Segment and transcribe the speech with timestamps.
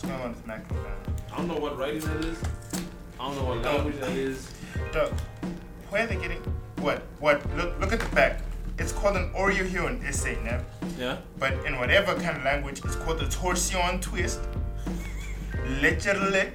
[0.00, 0.96] What's going on with macro, man?
[1.30, 2.38] I don't know what writing that is.
[3.18, 4.50] I don't know what language that is.
[4.94, 5.12] Look,
[5.90, 6.38] where are they getting
[6.78, 7.02] what?
[7.18, 7.44] What?
[7.54, 8.40] Look, look at the back.
[8.78, 10.58] It's called an Oreo here in essay, ne?
[10.98, 11.18] Yeah.
[11.38, 14.40] But in whatever kind of language, it's called the torsion twist,
[15.82, 16.52] lecherlick,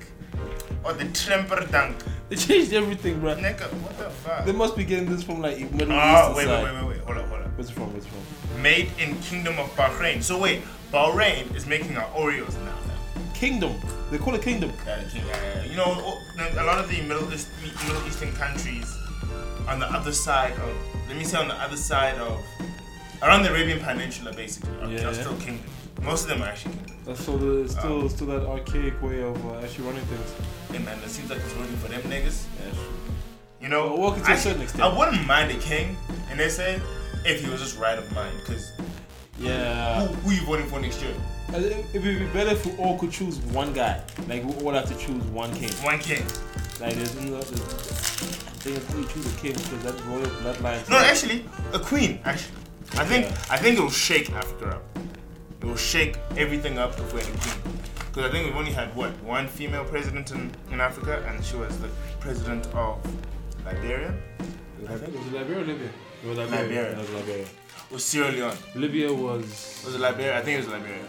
[0.83, 1.97] or the tremper dunk.
[2.29, 3.35] They changed everything, bro.
[3.35, 4.43] Nigga, what the fuck?
[4.45, 6.99] They must be getting this from like Middle Oh, East wait, wait, wait, wait.
[7.01, 7.51] Hold up, hold up.
[7.55, 7.93] Where's it from?
[7.93, 8.61] Where's it from?
[8.63, 10.23] Made in Kingdom of Bahrain.
[10.23, 12.74] So wait, Bahrain is making our Oreos now.
[13.39, 13.73] Kingdom.
[14.11, 14.71] They call it Kingdom.
[14.81, 16.21] Uh, king- uh, you know, oh,
[16.57, 17.49] a lot of the Middle, East,
[17.87, 18.97] Middle Eastern countries
[19.67, 20.75] on the other side of,
[21.07, 22.39] let me say on the other side of,
[23.21, 25.09] around the Arabian Peninsula, basically, are, Yeah.
[25.09, 25.65] are still kingdom.
[26.01, 26.95] Most of them are actually kingdom.
[27.05, 30.33] That's still the still Um, still that archaic way of uh, actually running things.
[30.73, 32.43] And man, it seems like it's working for them niggas.
[32.63, 32.73] Yeah,
[33.61, 34.83] You know, Well, working to a certain extent.
[34.83, 35.97] I wouldn't mind a king,
[36.29, 36.79] and they say
[37.25, 38.71] if he was just right of mind, because
[39.39, 40.05] yeah.
[40.05, 41.13] who, who you voting for next year?
[41.53, 44.03] It would be better if we all could choose one guy.
[44.27, 45.71] Like we all have to choose one king.
[45.83, 46.23] One king.
[46.79, 47.39] Like there's no.
[47.39, 47.61] There's,
[48.65, 50.89] think if we choose a king because that royal bloodline.
[50.89, 52.19] No, actually, a queen.
[52.25, 52.57] Actually,
[52.97, 53.37] I think Yeah.
[53.51, 54.83] I think it will shake Africa up.
[55.61, 57.75] It will shake everything up if we had a queen.
[58.07, 61.57] Because I think we've only had what one female president in, in Africa, and she
[61.57, 62.97] was the president of
[63.65, 64.13] Liberia
[64.87, 65.89] I think it was Liberia or Libya.
[66.23, 66.61] It was Liberia.
[66.61, 66.91] Liberia.
[66.91, 67.45] It was Liberia.
[67.91, 68.57] Or Sierra Leone.
[68.75, 69.81] Libya was.
[69.85, 70.37] Was it Liberia?
[70.37, 71.05] I think it was Liberia.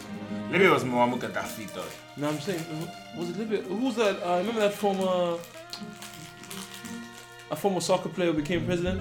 [0.51, 1.85] Libya was Muammar Gaddafi though.
[2.17, 2.65] No, I'm saying
[3.17, 3.63] was it Libya?
[3.63, 4.23] Who's that?
[4.23, 5.39] Uh, remember that former.
[7.51, 9.01] A former soccer player who became president.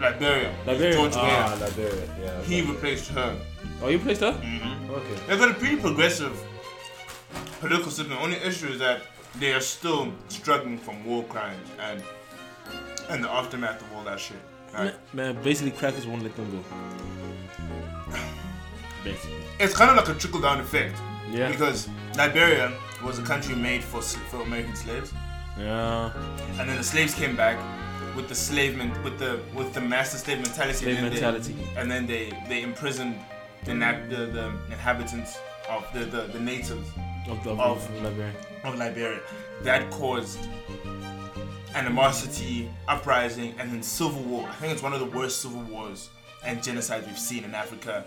[0.00, 0.54] Liberia.
[0.66, 0.92] Liberia.
[0.92, 1.66] George ah, Weah.
[1.66, 2.08] Liberia.
[2.20, 2.42] Yeah.
[2.42, 3.36] He replaced her.
[3.82, 4.32] Oh, you placed her?
[4.32, 5.16] hmm Okay.
[5.26, 6.38] They've got a pretty progressive
[7.60, 8.10] political system.
[8.10, 9.02] The only issue is that
[9.38, 12.02] they are still struggling from war crimes and
[13.08, 14.38] and the aftermath of all that shit.
[14.72, 14.94] Right?
[15.14, 16.62] Man, basically, crackers won't let them go.
[19.04, 19.36] Basically.
[19.60, 20.96] It's kind of like a trickle down effect
[21.30, 21.50] Yeah.
[21.50, 22.72] because Liberia
[23.04, 24.00] was a country made for
[24.30, 25.12] for American slaves,
[25.58, 26.12] Yeah.
[26.58, 27.58] and then the slaves came back
[28.16, 30.78] with the slave men- with the with the master slave mentality.
[30.84, 31.52] Slave and then mentality.
[31.52, 33.16] They, and then they they imprisoned
[33.64, 35.36] the, na- the the inhabitants
[35.68, 36.88] of the the, the natives
[37.28, 38.34] Of, of, Of- of Liberia.
[38.64, 39.20] of Liberia.
[39.62, 40.38] That caused
[41.74, 44.48] animosity, uprising, and then civil war.
[44.48, 46.10] I think it's one of the worst civil wars
[46.44, 48.04] and genocides we've seen in Africa.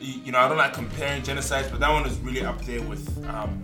[0.00, 3.24] You, know, I don't like comparing genocides, but that one is really up there with
[3.28, 3.62] um,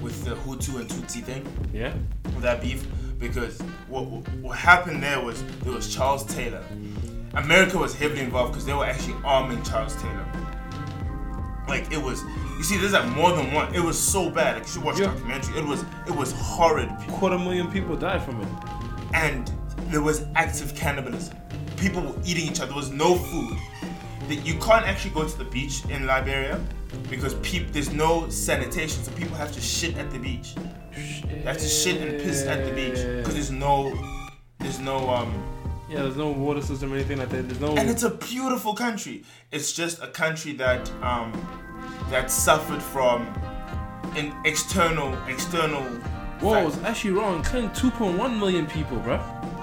[0.00, 1.92] with the Hutu and Tutsi thing, Yeah.
[2.26, 2.86] with that beef,
[3.18, 6.62] because what, what what happened there was there was Charles Taylor.
[7.34, 10.26] America was heavily involved because they were actually arming Charles Taylor.
[11.68, 12.22] Like it was,
[12.58, 13.74] you see, there's like more than one.
[13.74, 14.56] It was so bad.
[14.56, 15.08] Like you should watch the Yeah.
[15.14, 15.58] documentary.
[15.58, 18.48] It was it was horrid, Quarter million people died from it.
[19.14, 19.50] and
[19.90, 21.36] there was active cannibalism.
[21.76, 22.66] People were eating each other.
[22.68, 23.56] There was no food.
[24.28, 26.60] That you can't actually go to the beach in Liberia
[27.10, 30.54] because peop, there's no sanitation, so people have to shit at the beach.
[30.94, 33.92] They have to shit and piss at the beach because there's no
[34.60, 35.32] there's no um
[35.92, 37.46] Yeah, there's no water system or anything like that.
[37.48, 37.76] There's no.
[37.76, 39.24] and it's a beautiful country.
[39.50, 41.32] It's just a country that um,
[42.08, 43.26] that suffered from
[44.16, 45.82] an external external.
[46.40, 47.42] Whoa, fact- it's actually wrong.
[47.44, 49.18] Killing 2.1 million people, bro.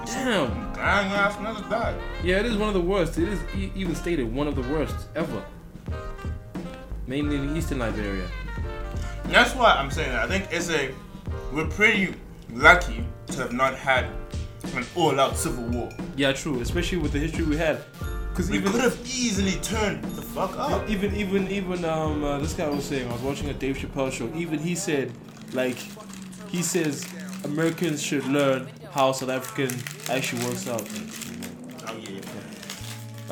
[0.06, 0.48] Damn.
[0.72, 2.00] Dang ass niggas died.
[2.22, 3.18] Yeah, it is one of the worst.
[3.18, 5.42] It is e- even stated one of the worst ever.
[7.08, 8.26] Mainly in eastern Liberia.
[9.24, 10.20] And that's why I'm saying that.
[10.24, 10.94] I think it's a
[11.52, 12.14] we're pretty
[12.52, 14.06] lucky to have not had
[14.74, 15.90] an all-out civil war.
[16.16, 16.60] Yeah, true.
[16.60, 17.82] Especially with the history we had.
[18.30, 20.88] Because We even could have easily turned the fuck up.
[20.88, 24.12] even even even um uh, this guy was saying I was watching a Dave Chappelle
[24.12, 24.32] show.
[24.34, 25.12] Even he said
[25.52, 25.76] like
[26.48, 27.06] he says
[27.44, 29.76] Americans should learn how South African
[30.08, 30.88] actually works out.
[31.88, 32.20] Oh yeah.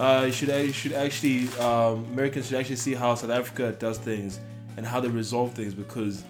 [0.02, 3.98] Uh, you should you should actually um, Americans should actually see how South Africa does
[3.98, 4.40] things
[4.76, 6.22] and how they resolve things because,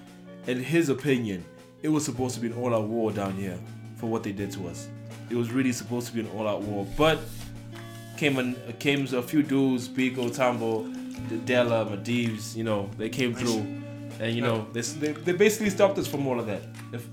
[0.47, 1.44] in his opinion,
[1.82, 3.58] it was supposed to be an all-out war down here
[3.98, 4.88] for what they did to us.
[5.31, 7.19] It was really supposed to be an all-out war, but
[8.16, 10.84] came an, came a few dudes, Biko, Tambo,
[11.44, 13.61] Della, Madives, you know, they came through,
[14.20, 16.62] and you know they, they they basically stopped us from all of that.
[16.93, 17.06] If,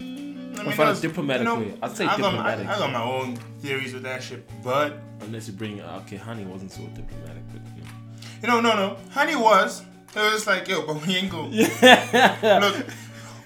[0.00, 1.74] I find a that's- diplomatic way.
[1.80, 2.66] I'd say I got, my, diplomatic.
[2.66, 6.44] I got my own theories with that shit, but unless you bring uh, okay, Hani
[6.46, 7.88] wasn't so diplomatic, but you know.
[8.42, 8.96] you know, no, no.
[9.12, 9.82] Hani was.
[10.16, 11.42] It was like, yo, but we ain't go.
[12.66, 12.86] Look,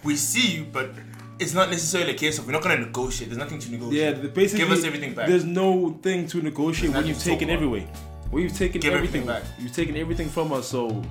[0.04, 0.90] we see you, but
[1.38, 3.30] it's not necessarily a case of we're not gonna negotiate.
[3.30, 4.02] There's nothing to negotiate.
[4.16, 5.28] Yeah, the- basically, Give us everything back.
[5.28, 7.56] There's no thing to negotiate when you've taken far.
[7.56, 7.88] everything.
[8.30, 9.60] When you've taken Give everything, everything back.
[9.60, 10.68] you've taken everything from us.
[10.68, 11.02] So,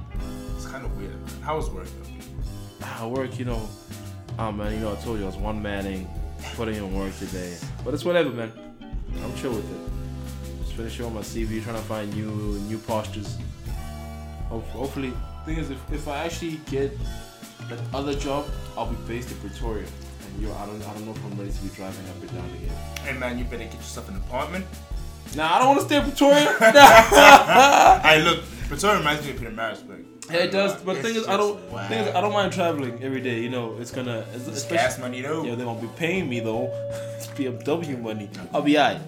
[0.56, 1.14] It's kind of weird.
[1.44, 1.86] How was work
[2.80, 2.86] though?
[2.88, 3.62] I work, you know.
[4.40, 6.08] Oh man, you know, I told you I was one manning,
[6.56, 7.56] putting in work today.
[7.84, 8.52] But it's whatever, man.
[9.24, 10.64] I'm chill with it.
[10.64, 12.32] Just finishing on my CV, trying to find new
[12.70, 13.38] new postures.
[14.50, 15.14] Hopefully,
[15.46, 16.98] thing is, if, if I actually get
[17.70, 18.46] that other job,
[18.78, 19.86] I'll be based in Pretoria.
[20.40, 22.50] Yo, I don't, I don't know if I'm ready to be driving up and down
[22.56, 22.76] again.
[23.04, 24.66] Hey man, you better get yourself an apartment.
[25.36, 26.56] Nah, I don't want to stay in Pretoria.
[26.60, 30.06] I look, Pretoria reminds me of Pietermaritzburg.
[30.32, 30.82] Yeah, it does.
[30.82, 31.60] But the thing is, I don't.
[31.72, 31.88] wow.
[31.88, 33.40] Thing is, I don't mind traveling every day.
[33.42, 34.26] You know, it's gonna.
[34.34, 35.44] It's, It's gas money though.
[35.44, 36.72] Yeah, they won't be paying me though.
[37.18, 38.30] It's BMW money.
[38.54, 39.00] I'll be alright.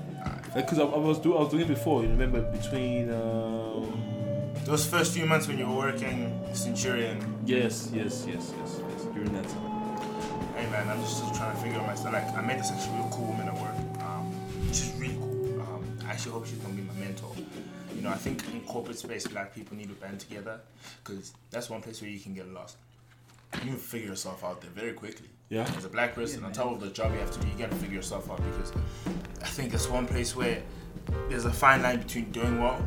[0.56, 2.04] Because I, I was do I was doing it before.
[2.04, 3.10] You remember between.
[3.12, 9.02] Um, Those first few months when you were working Centurion, yes, yes, yes, yes, yes.
[9.14, 9.73] During that time.
[10.64, 12.14] Hey man, I'm just still trying to figure out myself.
[12.14, 13.76] Like, I met this actually real cool woman at work.
[14.02, 14.34] Um,
[14.68, 15.62] she's really cool.
[15.62, 17.32] Um, I actually hope she's gonna be my mentor.
[17.96, 20.60] You know, I think in corporate space, black people need to band together
[21.04, 22.78] because that's one place where you can get lost.
[23.56, 25.28] You can figure yourself out there very quickly.
[25.50, 25.70] Yeah.
[25.78, 27.76] As a black person, on top of the job you have to do, you gotta
[27.76, 28.72] figure yourself out because
[29.42, 30.64] I think that's one place where
[31.30, 32.84] there's a fine line between doing well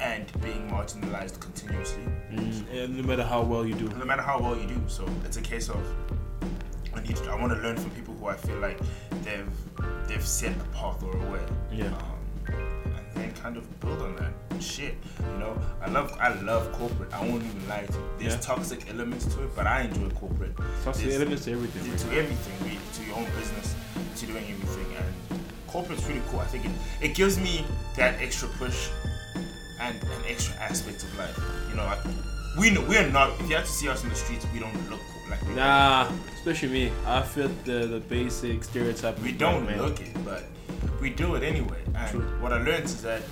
[0.00, 2.02] and being marginalized continuously.
[2.32, 3.88] Mm, and no matter how well you do.
[3.90, 4.80] No matter how well you do.
[4.88, 5.84] So it's a case of
[6.94, 8.78] I need to, I want to learn from people who I feel like
[9.24, 9.48] they've
[10.08, 11.40] they've set a path or a way.
[11.72, 11.86] Yeah.
[11.86, 12.54] Um,
[12.84, 14.32] and then kind of build on that
[14.62, 14.94] shit.
[15.20, 17.12] You know, I love I love corporate.
[17.12, 18.04] I won't even lie to you.
[18.18, 18.40] There's Yeah.
[18.40, 20.54] toxic elements to it, but I enjoy corporate.
[20.84, 21.84] Toxic There's- elements to everything.
[21.96, 22.18] to, right?
[22.18, 23.74] everything, really, to your own business,
[24.16, 24.86] to doing everything.
[24.96, 26.40] And corporate's really cool.
[26.40, 27.64] I think it, it gives me
[27.96, 28.88] that extra push
[29.80, 31.38] and an extra aspect of life.
[31.70, 32.00] You know, like
[32.58, 33.40] we know we're not.
[33.40, 35.19] If you have to see us in the streets, we don't look cool.
[35.30, 36.92] Like we, Nah, especially me.
[37.06, 39.18] I fit the the basic stereotype.
[39.20, 39.80] we don't man.
[39.80, 40.42] look it, but
[41.00, 41.78] we do it anyway.
[41.94, 42.20] And True.
[42.42, 43.22] what I learned is that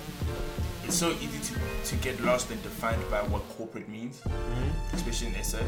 [0.85, 1.53] it's so easy to,
[1.89, 4.21] to get lost and defined by what corporate means.
[4.25, 4.93] Mhm.
[4.93, 5.59] especially in SA.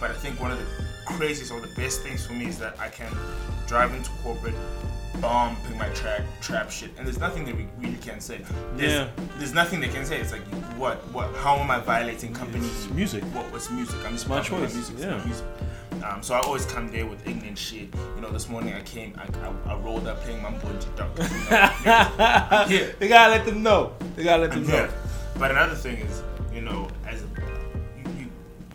[0.00, 0.66] But I think one of the
[1.06, 3.12] craziest or the best things for me is that I can
[3.66, 4.54] drive into corporate,
[5.16, 8.40] bomb, pick my track, trap shit, and there's nothing that we really can say.
[8.74, 9.08] There's, Yeah.
[9.38, 10.18] There's nothing they can say.
[10.20, 10.42] It's like,
[10.76, 12.66] what, what, how am I violating company?
[12.66, 13.22] It's music.
[13.34, 13.96] What, what's music?
[14.04, 14.96] I'm just my choice, music.
[14.98, 15.22] yeah.
[15.24, 15.44] music.
[16.04, 17.88] Um, so I always come there with ignorant shit.
[18.14, 21.10] You know, this morning I came, I, I, I rolled up playing Mambo Duck.
[21.18, 21.24] You
[21.90, 22.92] know.
[22.98, 23.92] They gotta let them know.
[24.14, 24.76] They gotta let them I'm know.
[24.76, 24.90] here.
[25.38, 26.22] But another thing is,
[26.52, 27.26] you know, as a,
[27.98, 28.26] you, you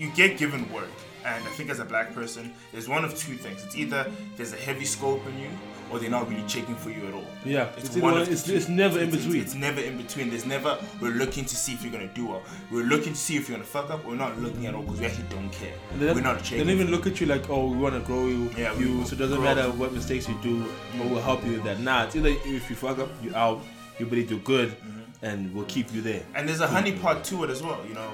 [0.07, 0.89] you get given work,
[1.25, 3.63] and I think as a black person, there's one of two things.
[3.65, 5.49] It's either there's a heavy scope in you,
[5.91, 7.25] or they're not really checking for you at all.
[7.45, 9.41] Yeah, It's it's, one one- of the it's, it's never in between.
[9.41, 10.29] It's, never in between.
[10.29, 12.41] There's never we're looking to see if you're gonna do well.
[12.71, 14.05] We're looking to see if you're gonna fuck up.
[14.05, 15.73] We're not looking at all because we actually don't care.
[15.99, 16.59] We're not checking.
[16.59, 18.97] they don't even look at you like, oh, we want to grow you, Yeah, you
[18.99, 19.45] will so it doesn't grow.
[19.55, 20.65] matter what mistakes you do,
[20.97, 21.79] but we'll help you with that.
[21.79, 23.61] Nah, it's either if you fuck up, you out,
[23.99, 25.25] you better do good, Mm-hmm.
[25.25, 26.23] and we'll keep you there.
[26.35, 28.11] And there's a honey part to it as well, you know.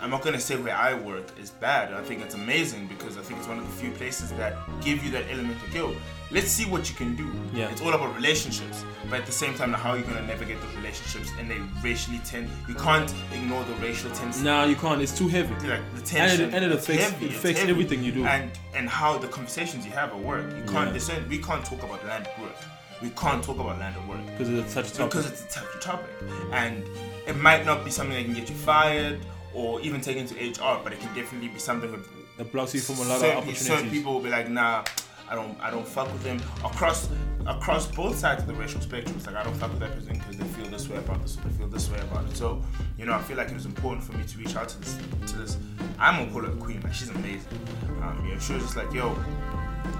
[0.00, 1.92] I'm not gonna say where I work is bad.
[1.92, 5.04] I think it's amazing because I think it's one of the few places that give
[5.04, 5.94] you that element of yo.
[6.30, 7.30] Let's see what you can do.
[7.54, 7.70] Yeah.
[7.70, 10.74] It's all about relationships, but at the same time, how are you gonna navigate those
[10.76, 11.30] relationships?
[11.38, 12.50] And they racially tend.
[12.68, 14.44] You can't ignore the racial tension.
[14.44, 15.00] Nah, you can't.
[15.00, 15.54] It's too heavy.
[15.66, 16.44] Like the tension.
[16.44, 18.24] And it- and it affects- heavy, it affects everything you do.
[18.26, 20.44] And and how the conversations you have at work.
[20.54, 20.94] You can't.
[20.94, 21.18] Yeah.
[21.28, 22.56] We can't talk about land at work.
[23.00, 25.10] We can't talk about land at work Because it's such a topic.
[25.10, 26.10] because it's a touchy topic,
[26.52, 26.84] and
[27.28, 29.20] it might not be something that can get you fired
[29.54, 31.90] or even taken to HR, but it can definitely be something
[32.36, 34.84] that, blocks you from a lot of pe- certain people will be like, nah,
[35.28, 37.08] I don't, I don't fuck with them across
[37.46, 39.16] across both sides of the racial spectrum.
[39.16, 41.36] It's like I don't fuck with that person because they feel this way about this,
[41.38, 42.36] or they feel this way about it.
[42.36, 42.62] So,
[42.98, 44.98] you know, I feel like it was important for me to reach out to this,
[45.26, 45.56] to this.
[45.98, 46.80] I'm gonna call her queen.
[46.82, 47.58] Like she's amazing.
[48.02, 49.16] Um, you know, she was just like, yo,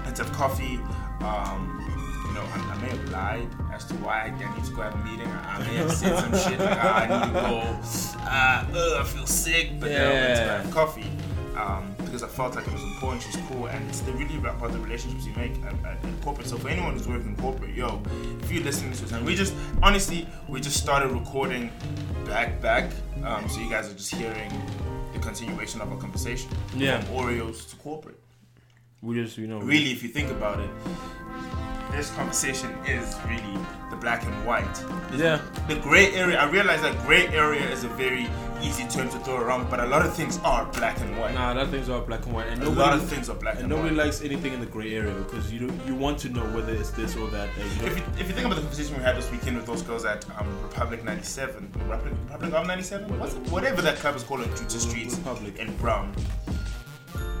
[0.05, 0.79] let's have coffee.
[1.21, 1.98] Um,
[2.29, 4.93] you know, I, I may have lied as to why I need to go have
[4.93, 5.27] a meeting.
[5.27, 8.19] I, I may have said some shit like, ah, I need to go.
[8.23, 10.61] Uh, ugh, I feel sick, but then I went to Yeah.
[10.61, 11.11] have coffee
[11.57, 13.23] um, because I felt like it was important.
[13.23, 16.47] She's cool, and it's the really about the relationships you make at, at, at corporate.
[16.47, 18.01] So for anyone who's working in corporate, yo,
[18.41, 21.71] if you're listening to this, and we just honestly, we just started recording
[22.25, 22.91] back back,
[23.23, 24.51] um, so you guys are just hearing
[25.13, 26.49] the continuation of our conversation.
[26.75, 27.01] Yeah.
[27.01, 28.18] From Oreos to corporate.
[29.01, 30.69] We just, you know, Really, if you think about it,
[31.91, 33.57] this conversation is really
[33.89, 34.83] the black and white.
[35.17, 35.41] Yeah.
[35.67, 38.27] The gray area, I realize that gray area is a very
[38.61, 41.33] easy term to throw around, but a lot of things are black and white.
[41.33, 43.57] Nah, that things are black and white, and a nobody, lot of things are black
[43.57, 43.63] and white.
[43.63, 44.05] and, nobody white.
[44.05, 46.91] likes anything in the gray area because you don't, you want to know whether it's
[46.91, 47.49] this or that.
[47.57, 49.81] You If you, if you think about the conversation we had this weekend with those
[49.81, 53.39] girls at um, Republic 97, Republic, Republic of 97, What's it?
[53.49, 55.57] whatever that club is called on Future Streets Republic.
[55.57, 56.13] in Brown,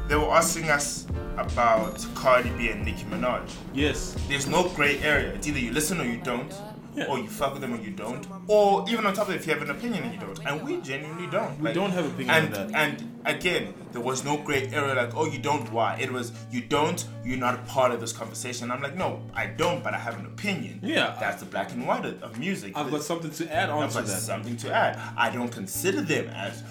[0.09, 1.05] they were asking us
[1.37, 3.47] about Cardi B and Nicki Minaj.
[3.73, 5.29] yes, There's no gray area.
[5.33, 6.53] It's either you listen or you don't,
[6.95, 7.05] Yeah.
[7.05, 9.47] or you fuck with them or you don't, or even on top of it, if
[9.47, 10.39] you have an opinion and you don't.
[10.45, 11.57] And we genuinely don't.
[11.61, 12.75] We don't have a opinion and, on that.
[12.99, 15.97] And again, there was no gray area like, oh, you don't, why?
[16.01, 18.71] It was, you don't, you're not a part of this conversation.
[18.71, 20.79] I'm like, no, I don't, but I have an opinion.
[20.83, 21.15] Yeah.
[21.19, 22.73] That's the black and white of, of music.
[22.75, 24.21] I've got something to add on I've to got that.
[24.21, 24.99] something to add.
[25.15, 26.63] I don't consider them as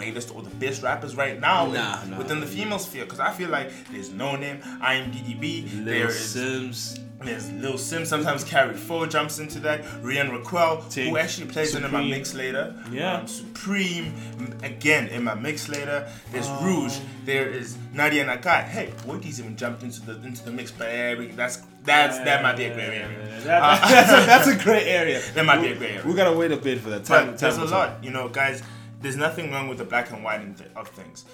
[0.00, 2.16] greatest or the best rappers right now Nah, nah.
[2.18, 3.04] within the female sphere.
[3.04, 7.00] Because I feel like there's Noname, IMDb, there Lil is Sims.
[7.20, 8.06] there's Lil Sim.
[8.06, 9.82] Sometimes Kari Faux jumps into that.
[10.02, 12.74] Rian Raquel, who actually plays in my mix later.
[12.90, 13.18] Yeah.
[13.18, 14.14] Um, Supreme,
[14.62, 16.08] again in my mix later.
[16.32, 16.64] There's Oh.
[16.64, 16.96] Rouge.
[17.26, 18.64] There is Nadia Nakai.
[18.64, 20.88] Hey, Woodies even jumped into the into the mix, but
[21.18, 23.18] we- that's that's that might be a gray area.
[23.44, 25.20] That- Uh, that's, a, that's a great area.
[25.34, 26.06] That might be a gray area.
[26.06, 27.04] We gotta wait a bit for that.
[27.04, 28.62] Time, But there's a lot, you know, guys.
[29.00, 30.42] There's nothing wrong with the black and white
[30.76, 31.24] of things.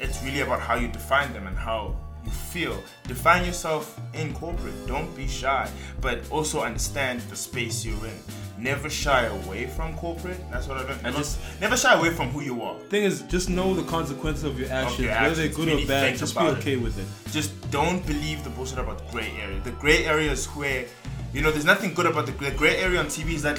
[0.00, 2.82] It's really about how you define them and how you feel.
[3.06, 4.86] Define yourself in corporate.
[4.86, 5.70] Don't be shy,
[6.00, 8.18] but also understand the space you're in.
[8.56, 10.38] Never shy away from corporate.
[10.50, 11.02] That's what I learned.
[11.02, 12.78] Never, just- never shy away from who you are.
[12.88, 15.88] Thing is, just know the consequences of your actions, your whether they're good Really or
[15.88, 16.16] bad.
[16.16, 16.60] Just be about it.
[16.60, 17.06] okay with it.
[17.32, 19.60] Just don't believe the bullshit about the gray area.
[19.60, 20.86] The gray area is where,
[21.34, 23.34] you know, there's nothing good about the, the gray area on TV.
[23.34, 23.58] Is that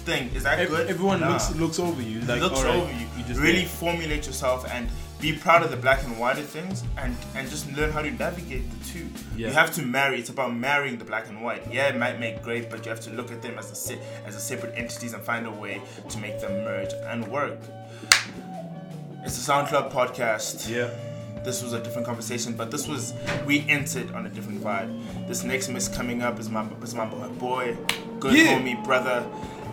[0.00, 0.30] thing?
[0.34, 0.88] Is that Ev- good?
[0.88, 1.30] Everyone Nah.
[1.32, 2.20] looks looks over you.
[2.22, 3.06] Like, looks right, over you.
[3.16, 4.88] You just really formulate yourself and
[5.20, 8.10] be proud of the black and white of things and and just learn how to
[8.10, 9.06] navigate the two.
[9.36, 9.48] Yeah.
[9.48, 10.18] You have to marry.
[10.18, 11.62] It's about marrying the black and white.
[11.70, 14.00] Yeah, it might make great, but you have to look at them as a se-
[14.26, 17.58] as a separate entities and find a way to make them merge and work.
[19.24, 20.68] It's the Sound Club podcast.
[20.68, 20.88] Yeah.
[21.44, 23.14] This was a different conversation, but this was
[23.46, 24.90] we entered on a different vibe.
[25.28, 27.76] This next miss coming up is my is my boy,
[28.18, 28.58] good Yeah.
[28.58, 29.24] homie, brother,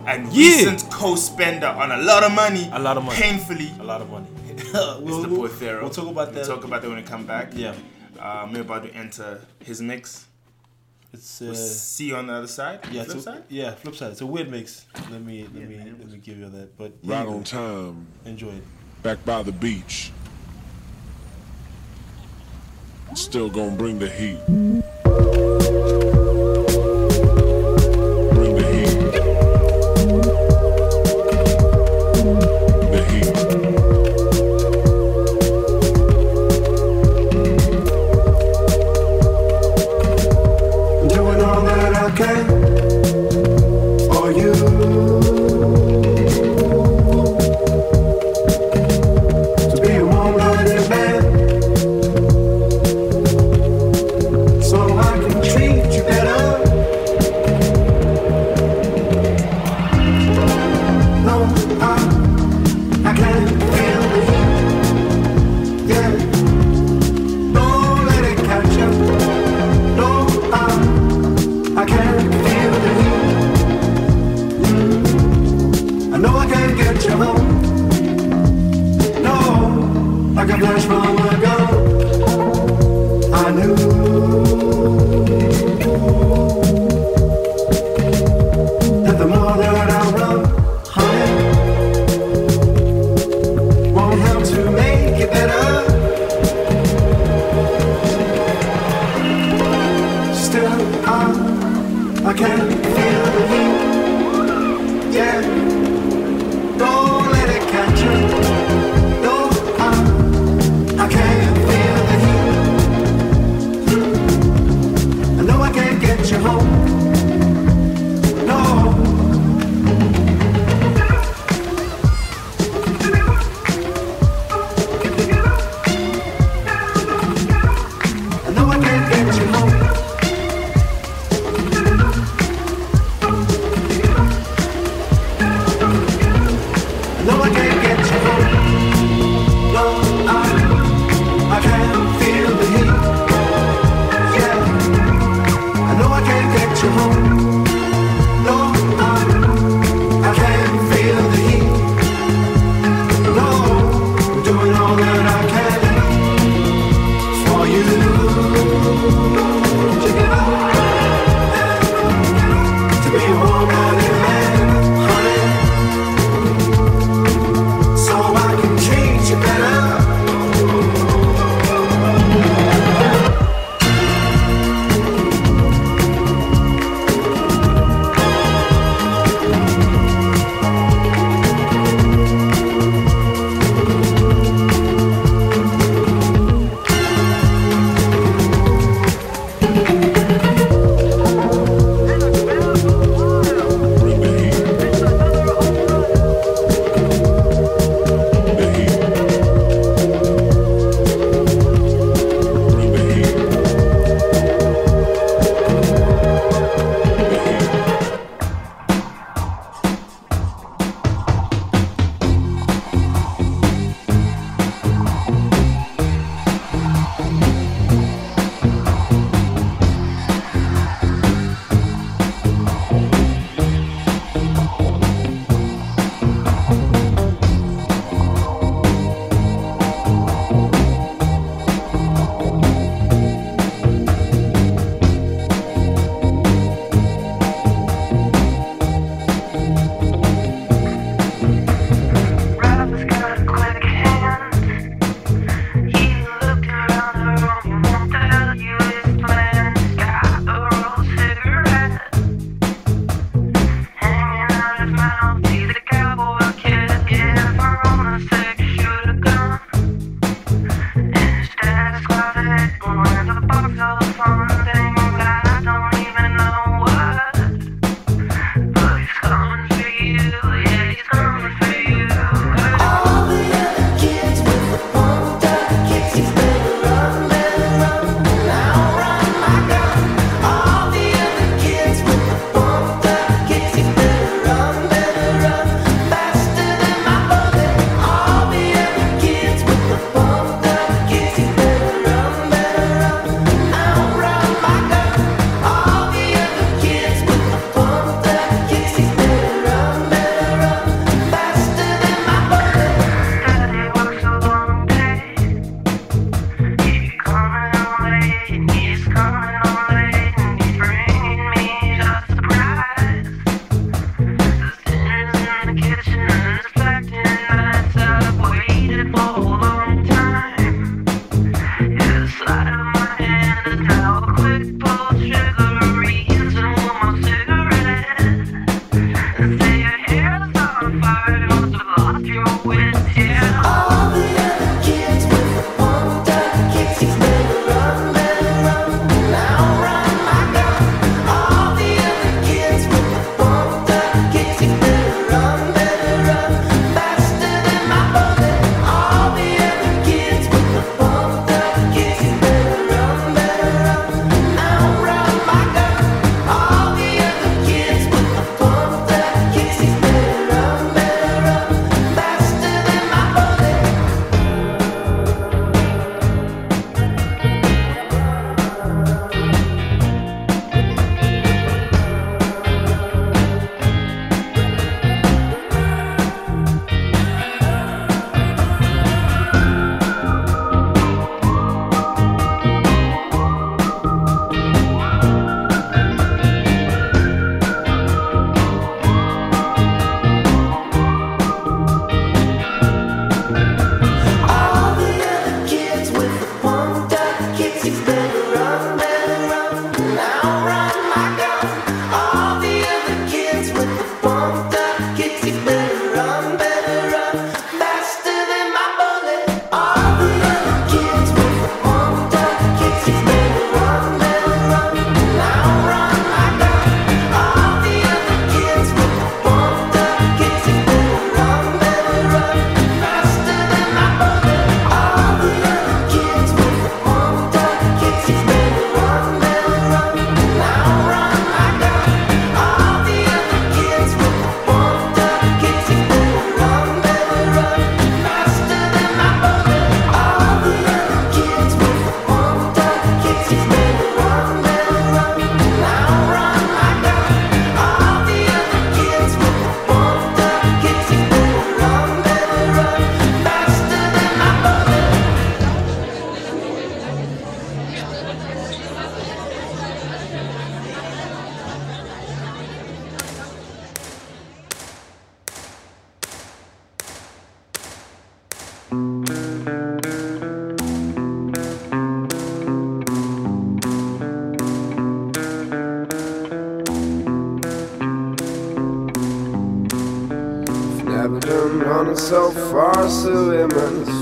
[0.08, 0.48] and Yeah.
[0.48, 2.68] recent co-spender on a lot of money.
[2.72, 3.18] A lot of money.
[3.20, 3.70] Painfully.
[3.80, 4.26] A lot of money.
[4.50, 5.82] It's we'll, the boy Pharaoh.
[5.82, 6.46] We'll talk about that.
[6.46, 7.52] We'll talk about that when we come back.
[7.54, 7.74] yeah.
[8.20, 10.26] Um, we're about to enter his mix.
[11.12, 12.80] It's We'll uh, see you on the other side.
[12.90, 13.42] yeah, Flip a, side.
[13.48, 14.10] yeah, flip side.
[14.12, 14.84] It's a weird mix.
[15.10, 15.96] Let me let Yeah, me man.
[16.00, 16.76] let me give you that.
[16.76, 18.64] But Right on time, enjoy it.
[19.02, 20.10] back by the beach.
[23.14, 24.40] Still gonna bring the heat.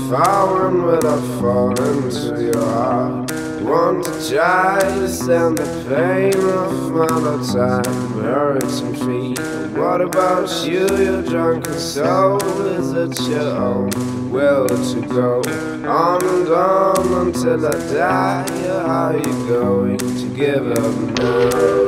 [0.07, 3.29] If I weren't I fall into your heart
[3.61, 10.65] Want to try to send the pain of my time Hurts and feet What about
[10.65, 12.39] you, your drunken soul?
[12.67, 15.41] Is it your own will to go?
[15.85, 21.86] On and on until I die How are you going to give up now?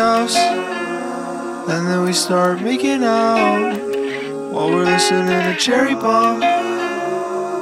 [0.00, 0.36] house.
[1.68, 3.76] And then we start making out
[4.50, 6.42] while we're listening to Cherry Bomb.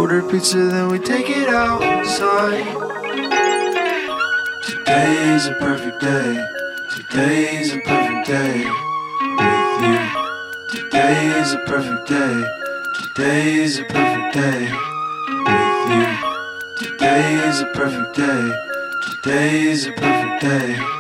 [0.01, 2.64] Order pizza, then we take it outside.
[4.62, 6.46] Today's a perfect day.
[6.94, 8.59] Today's a perfect day
[9.38, 9.98] with you.
[10.70, 12.35] Today is a perfect day.
[13.01, 14.61] Today is a perfect day
[15.46, 16.07] with you.
[16.87, 18.42] Today is a perfect day.
[19.11, 20.98] Today is a perfect day.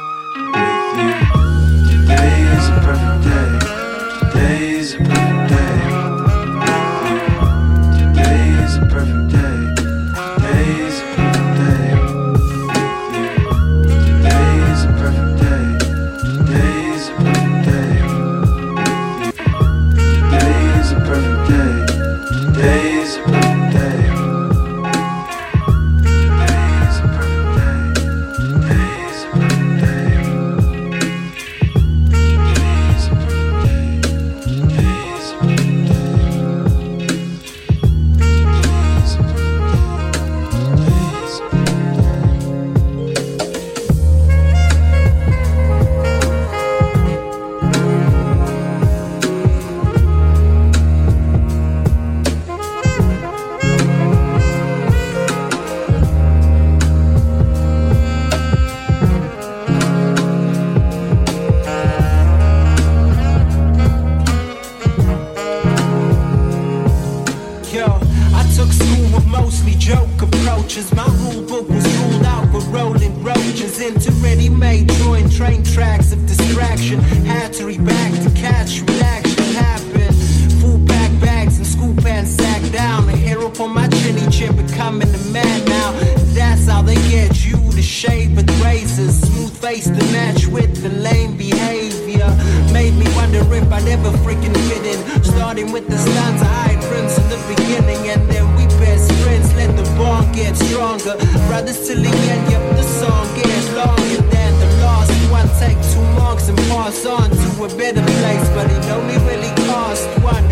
[93.92, 95.24] I'd freaking fit in.
[95.24, 99.54] Starting with the stanza I friends in the beginning, and then we best friends.
[99.54, 101.16] Let the bond get stronger.
[101.48, 105.48] Brothers till the end, yep, the song gets longer than the last one.
[105.58, 110.06] Take two marks and pass on to a better place, but it only really cost
[110.22, 110.44] one.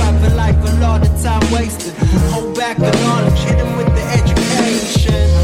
[0.00, 1.94] Of a life, a lot of time wasted.
[2.32, 5.39] Hold back the knowledge, hit 'em with the education.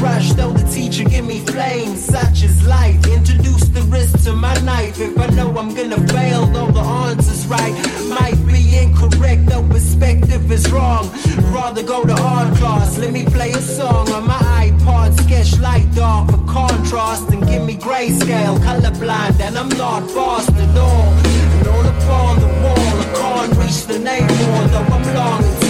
[0.00, 3.06] Rush, though the teacher give me flames, such as life.
[3.06, 5.00] Introduce the risk to my knife.
[5.00, 7.74] If I know I'm gonna fail, though the answer's right.
[8.08, 11.10] Might be incorrect, though perspective is wrong.
[11.52, 15.18] Rather go to art class, let me play a song on my iPod.
[15.24, 20.76] Sketch light dark for contrast and give me grayscale, colorblind, and I'm not fast at
[20.76, 21.12] all.
[21.58, 25.67] And all upon the wall, I can't reach the neighborhood, though I'm long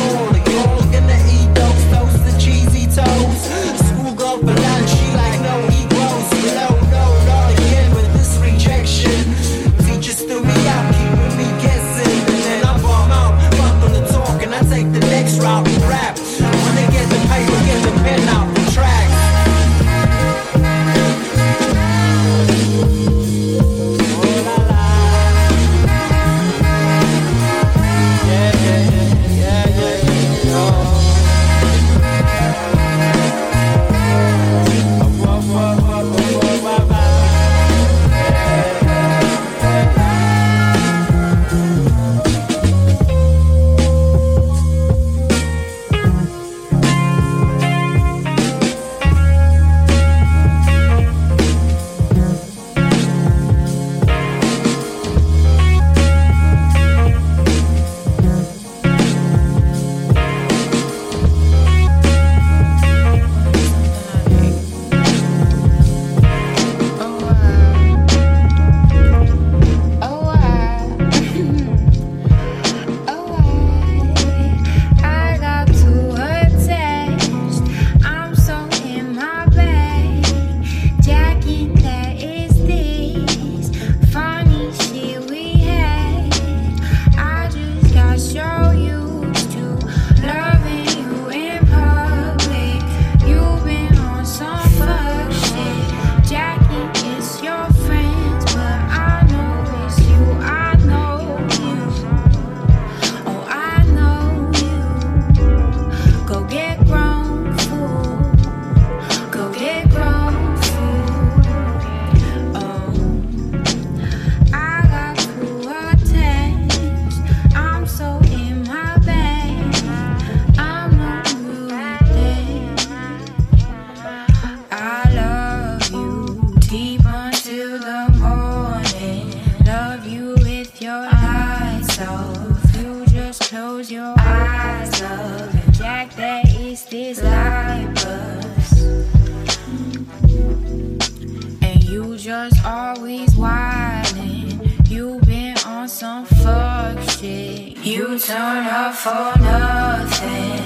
[147.89, 150.61] You turn up for nothing.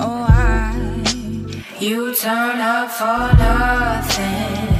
[0.00, 0.74] Oh, I.
[1.78, 4.77] You turn up for nothing.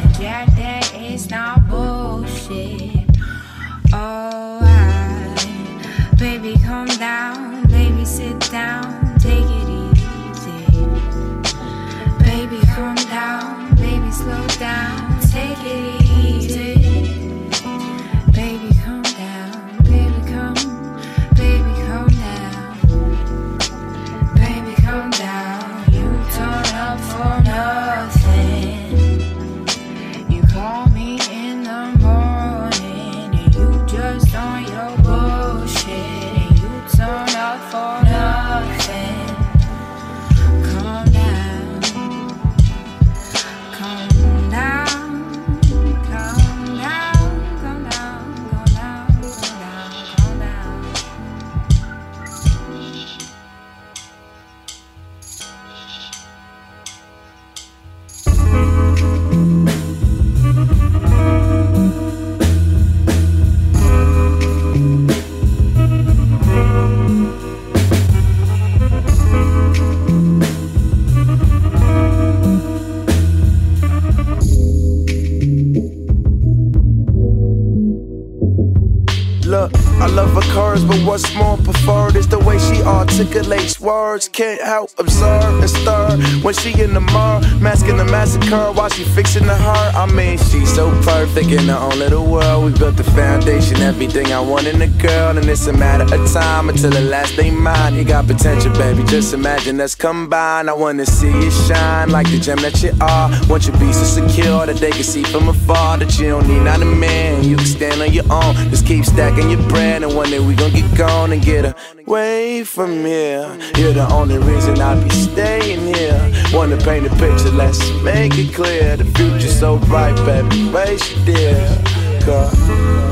[80.85, 84.29] But what's more preferred is the way she articulates words.
[84.29, 89.05] Can't help observe and stir when she in the mirror, masking the massacre while she
[89.05, 89.95] fixing the heart.
[89.95, 92.65] I mean, she's so perfect in her own little world.
[92.65, 96.33] We built the foundation, everything I want in a girl, and it's a matter of
[96.33, 97.95] time until the last day mine.
[97.95, 99.03] You got potential, baby.
[99.05, 100.71] Just imagine us combined.
[100.71, 103.31] I wanna see you shine like the gem that you are.
[103.49, 106.63] Want you be so secure that they can see from afar that you don't need
[106.63, 107.45] not a man.
[107.45, 108.55] You can stand on your own.
[108.71, 111.77] Just keep stacking your bread, and one day we gon' get gone and get
[112.07, 113.47] away from here.
[113.77, 116.33] You're the only reason I be staying here.
[116.53, 118.97] Wanna paint a picture, let's make it clear.
[118.97, 120.71] The future's so bright, baby.
[120.71, 123.08] Race you dear.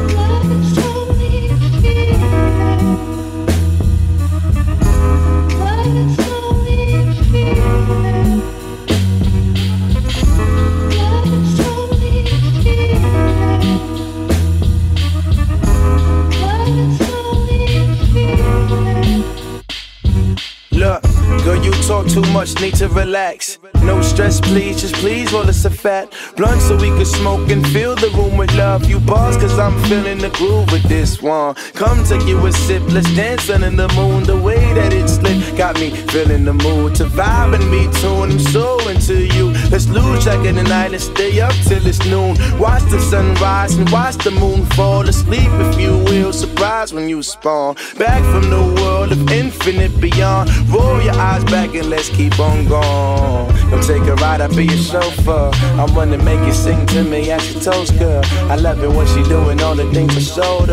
[22.08, 23.58] Too much, need to relax.
[23.86, 27.64] No stress, please, just please roll us a fat blunt so we can smoke and
[27.68, 28.84] fill the room with love.
[28.84, 31.54] You boss, cause I'm feeling the groove with this one.
[31.74, 34.24] Come take you a sip, let's dance under the moon.
[34.24, 38.32] The way that it's lit got me feeling the mood to vibe and be tuned.
[38.32, 39.52] I'm so into you.
[39.70, 42.36] Let's lose track of the night and stay up till it's noon.
[42.58, 46.32] Watch the sunrise and watch the moon fall asleep if you will.
[46.32, 47.76] Surprise when you spawn.
[47.96, 50.50] Back from the world of infinite beyond.
[50.68, 53.75] Roll your eyes back and let's keep on going.
[53.76, 55.50] Come take a ride, I'll be your chauffeur.
[55.52, 58.22] I wanna make you sing to me as your toast, girl.
[58.50, 60.70] I love it when she doing all the things I showed.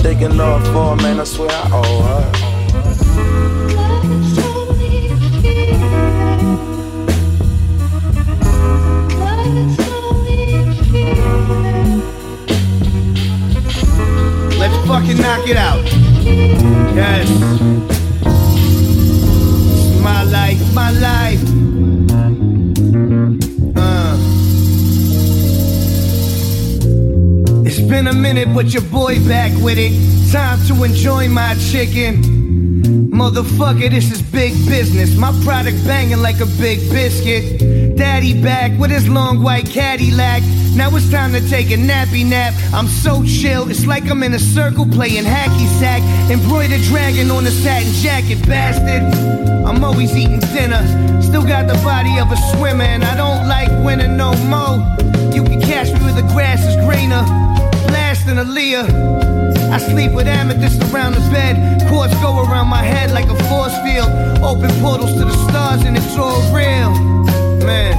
[0.00, 2.30] Thinking love for her, man, I swear I owe her.
[14.60, 15.84] Let's fucking knock it out.
[16.94, 17.28] Yes.
[20.00, 21.55] My life, my life.
[27.88, 29.92] Been a minute, but your boy back with it.
[30.32, 32.22] Time to enjoy my chicken.
[33.10, 35.16] Motherfucker, this is big business.
[35.16, 37.96] My product banging like a big biscuit.
[37.96, 40.42] Daddy back with his long white Cadillac.
[40.74, 42.54] Now it's time to take a nappy nap.
[42.74, 46.02] I'm so chill, it's like I'm in a circle playing hacky sack.
[46.30, 49.02] Embroidered dragon on a satin jacket, bastard.
[49.64, 50.82] I'm always eating dinner.
[51.22, 54.76] Still got the body of a swimmer, and I don't like winning no more.
[55.32, 57.55] You can catch me where the grass is greener.
[58.26, 59.70] Blasting Aaliyah.
[59.70, 61.88] I sleep with amethyst around the bed.
[61.88, 64.10] Chords go around my head like a force field.
[64.42, 66.90] Open portals to the stars, and it's all real.
[67.64, 67.94] Man,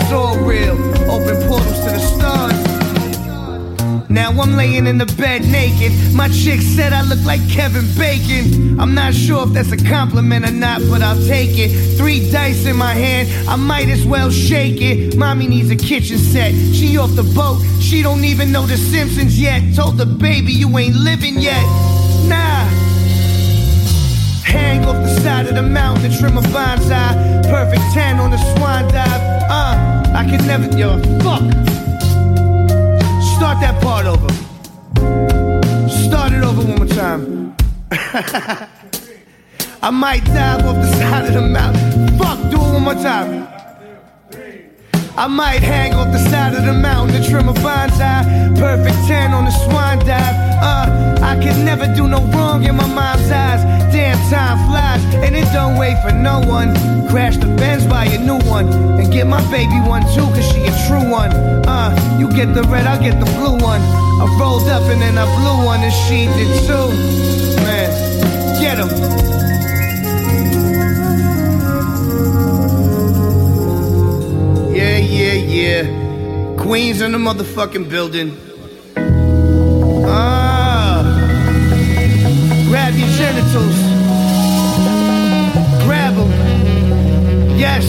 [0.00, 0.74] it's all real.
[1.08, 2.69] Open portals to the stars.
[4.10, 5.92] Now I'm laying in the bed naked.
[6.12, 8.80] My chick said I look like Kevin Bacon.
[8.80, 11.96] I'm not sure if that's a compliment or not, but I'll take it.
[11.96, 15.16] Three dice in my hand, I might as well shake it.
[15.16, 16.52] Mommy needs a kitchen set.
[16.74, 19.74] She off the boat, she don't even know the Simpsons yet.
[19.76, 21.62] Told the baby you ain't living yet.
[22.26, 22.66] Nah.
[24.44, 27.44] Hang off the side of the mountain trim a bonsai.
[27.44, 29.22] Perfect tan on the swan dive.
[29.48, 31.69] Uh, I could never, yo, fuck.
[33.60, 34.28] That part over.
[35.88, 37.56] Start it over one more time.
[39.82, 42.18] I might dive off the side of the mountain.
[42.18, 43.48] Fuck, do it one more time.
[45.16, 48.56] I might hang off the side of the mountain to trim a bonsai.
[48.58, 50.36] Perfect 10 on the swan dive.
[50.62, 53.62] Uh, I could never do no wrong in my mom's eyes.
[53.92, 56.72] Damn, time flies, and it don't wait for no one.
[57.08, 58.68] Crash the Benz, buy a new one.
[58.98, 61.32] And get my baby one too, cause she a true one.
[61.66, 63.82] Uh, you get the red, I'll get the blue one.
[64.22, 66.88] I rolled up and then I blew one, and she did too.
[67.66, 67.90] Man,
[68.60, 68.88] get him.
[74.72, 76.56] Yeah, yeah, yeah.
[76.56, 78.36] Queens in the motherfucking building.
[80.06, 81.02] Ah.
[82.68, 83.89] Grab your genitals.
[86.26, 87.58] Grab.
[87.58, 87.86] Yes.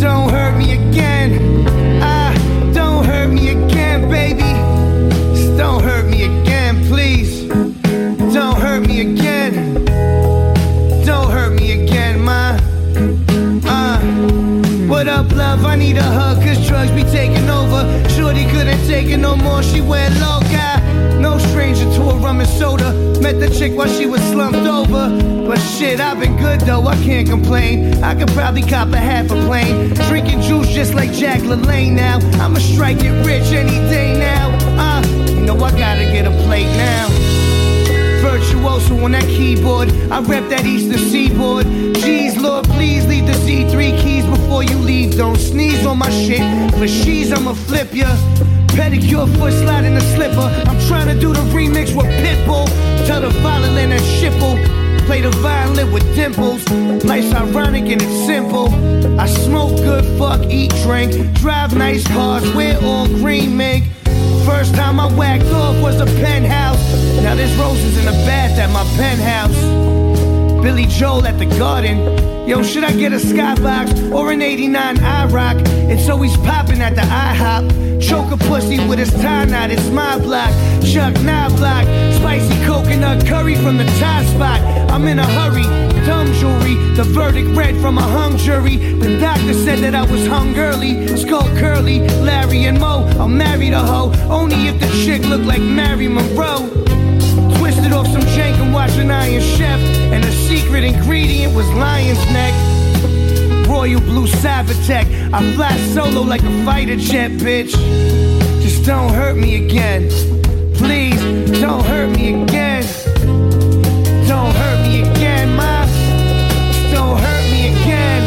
[0.00, 1.66] Don't hurt me again.
[2.02, 2.32] Ah,
[2.72, 4.42] don't hurt me again, baby.
[5.34, 7.48] Just don't hurt me again, please.
[8.32, 9.84] Don't hurt me again.
[11.04, 12.56] Don't hurt me again, ma.
[13.66, 13.98] Uh,
[14.86, 15.64] what up, love?
[15.64, 17.82] I need a hug, cause drugs be taking over.
[18.10, 20.33] Shorty couldn't take it no more, she went loca.
[23.24, 25.08] Met the chick while she was slumped over.
[25.48, 28.04] But shit, I've been good though, I can't complain.
[28.04, 29.94] I could probably cop a half a plane.
[30.10, 32.18] Drinking juice just like Jack LaLanne now.
[32.44, 34.50] I'ma strike it rich any day now.
[34.78, 37.08] Uh, you know I gotta get a plate now
[38.20, 39.90] virtuoso on that keyboard.
[40.10, 41.64] I rep that eastern seaboard.
[42.04, 45.16] Jeez, Lord, please leave the Z3 keys before you leave.
[45.16, 46.42] Don't sneeze on my shit.
[46.74, 48.16] For she's, I'ma flip ya.
[48.74, 50.48] Pedicure foot slide in the slipper.
[50.68, 52.66] I'm trying to do the remix with Pitbull.
[53.06, 54.58] Tell the violin and Shipple.
[55.06, 56.68] Play the violin with dimples.
[57.04, 58.68] Life's ironic and it's simple.
[59.20, 61.12] I smoke good, fuck, eat, drink.
[61.34, 63.84] Drive nice cars, wear all green mink.
[64.44, 66.82] First time I whacked off was a penthouse.
[67.22, 70.03] Now there's roses in the bath at my penthouse.
[70.64, 72.48] Billy Joel at the garden.
[72.48, 75.60] Yo, should I get a skybox or an 89 iRock?
[75.90, 78.00] It's always popping at the IHOP.
[78.00, 80.48] Choke a pussy with his tie knot, it's my block.
[80.82, 81.84] Chuck Now block,
[82.16, 84.62] spicy coconut curry from the Thai spot.
[84.90, 85.64] I'm in a hurry,
[86.06, 88.76] dumb jewelry, the verdict read from a hung jury.
[88.76, 93.06] The doctor said that I was hung early, skull curly, Larry and Mo.
[93.20, 96.83] I'll marry the hoe, only if the chick looked like Mary Monroe.
[98.74, 99.80] An Iron Chef,
[100.12, 102.54] and the secret ingredient was lion's neck.
[103.68, 105.32] Royal Blue Cybertech.
[105.32, 107.72] I fly solo like a fighter jet, bitch.
[108.62, 110.08] Just don't hurt me again.
[110.74, 111.20] Please,
[111.60, 112.82] don't hurt me again.
[114.28, 115.86] Don't hurt me again, ma.
[116.92, 118.22] Don't hurt me again.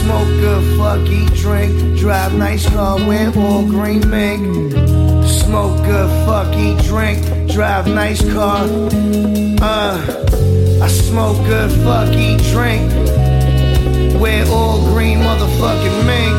[0.00, 1.98] Smoke good, fuck, eat, drink.
[1.98, 4.99] Drive nice car, wear all green mink.
[5.50, 7.50] Smoke good, fuck, eat, drink.
[7.50, 8.68] Drive nice car.
[9.60, 9.98] Uh,
[10.80, 12.92] I smoke good, fuck, eat, drink.
[14.20, 16.36] Wear all green motherfucking mink.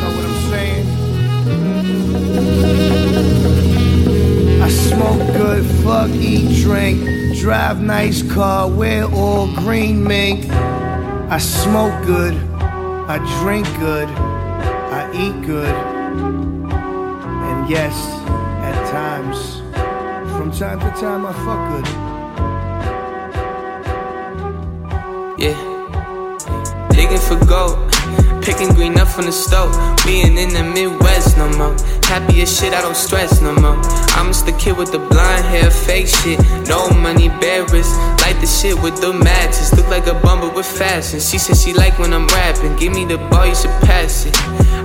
[0.00, 0.86] Know what I'm saying?
[4.60, 7.36] I smoke good, fuck, eat, drink.
[7.38, 10.50] Drive nice car, wear all green mink.
[10.50, 15.87] I smoke good, I drink good, I eat good.
[17.68, 17.94] Yes,
[18.64, 19.58] at times,
[20.38, 21.86] from time to time, I fuck good.
[25.38, 25.54] Yeah.
[26.88, 27.92] Digging for gold.
[28.42, 29.70] Picking green up from the stove.
[30.06, 31.76] Being in the Midwest no more.
[32.04, 33.76] Happy as shit, I don't stress no more.
[34.16, 36.40] I'm just the kid with the blonde hair, fake shit.
[36.66, 37.92] No money, bearers.
[38.28, 39.72] Light the shit with the matches.
[39.72, 41.18] Look like a bumper with fashion.
[41.18, 42.76] She said she like when I'm rapping.
[42.76, 44.36] Give me the ball, you should pass it.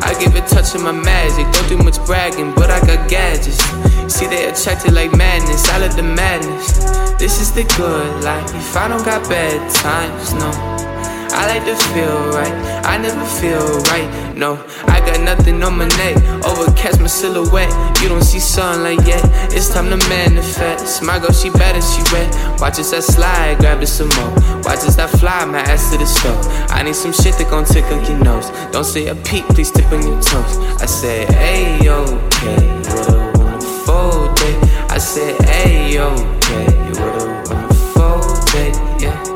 [0.02, 1.52] I give it touch of my magic.
[1.52, 3.60] Don't do much bragging, but I got gadgets.
[4.08, 5.68] See, they attracted like madness.
[5.68, 6.72] I love the madness.
[7.20, 8.48] This is the good life.
[8.56, 10.93] If I don't got bad times, no.
[11.34, 12.54] I like to feel right.
[12.86, 14.34] I never feel right.
[14.36, 16.18] No, I got nothing on my neck.
[16.46, 17.72] Overcast my silhouette.
[18.02, 19.22] You don't see sunlight yet.
[19.52, 21.02] It's time to manifest.
[21.02, 22.60] My girl, she and she wet.
[22.60, 24.34] Watch as I slide, grab it some more.
[24.64, 26.46] Watch as I fly, my ass to the stove.
[26.70, 28.50] I need some shit that gon' tickle your nose.
[28.72, 30.58] Don't say a peep, please tip on your toes.
[30.82, 32.68] I said, hey, okay.
[32.84, 34.60] What a wonderful day.
[34.90, 36.66] I said, hey, okay.
[37.00, 38.72] What a wonderful day.
[39.00, 39.33] Yeah.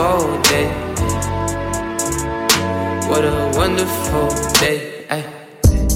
[0.00, 0.66] Wonderful day.
[3.06, 4.28] What a wonderful
[4.58, 5.04] day.
[5.10, 5.22] Ay.
[5.66, 5.88] Mm.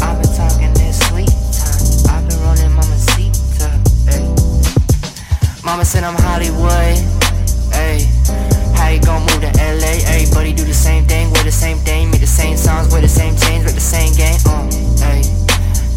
[0.00, 2.08] I've been talking this sweet time.
[2.08, 3.36] I've been rolling mama seat.
[4.08, 4.24] Hey.
[5.62, 6.96] Mama said I'm Hollywood.
[7.74, 8.08] Hey.
[8.76, 10.00] How you gon' move to LA?
[10.08, 13.08] Everybody do the same thing, wear the same thing, make the same songs, wear the
[13.08, 13.49] same the
[13.90, 14.38] same game.
[14.46, 14.70] Uh,
[15.02, 15.22] hey.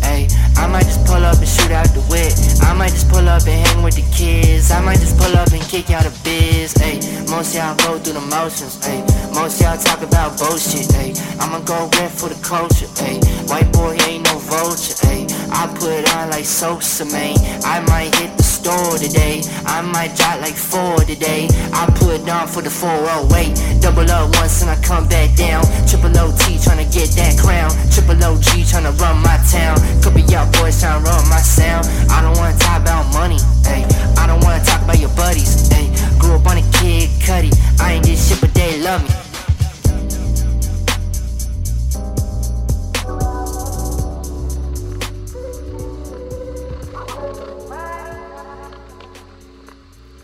[0.02, 0.28] Hey,
[0.58, 2.34] I might just pull up and shoot out the whip.
[2.74, 4.72] I might just pull up and hang with the kids.
[4.72, 6.74] I might just pull up and kick out a biz.
[6.74, 6.98] Hey,
[7.30, 8.84] most y'all go through the motions.
[8.84, 10.92] Hey, most y'all talk about bullshit.
[10.92, 12.90] Hey, I'ma go rent for the culture.
[12.98, 14.98] Hey, white boy ain't no vulture.
[15.06, 17.38] Hey, I put on like Sosa, man.
[17.64, 19.44] I might hit the store today.
[19.70, 21.48] I might drop like four today.
[21.78, 23.82] I put on for the 408.
[23.82, 25.62] Double up once and I come back down.
[25.86, 27.70] Triple OT tryna get that crown.
[27.94, 29.78] Triple OG tryna run my town.
[30.02, 31.86] Could be y'all boys tryna run my sound.
[32.10, 33.40] I don't wanna talk about money.
[33.66, 33.84] Hey,
[34.18, 35.68] I don't wanna talk about your buddies.
[35.72, 35.88] Hey,
[36.18, 37.52] grew up on a Kid Cudi.
[37.80, 39.10] I ain't did shit, but they love me.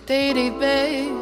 [0.09, 1.15] Dee babe.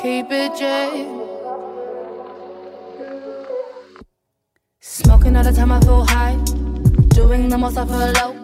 [0.00, 1.22] Keep it J.
[4.80, 6.71] Smoking all the time, I feel high.
[7.22, 8.34] Doing the most, I feel.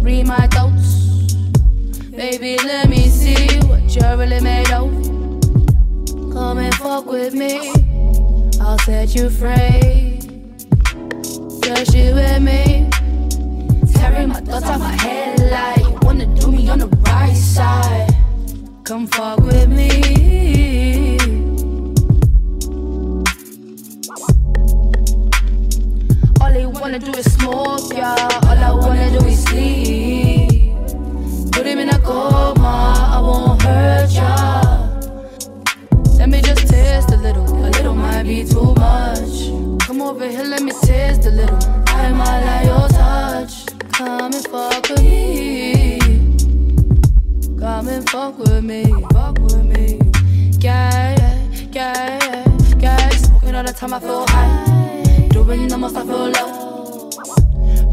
[0.00, 1.34] Read my thoughts.
[2.10, 4.90] Baby, let me see what you're really made of.
[6.32, 7.70] Come and fuck with me.
[8.58, 10.18] I'll set you free.
[11.62, 12.88] Just you and me.
[13.92, 18.16] Tearing my thoughts off my head like you wanna do me on the right side.
[18.82, 21.01] Come fuck with me.
[26.92, 28.28] Wanna do is smoke, yeah.
[28.48, 30.74] All I wanna do is sleep.
[31.52, 34.90] Put him in a coma, I won't hurt ya.
[36.18, 39.48] Let me just taste a little, a little might be too much.
[39.86, 41.58] Come over here, let me taste a little.
[41.86, 43.66] I might like your touch.
[43.92, 45.98] Come and fuck with me.
[47.58, 48.84] Come and fuck with me.
[49.12, 49.98] Fuck with me.
[50.58, 52.44] Yeah, yeah, yeah,
[52.78, 53.08] yeah.
[53.08, 55.28] Smoking all the time, I feel high.
[55.30, 56.61] Doing the most, I feel low.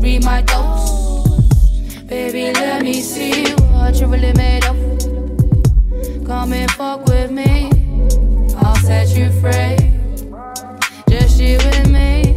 [0.02, 1.93] Read my thoughts.
[2.04, 4.78] Baby, let me see what you really made of.
[6.26, 7.70] Come and fuck with me.
[8.58, 9.76] I'll set you free.
[11.10, 12.36] Just you and me.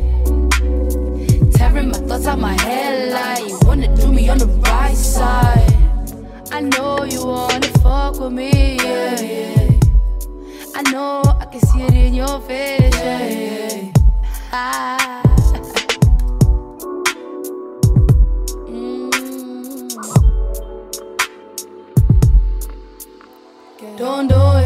[1.52, 5.72] Tearing my thoughts out my head like you wanna do me on the right side.
[6.50, 9.70] I know you wanna fuck with me, yeah, yeah.
[10.74, 13.92] I know I can see it in your face, yeah, yeah.
[14.52, 15.31] Ah.
[24.02, 24.61] Don't do it,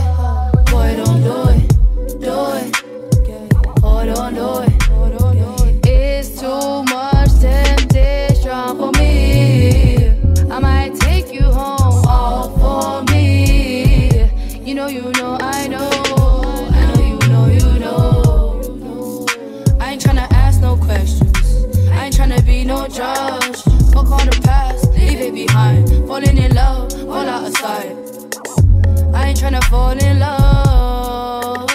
[29.37, 31.71] Tryna fall in love.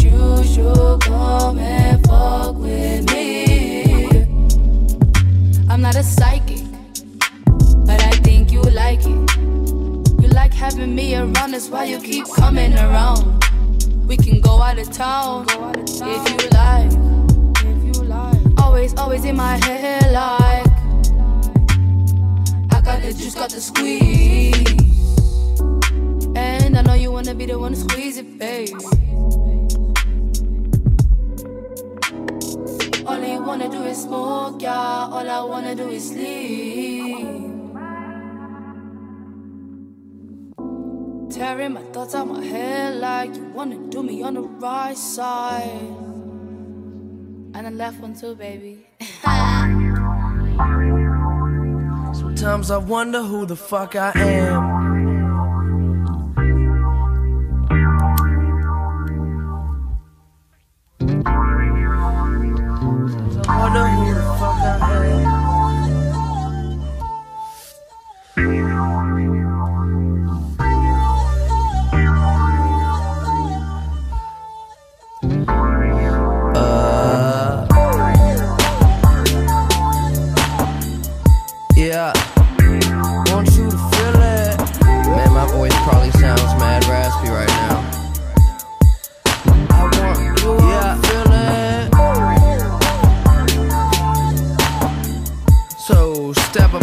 [0.00, 4.08] You should come and fuck with me.
[5.68, 6.64] I'm not a psychic,
[7.84, 9.36] but I think you like it.
[10.22, 13.44] You like having me around, that's why you keep coming around.
[14.06, 16.92] We can go out of town if you like.
[18.58, 20.66] Always, always in my head, like
[22.72, 24.91] I got the juice, got the squeeze.
[27.02, 28.78] You wanna be the one to squeeze it, babe.
[33.04, 35.10] All you wanna do is smoke, yeah.
[35.10, 37.26] All I wanna do is sleep.
[41.34, 45.66] Tearing my thoughts out my head like you wanna do me on the right side.
[47.54, 48.86] And the left one too, baby.
[52.14, 54.71] Sometimes I wonder who the fuck I am.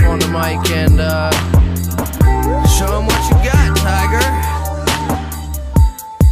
[0.10, 1.32] On the mic and uh,
[2.76, 4.26] show 'em what you got, Tiger.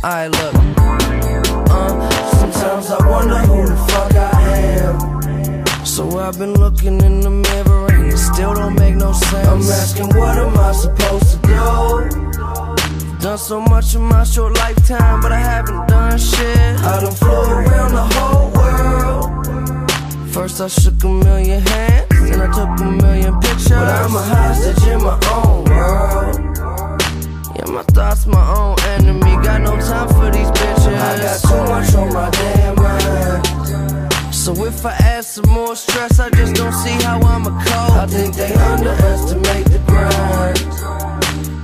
[0.03, 0.55] Alright, look.
[1.69, 2.09] Uh,
[2.39, 4.31] sometimes I wonder who the fuck I
[4.81, 5.85] am.
[5.85, 9.47] So I've been looking in the mirror and it still don't make no sense.
[9.47, 11.57] I'm asking, what am I supposed to do?
[13.19, 16.79] Done so much in my short lifetime, but I haven't done shit.
[16.91, 19.25] I done flew around the whole world.
[20.33, 23.69] First I shook a million hands, then I took a million pictures.
[23.69, 26.57] But I'm a hostage in my own world.
[27.55, 29.33] Yeah, my thoughts, my own enemy.
[29.43, 30.97] Got no time for these bitches.
[30.97, 34.33] I got too much on my damn mind.
[34.33, 37.97] So if I add some more stress, I just don't see how I'ma cope.
[38.03, 41.06] I think they underestimate the grind.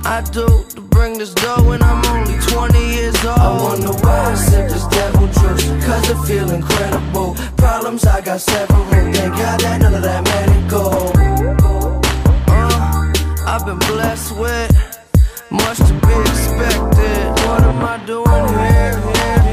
[0.06, 3.38] I do to bring this dough when I'm only 20 years old.
[3.38, 7.34] I wonder why I sip this devil juice, cause it feel incredible.
[7.56, 8.84] Problems, I got several.
[8.84, 11.10] Thank God that none of that medical.
[12.48, 14.70] Uh, I've been blessed with
[15.50, 17.26] much to be expected.
[17.48, 19.43] What am I doing here, here,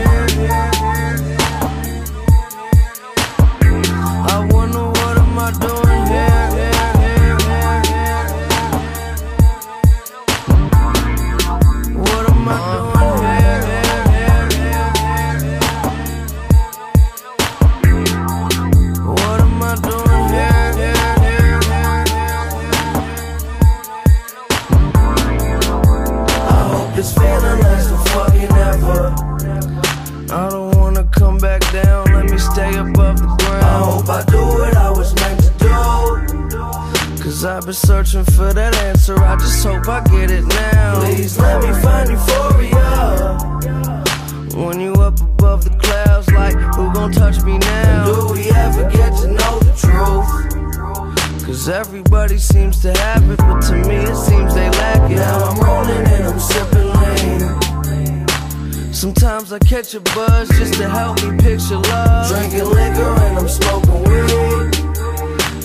[37.42, 41.02] Cause I've been searching for that answer, I just hope I get it now.
[41.02, 43.36] Please let me find euphoria.
[44.64, 48.06] When you up above the clouds, like who gon' touch me now?
[48.06, 50.30] And do we ever get to know the truth?
[51.44, 55.16] Cause everybody seems to have it, but to me it seems they lack it.
[55.16, 57.58] Now I'm rolling and I'm sipping lean.
[58.94, 62.30] Sometimes I catch a buzz just to help me picture love.
[62.30, 64.76] Drinking liquor and I'm smoking weed.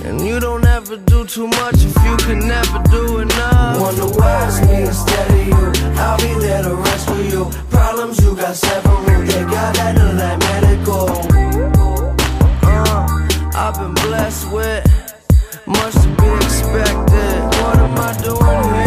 [0.07, 3.80] And you don't ever do too much if you can never do enough.
[3.80, 5.72] Wonder why it's me instead of you.
[5.97, 7.51] I'll be there to rescue you.
[7.70, 9.03] Problems you got several.
[9.05, 11.09] Thank God that none of that medical.
[12.62, 13.07] Uh,
[13.55, 14.84] I've been blessed with
[15.66, 17.37] much to be expected.
[17.62, 18.86] What am I doing here,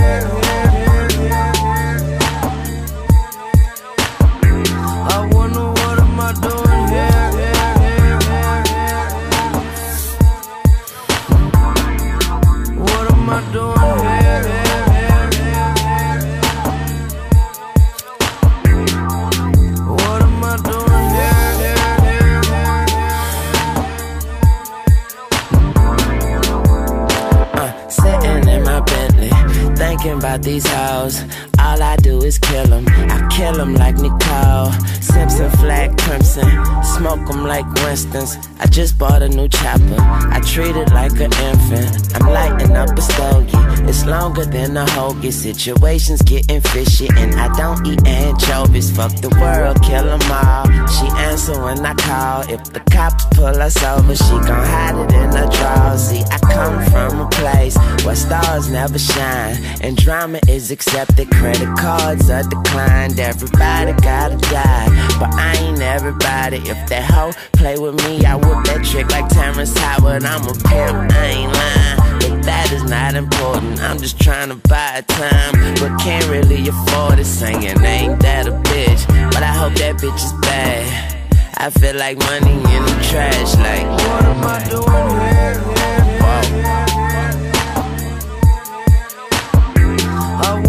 [30.09, 31.48] thinking about these hoes.
[31.69, 32.85] All I do is kill them.
[32.87, 34.71] I kill them like Nicole.
[35.01, 36.49] Simpson flag crimson.
[36.97, 38.37] Smoke them like Winston's.
[38.59, 39.97] I just bought a new chopper.
[40.35, 42.15] I treat it like an infant.
[42.15, 43.51] I'm lighting up a stogie.
[43.87, 45.31] It's longer than a hoagie.
[45.31, 48.89] Situations getting fishy, and I don't eat anchovies.
[48.89, 50.65] Fuck the world, kill them all.
[50.87, 52.41] She answer when I call.
[52.49, 56.01] If the cops pull us over, she gon' hide it in her drawers.
[56.09, 61.29] See, I come from a place where stars never shine, and drama is accepted.
[61.59, 63.19] Credit cards are declined.
[63.19, 64.87] Everybody gotta die,
[65.19, 66.55] but I ain't everybody.
[66.59, 70.23] If that hoe play with me, I whip that trick like Terrence Howard.
[70.23, 71.97] I'm a pimp, I ain't lying.
[72.21, 73.81] But that is not important.
[73.81, 75.51] I'm just trying to buy time,
[75.81, 77.25] but can't really afford it.
[77.25, 81.27] Saying ain't that a bitch, but I hope that bitch is bad.
[81.57, 83.53] I feel like money in the trash.
[83.57, 84.85] Like what am I doing
[85.19, 85.69] here?
[90.41, 90.68] I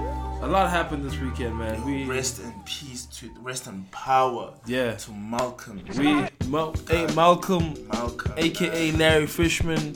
[0.51, 1.81] A lot happened this weekend, man.
[1.85, 4.53] We rest in peace to rest in power.
[4.65, 4.95] Yeah.
[4.95, 5.81] To Malcolm.
[5.97, 9.95] We Mal- hey, Malcolm, Malcolm, aka Larry Fishman,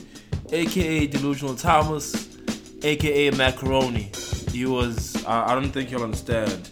[0.50, 2.38] aka Delusional Thomas,
[2.82, 4.10] aka Macaroni.
[4.50, 5.22] He was.
[5.26, 6.70] I I don't think you'll understand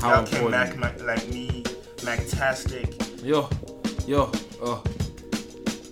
[0.00, 0.50] how Y'all important.
[0.50, 1.62] back Mac, like me,
[2.04, 3.24] Mactastic.
[3.24, 3.48] Yo,
[4.06, 4.30] yo,
[4.60, 4.82] oh,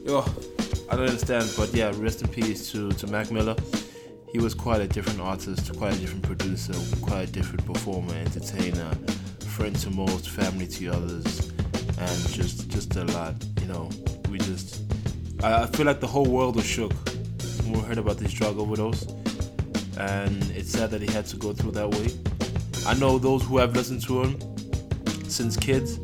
[0.04, 0.20] yo.
[0.90, 3.56] I don't understand, but yeah, rest in peace to, to Mac Miller.
[4.36, 8.90] He was quite a different artist, quite a different producer, quite a different performer, entertainer,
[9.40, 11.52] friend to most, family to others,
[11.98, 13.34] and just just a lot.
[13.62, 13.88] You know,
[14.28, 14.82] we just.
[15.42, 16.92] I, I feel like the whole world was shook
[17.62, 19.06] when we heard about this drug overdose,
[19.96, 22.08] and it's sad that he had to go through that way.
[22.86, 24.38] I know those who have listened to him
[25.30, 25.98] since kids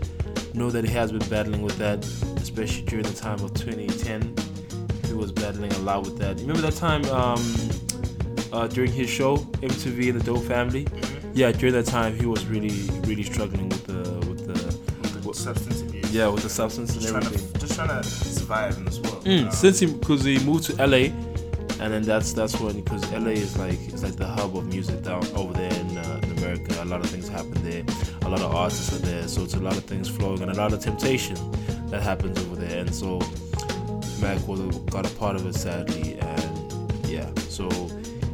[0.54, 2.02] know that he has been battling with that,
[2.40, 4.34] especially during the time of 2010.
[5.04, 6.40] He was battling a lot with that.
[6.40, 7.44] Remember that time um,
[8.52, 10.86] uh, during his show, MTV and the Doe Family?
[11.34, 12.70] Yeah, during that time he was really,
[13.08, 16.12] really struggling with the with the with substance abuse.
[16.12, 19.24] Yeah, with the substance Just and trying, to, just trying to survive in this world.
[19.24, 21.08] Mm, Um, since he because he moved to LA,
[21.80, 25.02] and then that's that's when because LA is like it's like the hub of music
[25.02, 26.82] down over there in, uh, in America.
[26.82, 27.82] A lot of things happen there.
[28.22, 30.54] A lot of artists are there, so it's a lot of things flowing and a
[30.54, 31.36] lot of temptation
[31.90, 32.78] that happens over there.
[32.80, 33.18] And so
[34.20, 37.68] Mac was a, got a part of it sadly, and yeah, so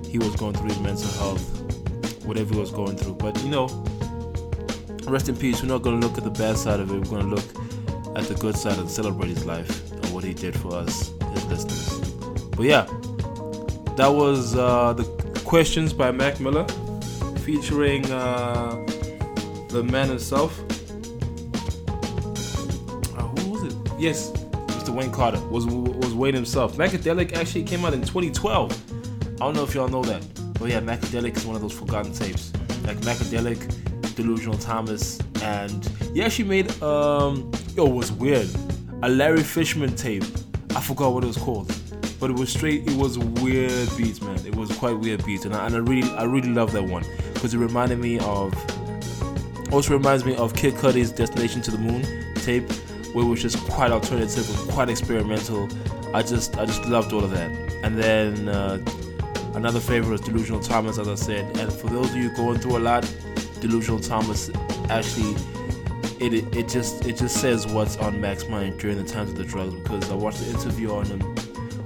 [0.08, 3.14] he was going through his mental health, whatever he was going through.
[3.14, 3.66] But you know,
[5.06, 5.62] rest in peace.
[5.62, 6.94] We're not gonna look at the bad side of it.
[6.94, 7.44] We're gonna look
[8.16, 11.44] at the good side and celebrate his life and what he did for us, his
[11.46, 12.00] listeners.
[12.56, 12.84] But yeah,
[13.96, 15.04] that was uh, the
[15.44, 16.66] questions by Mac Miller,
[17.40, 18.74] featuring uh,
[19.68, 20.58] the man himself.
[23.16, 23.74] Uh, who was it?
[23.98, 24.90] Yes, Mr.
[24.90, 26.76] Wayne Carter was was Wayne himself.
[26.76, 28.87] Macadelic actually came out in 2012.
[29.40, 30.22] I don't know if y'all know that,
[30.58, 32.52] but yeah, Macadelic is one of those forgotten tapes.
[32.84, 38.48] Like Macadelic, Delusional Thomas, and he actually made um yo it was weird
[39.02, 40.24] a Larry Fishman tape.
[40.74, 41.72] I forgot what it was called,
[42.18, 42.88] but it was straight.
[42.88, 44.44] It was weird beats, man.
[44.44, 47.04] It was quite weird beats, and I, and I really I really love that one
[47.34, 48.52] because it reminded me of.
[49.72, 52.02] Also reminds me of Kid Cudi's Destination to the Moon
[52.36, 52.68] tape,
[53.12, 55.68] where it was just quite alternative and quite experimental.
[56.12, 57.50] I just I just loved all of that.
[57.84, 58.78] And then uh,
[59.54, 61.56] another favorite was Delusional Thomas, as I said.
[61.58, 63.02] And for those of you going through a lot,
[63.60, 64.50] Delusional Thomas
[64.88, 65.34] actually
[66.20, 69.36] it, it it just it just says what's on Mac's mind during the times of
[69.36, 71.20] the drugs because I watched the interview on him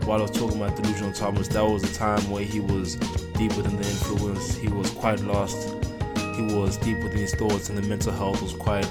[0.06, 1.48] while I was talking about Delusional Thomas.
[1.48, 2.96] That was a time where he was
[3.36, 4.56] deep within the influence.
[4.56, 5.68] He was quite lost.
[6.36, 8.86] He was deep within his thoughts, and the mental health was quite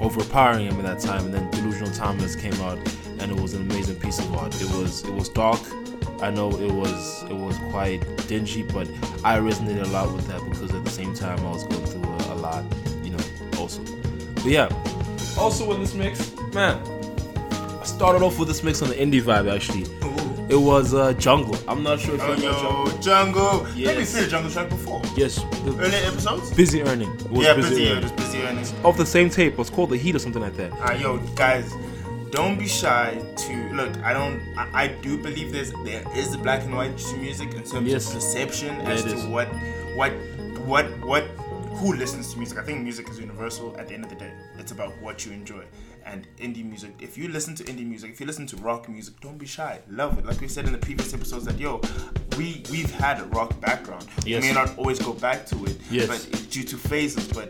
[0.00, 1.26] overpowering him at that time.
[1.26, 2.78] And then Delusional Thomas came out,
[3.20, 4.54] and it was an amazing piece of art.
[4.60, 5.60] It was it was dark.
[6.20, 7.98] I know it was it was quite
[8.28, 8.88] dingy, but
[9.24, 12.02] I resonated a lot with that because at the same time I was going through
[12.04, 12.64] a, a lot,
[13.02, 13.24] you know,
[13.58, 13.82] also.
[14.34, 14.68] But yeah,
[15.38, 16.78] also in this mix, man,
[17.80, 19.84] I started off with this mix on the indie vibe actually.
[20.46, 21.56] It was uh, Jungle.
[21.66, 23.62] I'm not sure if Oh, you know yo, Jungle.
[23.62, 24.12] Let me Yes.
[24.12, 25.00] play the Jungle track before.
[25.16, 25.42] Yes.
[25.66, 26.52] Earlier episodes?
[26.54, 27.10] Busy Earning.
[27.30, 28.04] Was yeah, Busy busy, Earning.
[28.04, 28.74] it busy earnings.
[28.84, 29.54] Of the same tape.
[29.54, 30.70] It was called The Heat or something like that.
[30.82, 31.72] Uh, yo, guys,
[32.34, 33.96] don't be shy to look.
[34.02, 34.40] I don't.
[34.58, 38.08] I, I do believe there's there is black and white to music in terms Yes.
[38.08, 39.24] of perception Yeah, as to is.
[39.26, 39.48] what
[39.94, 40.12] what
[40.66, 41.24] what what
[41.78, 42.58] who listens to music.
[42.58, 43.76] I think music is universal.
[43.78, 45.64] At the end of the day, it's about what you enjoy.
[46.06, 46.92] And indie music.
[47.00, 49.80] If you listen to indie music, if you listen to rock music, don't be shy.
[49.88, 50.26] Love it.
[50.26, 51.80] Like we said in the previous episodes, that yo,
[52.36, 54.06] we we've had a rock background.
[54.26, 54.42] Yes.
[54.42, 56.08] We may not always go back to it, Yes.
[56.08, 57.26] but it's due to phases.
[57.28, 57.48] But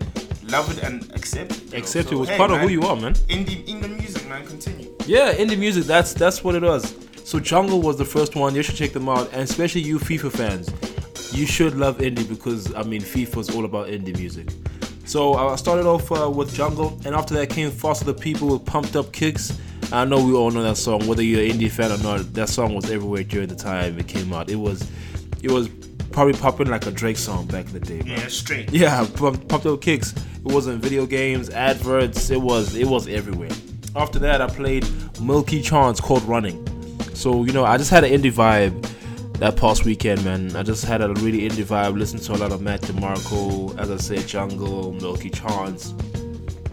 [0.49, 1.75] love it and accept it.
[1.75, 2.11] Accept it.
[2.11, 3.15] So, It was hey, part of who you are, man.
[3.29, 4.47] Indie, indie music, man.
[4.47, 4.93] Continue.
[5.07, 5.85] Yeah, indie music.
[5.85, 6.95] That's that's what it was.
[7.25, 8.55] So Jungle was the first one.
[8.55, 12.75] You should check them out, and especially you FIFA fans, you should love indie because
[12.75, 14.49] I mean FIFA is all about indie music.
[15.07, 18.65] So I started off uh, with Jungle, and after that came Foster the People with
[18.65, 19.59] Pumped Up Kicks.
[19.93, 22.33] I know we all know that song, whether you're an indie fan or not.
[22.33, 24.49] That song was everywhere during the time it came out.
[24.49, 24.91] It was,
[25.43, 25.69] it was
[26.15, 27.99] probably popping like a Drake song back in the day.
[27.99, 28.07] man.
[28.07, 28.73] Yeah, straight.
[28.73, 30.13] Yeah, pumped up kicks.
[30.13, 32.31] It was in video games, adverts.
[32.31, 33.51] It was it was everywhere.
[33.97, 34.87] After that, I played
[35.21, 36.65] Milky Chance called Running.
[37.15, 38.81] So you know, I just had an indie vibe
[39.39, 40.55] that past weekend, man.
[40.55, 41.99] I just had a really indie vibe.
[41.99, 45.95] Listened to a lot of Mac DeMarco, as I said, Jungle, Milky Chance,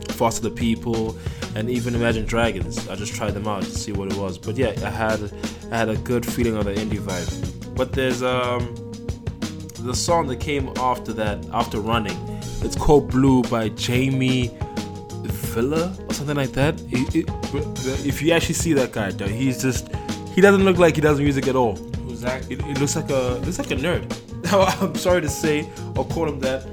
[0.09, 1.17] Foster the People,
[1.55, 2.87] and even Imagine Dragons.
[2.87, 4.37] I just tried them out to see what it was.
[4.37, 5.31] But yeah, I had
[5.71, 7.75] I had a good feeling of the indie vibe.
[7.75, 8.90] But there's um
[9.83, 12.17] the song that came after that, after Running.
[12.61, 14.51] It's called Blue by Jamie
[15.53, 16.79] Villa or something like that.
[16.91, 17.29] It- it-
[18.05, 19.89] if you actually see that guy, though, he's just
[20.35, 21.75] he doesn't look like he does music at all.
[22.07, 22.49] Who's that?
[22.49, 24.05] It, it looks like a it looks like a nerd.
[24.53, 26.65] Oh, I'm sorry to say or call him that,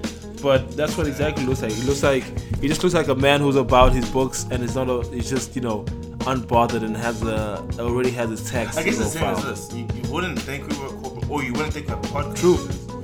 [0.43, 1.71] but that's what exactly looks like.
[1.73, 2.25] He looks like
[2.61, 5.07] he just looks like a man who's about his books and is not a.
[5.15, 5.85] He's just you know
[6.33, 8.79] unbothered and has a already has his text.
[8.79, 9.73] I guess the same as this.
[9.75, 10.89] You, you wouldn't think we were
[11.29, 12.37] or you wouldn't think we have a podcast.
[12.41, 12.57] True,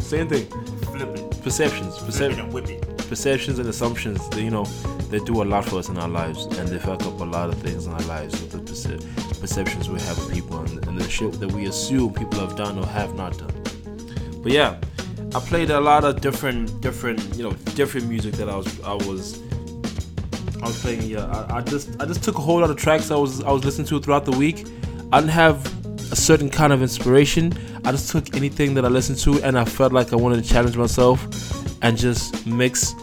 [0.05, 0.47] same thing.
[0.93, 1.43] Flip it.
[1.43, 2.87] Perceptions, percep- and whip it.
[3.09, 4.29] perceptions and assumptions.
[4.31, 4.65] They, you know,
[5.11, 7.51] they do a lot for us in our lives, and they fuck up a lot
[7.51, 10.99] of things in our lives with the perce- perceptions we have of people and, and
[10.99, 13.53] the shit that we assume people have done or have not done.
[14.43, 14.79] But yeah,
[15.35, 18.95] I played a lot of different, different, you know, different music that I was, I
[18.95, 19.41] was,
[20.63, 21.03] I was playing.
[21.03, 23.51] Yeah, I, I just, I just took a whole lot of tracks I was, I
[23.51, 24.67] was listening to throughout the week.
[25.13, 25.84] I didn't have
[26.15, 27.53] a certain kind of inspiration.
[27.85, 30.49] I just took anything that I listened to, and I felt like I wanted to
[30.49, 31.19] challenge myself
[31.83, 32.95] and just mix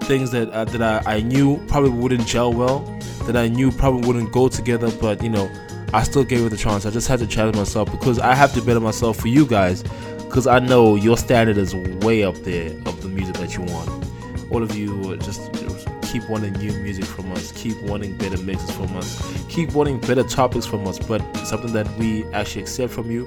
[0.00, 2.80] things that uh, that I, I knew probably wouldn't gel well,
[3.26, 5.48] that I knew probably wouldn't go together, but you know,
[5.94, 6.86] I still gave it a chance.
[6.86, 9.84] I just had to challenge myself because I have to better myself for you guys,
[10.24, 11.72] because I know your standard is
[12.04, 13.88] way up there of the music that you want.
[14.50, 15.52] All of you uh, just
[16.10, 20.22] keep wanting new music from us, keep wanting better mixes from us, keep wanting better
[20.22, 23.24] topics from us, but something that we actually accept from you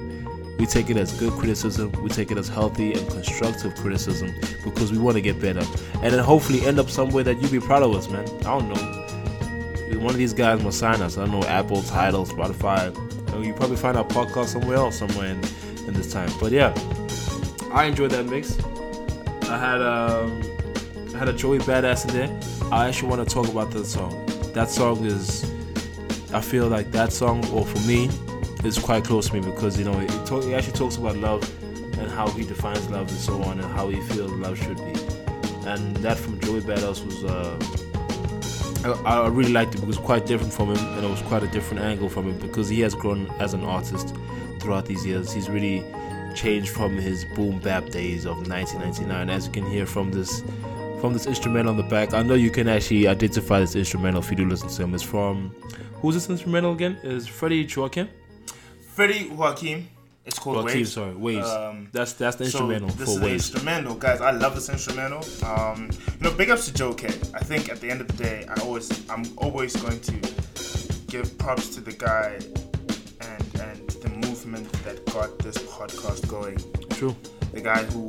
[0.58, 1.90] we take it as good criticism.
[2.00, 5.62] We take it as healthy and constructive criticism because we want to get better,
[5.94, 8.26] and then hopefully end up somewhere that you be proud of us, man.
[8.40, 9.98] I don't know.
[9.98, 11.18] One of these guys must sign us.
[11.18, 12.94] I don't know Apple, Tidal, Spotify.
[13.30, 15.42] Know, you probably find our podcast somewhere else, somewhere in,
[15.86, 16.30] in this time.
[16.40, 16.72] But yeah,
[17.72, 18.58] I enjoyed that mix.
[19.48, 20.42] I had um,
[21.14, 22.72] I had a Joey Badass in there.
[22.72, 24.26] I actually want to talk about that song.
[24.52, 25.48] That song is,
[26.32, 28.10] I feel like that song, or for me,
[28.64, 31.48] is quite close to me because you know it, talk, it actually talks about love
[31.98, 34.92] and how he defines love and so on and how he feels love should be.
[35.68, 40.06] And that from Joey Badass was uh, I, I really liked it because it was
[40.06, 42.80] quite different from him and it was quite a different angle from him because he
[42.80, 44.16] has grown as an artist
[44.58, 45.32] throughout these years.
[45.32, 45.84] He's really
[46.34, 50.42] changed from his boom bap days of 1999 as you can hear from this
[51.04, 52.14] from this instrumental on the back.
[52.14, 54.94] I know you can actually identify this instrumental if you do listen to him.
[54.94, 55.54] It's from
[55.96, 56.96] who's this instrumental again?
[57.02, 58.08] Is Freddie Joaquin?
[58.94, 59.86] Freddie Joaquin.
[60.24, 60.92] It's called Joaquin, Waves.
[60.94, 61.46] sorry, Waves.
[61.46, 63.50] Um, that's that's the instrumental so this for is the Waves.
[63.50, 64.22] instrumental, guys.
[64.22, 65.22] I love this instrumental.
[65.44, 67.08] Um, you know, big ups to Joe Kay.
[67.34, 70.12] I think at the end of the day, I always, I'm always going to
[71.08, 72.38] give props to the guy
[73.20, 76.56] and and the movement that got this podcast going.
[76.96, 77.14] True.
[77.52, 78.06] The guy who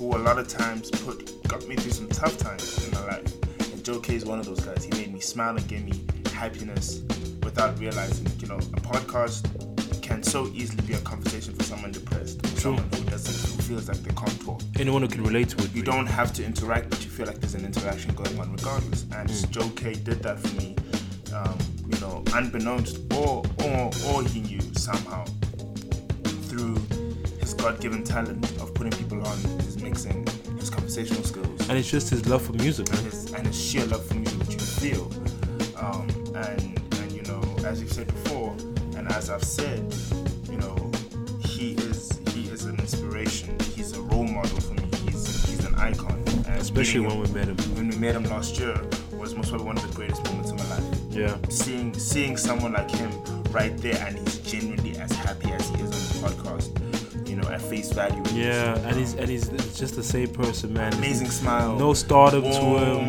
[0.00, 3.32] who a lot of times put got me through some tough times in my life.
[3.72, 4.82] And Joe Kay is one of those guys.
[4.82, 7.02] He made me smile and gave me happiness
[7.42, 8.26] without realizing.
[8.38, 9.44] You know, a podcast
[10.00, 13.88] can so easily be a conversation for someone depressed, for someone who doesn't, who feels
[13.88, 14.62] like they can't talk.
[14.78, 15.74] Anyone who can relate to it.
[15.74, 19.02] You don't have to interact, but you feel like there's an interaction going on regardless.
[19.12, 19.50] And Mm.
[19.50, 20.76] Joe Kay did that for me,
[21.34, 21.58] um,
[21.92, 25.26] you know, unbeknownst, or or or he knew somehow
[26.48, 26.74] through
[27.38, 29.38] his God-given talent of putting people on,
[29.90, 30.26] mixing,
[30.58, 33.84] his conversational skills, And it's just his love for music, and his, and his sheer
[33.86, 35.04] love for music, which you feel.
[35.76, 38.54] Um, and and you know, as you've said before,
[38.96, 39.82] and as I've said,
[40.50, 40.76] you know,
[41.40, 43.58] he is he is an inspiration.
[43.74, 44.84] He's a role model for me.
[45.04, 46.22] He's he's an icon.
[46.46, 47.56] And Especially when we met him.
[47.76, 48.80] When we met him last year
[49.12, 50.84] was most probably one of the greatest moments of my life.
[51.10, 51.36] Yeah.
[51.48, 53.10] Seeing seeing someone like him
[53.50, 55.90] right there, and he's genuinely as happy as he is
[56.22, 56.89] on the podcast.
[57.42, 58.22] Know, at face value.
[58.32, 60.92] Yeah, and he's and he's just the same person, man.
[60.94, 61.76] Amazing smile.
[61.76, 63.08] No stardom to him.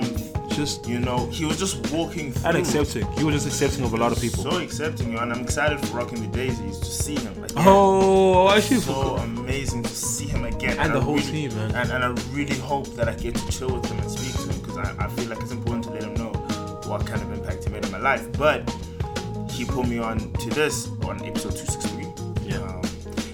[0.49, 2.49] Just you know, he was just walking through.
[2.49, 3.09] and accepting.
[3.13, 4.43] He was just accepting of a lot of people.
[4.43, 7.51] So accepting, you and I'm excited for Rocking the Daisies to see him again.
[7.57, 11.71] Oh, I so amazing to see him again, And the I whole really- team, man.
[11.75, 14.53] And, and I really hope that I get to chill with him and speak to
[14.53, 16.31] him because I, I feel like it's important to let him know
[16.89, 18.29] what kind of impact he made in my life.
[18.37, 18.69] But
[19.49, 22.49] he put me on to this on episode 263.
[22.49, 22.57] Yeah.
[22.57, 22.80] Um,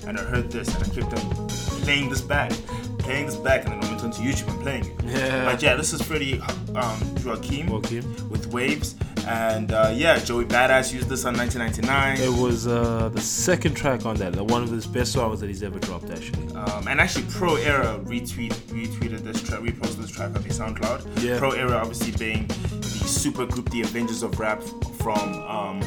[0.07, 1.47] and I heard this and I kept on
[1.81, 2.51] playing this back,
[2.99, 5.03] playing this back, and then I went onto YouTube and playing it.
[5.05, 5.45] Yeah.
[5.45, 6.41] But yeah, this is Freddie
[6.75, 7.69] um, Joaquin
[8.29, 8.95] with Waves.
[9.27, 12.21] And uh, yeah, Joey Badass used this on 1999.
[12.21, 15.63] It was uh, the second track on that, one of his best songs that he's
[15.63, 16.47] ever dropped, actually.
[16.55, 21.21] Um, and actually, Pro Era retweet retweeted this track, reposted this track on the SoundCloud.
[21.21, 21.37] Yeah.
[21.39, 24.63] Pro Era obviously being the super group, the Avengers of Rap
[24.99, 25.81] from um,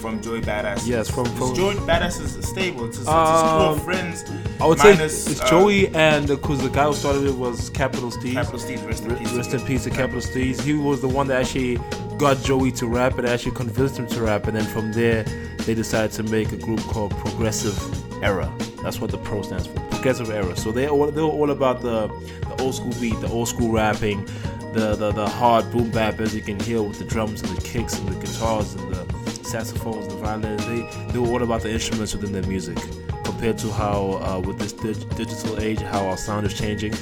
[0.00, 0.86] from Joey Badass.
[0.86, 2.86] Yes, from- from- Joey Badass is stable.
[2.86, 4.24] It's, it's Um, of friends.
[4.60, 7.70] I would minus, say it's uh, Joey and because the guy who started it was
[7.70, 8.32] Capital Steez.
[8.34, 9.32] Capital Steez, rest in peace.
[9.32, 10.60] Rest in peace to Capital Steez.
[10.60, 11.78] He was the one that actually
[12.18, 14.46] got Joey to rap and actually convinced him to rap.
[14.46, 15.24] And then from there,
[15.66, 17.78] they decided to make a group called Progressive
[18.22, 18.50] Era.
[18.82, 19.78] That's what the pro stands for.
[19.90, 20.56] Progressive Era.
[20.56, 22.08] So they all they were all about the
[22.48, 24.24] the old school beat, the old school rapping,
[24.72, 27.60] the the, the hard boom bap as you can hear with the drums and the
[27.62, 29.04] kicks and the guitars and the
[29.50, 30.64] saxophones, the violins.
[30.66, 32.78] They knew all about the instruments within their music
[33.24, 36.94] compared to how uh, with this dig- digital age, how our sound is changing,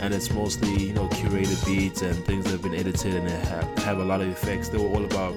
[0.00, 3.78] and it's mostly you know curated beats and things that have been edited and have,
[3.78, 4.68] have a lot of effects.
[4.68, 5.34] They were all about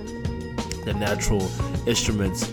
[0.85, 1.47] the natural
[1.87, 2.47] instruments,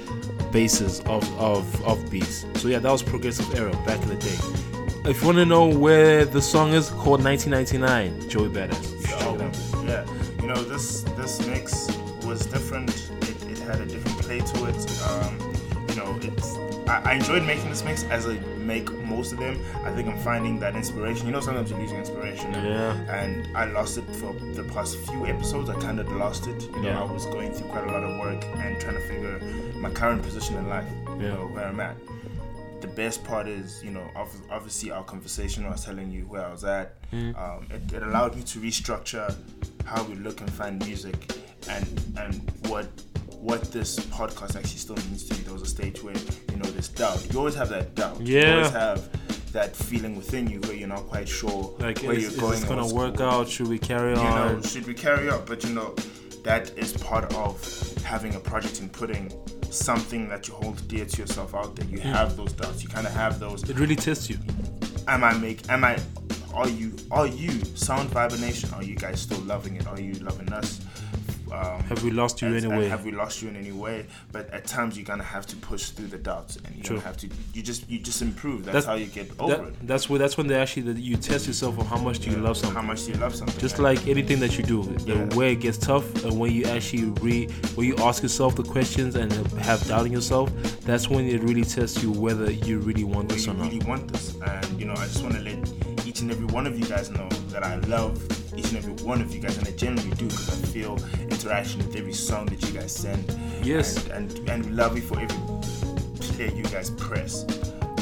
[0.51, 2.45] bases of, of of beats.
[2.57, 5.11] So yeah, that was progressive era back in the day.
[5.11, 9.09] If you want to know where the song is called 1999, Joey Badass.
[9.09, 9.85] You out.
[9.85, 10.05] Yeah,
[10.41, 11.89] you know this this mix
[12.25, 13.02] was different.
[13.73, 15.03] Had a different play to it.
[15.09, 15.39] Um,
[15.89, 16.57] you know, it's
[16.89, 19.59] I, I enjoyed making this mix as I make most of them.
[19.85, 21.27] I think I'm finding that inspiration.
[21.27, 22.53] You know, sometimes you're losing inspiration.
[22.55, 23.15] and- Yeah.
[23.21, 25.71] And I lost it for the past few episodes.
[25.71, 26.61] I kind of lost it.
[26.63, 27.01] You know, Yeah.
[27.03, 29.39] I was going through quite a lot of work and trying to figure
[29.77, 30.85] my current position in life.
[31.21, 31.97] You know where I'm at
[32.81, 34.05] the best part is, you know,
[34.51, 35.65] obviously our conversation.
[35.65, 37.01] I was telling you where I was at.
[37.13, 37.39] Mm.
[37.39, 39.33] Um, it, it allowed me to restructure
[39.85, 41.33] how we look and find music,
[41.69, 41.87] and
[42.19, 42.89] and what
[43.43, 45.41] what this podcast actually still means to me.
[45.43, 46.15] There was a stage where
[46.51, 47.27] you know this doubt.
[47.33, 48.21] You always have that doubt.
[48.21, 48.47] Yeah.
[48.47, 52.23] You always have that feeling within you where you're not quite sure Like, where is,
[52.23, 52.51] you're is going.
[52.53, 53.27] this and gonna work cool.
[53.27, 53.49] out?
[53.49, 54.55] Should we carry You on?
[54.57, 55.45] know, should we carry on?
[55.45, 55.95] But you know,
[56.45, 57.55] that is part of
[58.05, 59.31] having a project and putting
[59.71, 61.87] something that you hold dear to yourself out there.
[61.89, 62.13] You Mm.
[62.19, 62.83] have those doubts.
[62.83, 63.69] You kind of have those.
[63.69, 64.39] It really tests you.
[65.09, 65.69] Am I make?
[65.69, 65.99] Am I?
[66.55, 66.95] Are you?
[67.11, 67.51] Are you?
[67.75, 68.71] Sound Vibe Nation?
[68.75, 69.87] Are you guys still loving it?
[69.87, 70.81] Are you loving us?
[71.53, 72.89] Um, Have we lost you anyway?
[72.89, 74.07] Have we lost you in any way?
[74.33, 76.99] But at times you're gonna have to push through the doubts, and you True.
[77.01, 77.29] have to.
[77.53, 78.65] You just you just improve.
[78.65, 79.87] That's, how you get over that- it.
[79.87, 82.57] That's where that's when they actually you test yourself on how much do you love
[82.57, 82.75] something.
[82.75, 83.59] How much do you love something?
[83.61, 85.37] Just like anything that you do, the Yeah.
[85.37, 89.15] way it gets tough, and when you actually re, when you ask yourself the questions
[89.17, 89.31] and
[89.61, 90.51] have doubt in yourself,
[90.85, 93.73] that's when it really tests you whether you really want this or you not.
[93.73, 94.35] really want this.
[94.47, 95.59] And you know, I just want to let
[96.23, 98.23] and every one of you guys know that I love
[98.57, 101.79] each and every one of you guys, and I genuinely do because I feel interaction
[101.85, 103.37] with every song that you guys send.
[103.63, 104.07] Yes.
[104.09, 105.37] And and, and love you for every
[106.33, 107.45] play you guys press.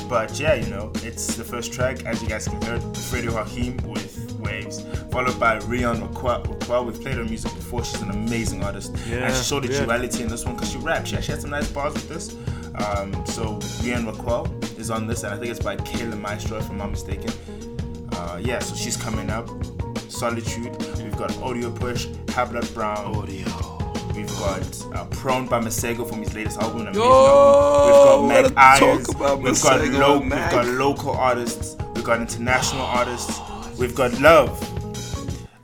[0.09, 3.77] But yeah, you know, it's the first track, as you guys can hear, Fredo Hakim
[3.89, 6.01] with Waves, followed by Rion.
[6.01, 6.85] Wakwa.
[6.85, 7.85] We've played her music before.
[7.85, 8.93] She's an amazing artist.
[9.09, 9.85] and she showed the yeah.
[9.85, 11.11] duality in this one because she raps.
[11.11, 12.35] She actually had some nice bars with this.
[12.85, 16.69] Um, so Rian Raquel is on this, and I think it's by Kayla Maestro, if
[16.71, 17.31] I'm not mistaken.
[18.21, 19.49] Uh, yeah, so she's coming up.
[20.11, 20.77] Solitude.
[20.99, 22.05] We've got Audio Push,
[22.37, 23.17] Hablat Brown.
[23.17, 23.47] Audio.
[24.15, 26.83] We've got uh, Prone by Masego from his latest album.
[26.83, 28.29] amazing Yo, album.
[28.29, 31.77] We've got Mac talk We've got, lo- we've got local artists.
[31.95, 33.41] We've got international artists.
[33.79, 34.53] We've got love.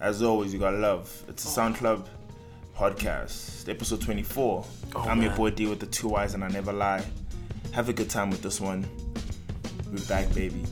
[0.01, 1.25] As always, you got love.
[1.29, 2.09] It's a Sound Club
[2.75, 4.65] podcast, episode 24.
[4.95, 7.05] Oh, I'm your boy D with the two eyes, and I never lie.
[7.73, 8.89] Have a good time with this one.
[9.93, 10.65] We're back, baby.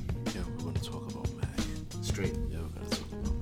[2.05, 2.34] Straight.
[2.50, 3.34] Yeah, we're gonna talk about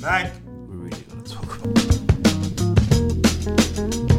[0.00, 0.24] Mac.
[0.24, 0.32] Mac.
[0.66, 1.50] We're really gonna talk
[4.06, 4.15] about.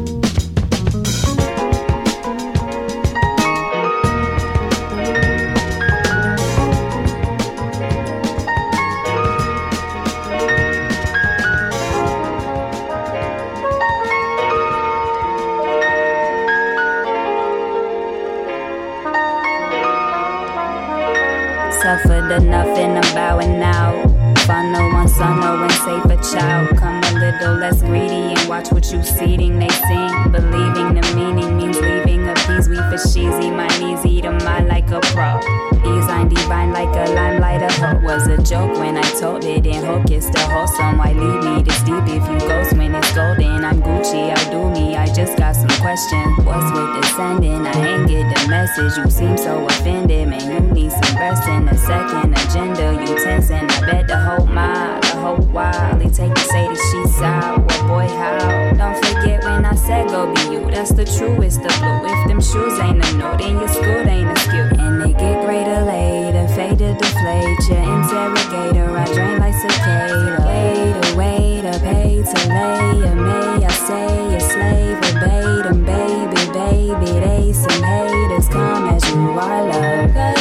[28.71, 29.59] What you seeding.
[29.59, 32.67] They sing, believing the meaning means leaving a piece.
[32.67, 35.39] We for sheezy, my knees eat 'em mine like a pro.
[35.83, 37.61] Design divine like a limelight.
[37.61, 39.65] A hope was a joke when I told it.
[39.67, 40.97] And hope it's the wholesome.
[40.97, 43.63] Why leave me this deep if you ghost when it's golden?
[43.63, 44.95] I'm Gucci, I do me.
[44.95, 46.37] I just got some questions.
[46.45, 47.65] What's with the sending?
[47.65, 48.97] I ain't get the message.
[48.97, 50.45] You seem so offended, man.
[50.51, 52.85] You need some rest in a second agenda.
[53.01, 55.97] You tense and I bet the whole the whole while.
[55.99, 57.59] They take that she's out.
[57.67, 58.73] Well, boy, how?
[58.79, 60.71] Don't forget when I said go be you.
[60.71, 62.07] That's the truest of blue.
[62.13, 64.67] If them shoes ain't a no, then your school ain't a skill.
[64.79, 66.47] And they get greater later.
[66.55, 68.87] Fade to deflate your interrogator.
[68.97, 70.37] I drain like cicada.
[70.47, 73.15] Waiter, oh, waiter, oh, pay to lay.
[73.27, 77.11] May I say a slave, obey them, baby, baby.
[77.19, 80.36] They some haters come as you are love.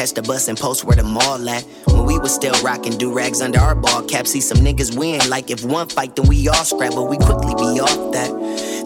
[0.00, 1.62] Catch the bus and post where the mall at.
[1.88, 4.26] When we was still rocking do rags under our ball cap.
[4.26, 5.20] See some niggas win.
[5.28, 8.30] Like if one fight, then we all scrap, but we quickly be off that.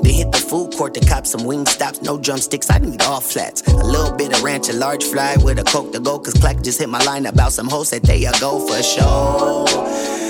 [0.02, 2.68] Then hit the food court to cop some wing stops, no drumsticks.
[2.68, 3.62] I need all flats.
[3.68, 6.18] A little bit of ranch, a large fry with a coke to go.
[6.18, 9.68] Cause Clack just hit my line about some hoes that they a go for sure.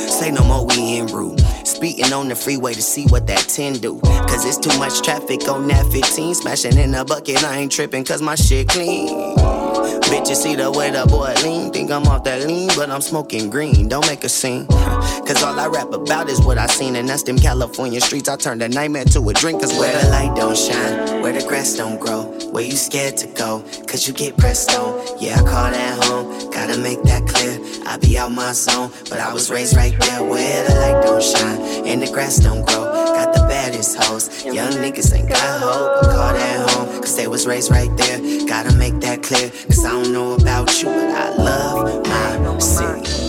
[0.07, 1.41] Say no more, we in rude.
[1.67, 4.01] Speeding on the freeway to see what that 10 do.
[4.01, 6.35] Cause it's too much traffic on that 15.
[6.35, 9.64] Smashing in a bucket, I ain't tripping cause my shit clean.
[10.11, 11.73] Bitches see the way the boy lean.
[11.73, 13.89] Think I'm off that lean, but I'm smoking green.
[13.89, 14.67] Don't make a scene.
[15.35, 16.95] Cause all I rap about is what I seen.
[16.95, 18.29] And that's them California streets.
[18.29, 19.63] I turned a nightmare to a drink.
[19.63, 22.23] Cause where the light don't shine, where the grass don't grow,
[22.53, 23.65] where you scared to go.
[23.89, 24.95] Cause you get pressed on.
[25.21, 26.53] Yeah, I call that home.
[26.53, 27.59] Gotta make that clear.
[27.85, 31.21] I be out my zone, but I was raised right there where the light don't
[31.21, 32.85] shine and the grass don't grow.
[32.85, 34.45] Got the baddest hoes.
[34.45, 36.05] Young niggas ain't got hope.
[36.05, 38.47] I call that home, cause they was raised right there.
[38.47, 43.24] Gotta make that clear, cause I don't know about you, but I love my city.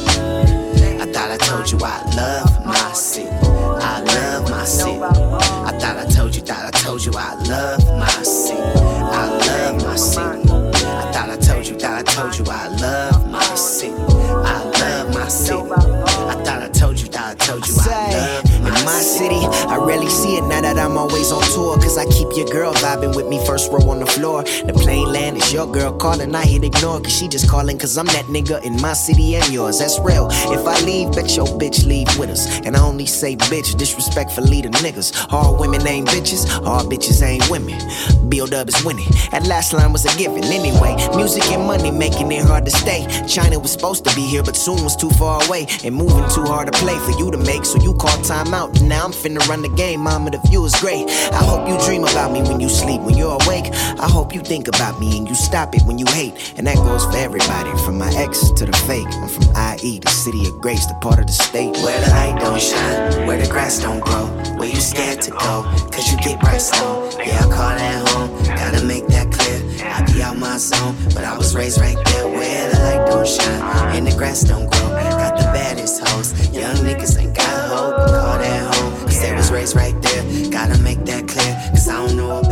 [1.65, 3.27] I told you I love my city.
[3.27, 5.01] I love my city.
[5.01, 8.61] I thought I told you, thought I told you I love my city.
[8.61, 10.21] I love my city.
[10.21, 13.95] I thought I told you, thought I told you I love my city.
[13.95, 15.57] I love my city.
[15.57, 18.44] I thought I told you, thought I told you I love
[18.85, 21.75] my city, I rarely see it now that I'm always on tour.
[21.77, 24.43] Cause I keep your girl vibing with me first row on the floor.
[24.43, 27.01] The plane land is your girl calling, I hit ignore.
[27.01, 29.79] Cause she just calling cause I'm that nigga in my city and yours.
[29.79, 30.27] That's real.
[30.29, 32.61] If I leave, bet your bitch leave with us.
[32.61, 35.33] And I only say bitch disrespectfully to niggas.
[35.33, 37.81] All women ain't bitches, all bitches ain't women.
[38.29, 39.09] Build up is winning.
[39.31, 40.43] That last line was a given.
[40.43, 43.07] Anyway, music and money making it hard to stay.
[43.27, 45.65] China was supposed to be here, but soon was too far away.
[45.83, 47.65] And moving too hard to play for you to make.
[47.65, 48.74] So you call time out.
[48.81, 50.01] Now I'm finna run the game.
[50.01, 51.09] Mama, the view is great.
[51.31, 53.01] I hope you dream about me when you sleep.
[53.01, 56.05] When you're awake, I hope you think about me and you stop it when you
[56.07, 56.53] hate.
[56.57, 59.07] And that goes for everybody, from my ex to the fake.
[59.11, 62.39] I'm from IE, the city of grace, the part of the state Where the light
[62.39, 64.25] don't shine, where the grass don't grow,
[64.57, 67.11] where you scared to go, cause you get pressed on.
[67.19, 69.61] Yeah, I call that home, gotta make that clear.
[69.85, 73.27] I be out my zone, but I was raised right there where the light don't
[73.27, 74.89] shine and the grass don't grow.
[74.89, 77.99] Got the baddest hoes, young niggas ain't got hope.
[77.99, 78.71] I call that
[79.01, 80.49] cause they was raised right there.
[80.49, 82.44] Gotta make that clear, cause I don't know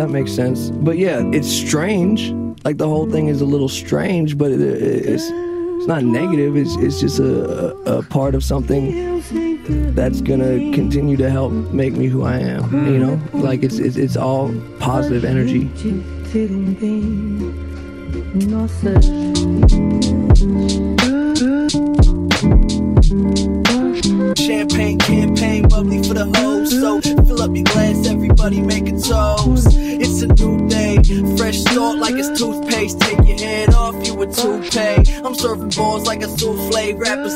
[0.00, 0.70] that makes sense.
[0.70, 2.32] But yeah, it's strange.
[2.64, 6.56] Like the whole thing is a little strange, but it, it's it's not negative.
[6.56, 9.22] It's it's just a, a part of something
[9.94, 12.86] that's gonna continue to help make me who I am.
[12.86, 15.68] You know, like it's it's, it's all positive energy.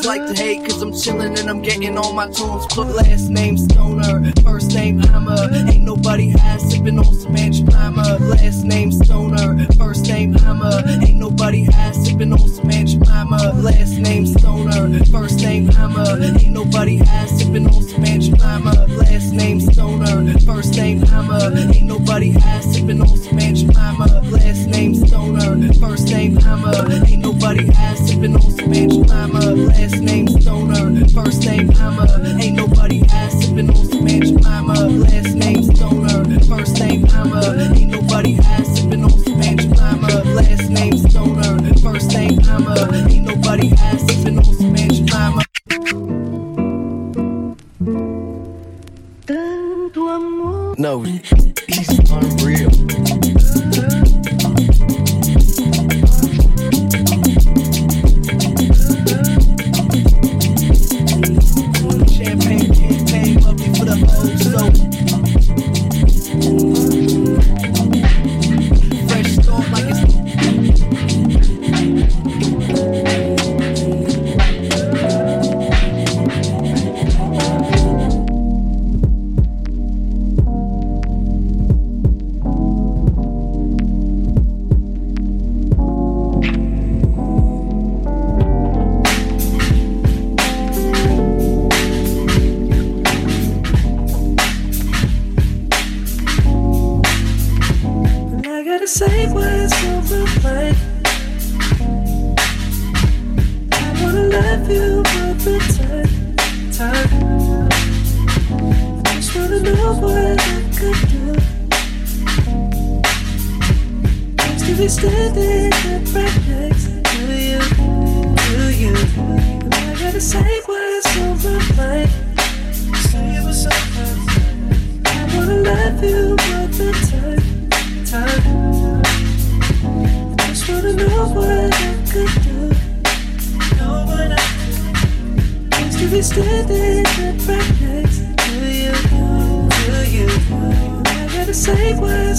[0.04, 2.66] Like to hate, cause I'm chillin' and I'm getting all my tunes.
[2.66, 5.48] Put last name Stoner, first name Hammer.
[5.70, 8.18] Ain't nobody high, sippin' on some Ange Primer.
[8.18, 10.82] Last name Stoner, first name Hammer.
[10.86, 13.52] Ain't nobody high, sippin' on some Ange Primer.
[13.54, 16.22] Last name Stoner, first name Hammer.
[16.22, 17.83] Ain't nobody high, sippin' on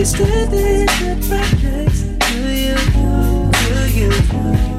[0.00, 2.02] we stood in the practice.
[2.02, 4.69] Do you, do you, do you?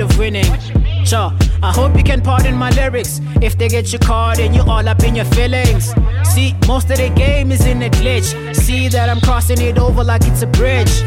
[0.00, 0.46] of winning.
[1.04, 3.20] So, I hope you can pardon my lyrics.
[3.40, 5.94] If they get you caught and you all up in your feelings.
[6.24, 8.56] See, most of the game is in a glitch.
[8.56, 11.02] See that I'm crossing it over like it's a bridge.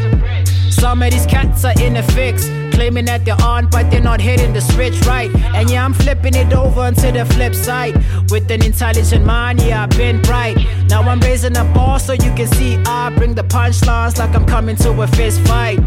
[0.70, 2.48] Some of these cats are in a fix.
[2.72, 5.30] Claiming that they're on, but they're not hitting the switch right.
[5.54, 7.94] And yeah, I'm flipping it over onto the flip side.
[8.30, 10.56] With an intelligent mind, yeah, I've been bright.
[10.88, 14.46] Now I'm raising a bar so you can see I bring the punchlines like I'm
[14.46, 15.78] coming to a fist fight.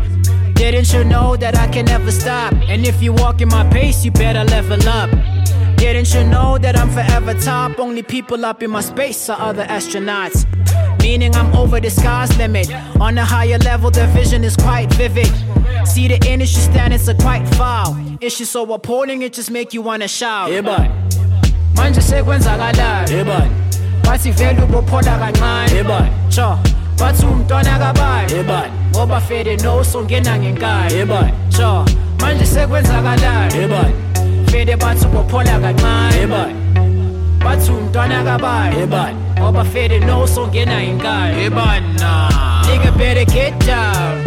[0.55, 2.53] Didn't you know that I can never stop?
[2.67, 5.09] And if you walk in my pace, you better level up.
[5.77, 7.77] Didn't you know that I'm forever top?
[7.77, 10.45] Only people up in my space are other astronauts.
[11.01, 12.71] Meaning I'm over the sky's limit.
[12.99, 15.31] On a higher level, the vision is quite vivid.
[15.85, 17.95] See the industry standards are quite foul.
[18.37, 20.51] just so appalling, it just make you wanna shout.
[20.51, 20.89] Yeah, but.
[21.75, 23.51] manje sekwenzakalani ebani
[24.05, 26.59] bathi vele ubophola kancane ebani sho
[26.99, 31.29] bathi umntwana Hey ebani ngoba fede no songena ngenkani boy.
[31.49, 31.85] sho
[32.21, 33.67] manje sekwenzakalani?
[33.67, 33.91] Boy.
[34.51, 36.27] fede bathi ubophola kancane.
[36.27, 36.51] Boy.
[37.43, 39.11] bathi umntwana Yeah, boy.
[39.39, 42.29] ngoba fede no songena ngenkani ebana
[42.65, 44.23] nigga better get down.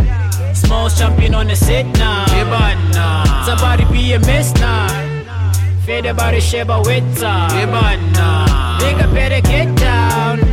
[0.55, 2.27] Small champion on the sit now.
[2.27, 4.89] Ebana somebody be a miss now.
[5.86, 8.47] Fede body sheba weta ebana
[8.81, 10.48] nigga better get down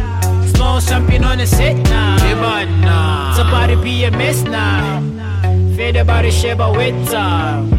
[0.81, 2.17] small champion on the sit now.
[2.17, 5.01] Ebana somebody be a mess now.
[5.75, 7.74] Fede body sheba weta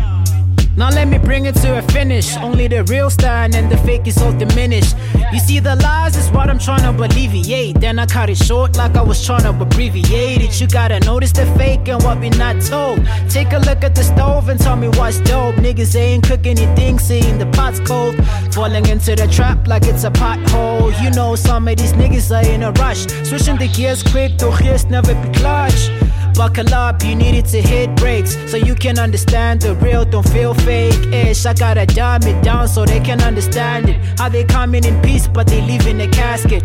[0.76, 2.36] now let me bring it to a finish.
[2.36, 4.94] Only the real stand and the fake is all diminished.
[5.32, 7.80] You see, the lies is what I'm trying to alleviate.
[7.80, 10.60] Then I cut it short like I was trying to abbreviate it.
[10.60, 13.00] You gotta notice the fake and what we not told.
[13.28, 15.56] Take a look at the stove and tell me what's dope.
[15.56, 18.14] Niggas ain't cooking anything, seeing the pot's cold.
[18.52, 20.92] Falling into the trap like it's a pothole.
[21.02, 23.06] You know, some of these niggas are in a rush.
[23.28, 25.90] Switching the gears quick, though gears never be clutch.
[26.36, 30.52] Buckle up, you needed to hit brakes so you can understand the real, don't feel
[30.52, 31.46] fake ish.
[31.46, 33.96] I gotta dumb it down so they can understand it.
[34.18, 36.62] How they coming in peace, but they leave in a casket.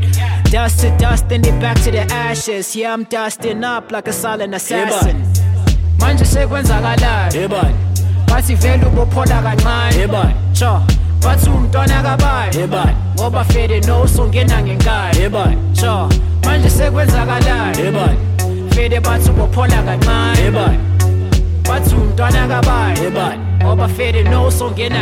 [0.52, 2.76] Dust to dust, then they back to the ashes.
[2.76, 5.24] Yeah, I'm dusting up like a silent assassin.
[6.00, 7.72] Manje sekwenzakalani boy.
[8.28, 10.34] bathi vele ubophola kancane boy.
[10.54, 10.82] sho
[11.22, 12.94] bathi umntwana kabayi Yeah, boy.
[13.16, 15.56] ngoba fede no songena ngenkani boy.
[15.80, 16.10] sho
[16.44, 17.92] manje sekwenzakalani Yeah,
[18.74, 20.78] fede bathi ubophola kancane.
[21.68, 23.52] Bathi umntwana boy.
[23.64, 25.02] ngoba fede no songena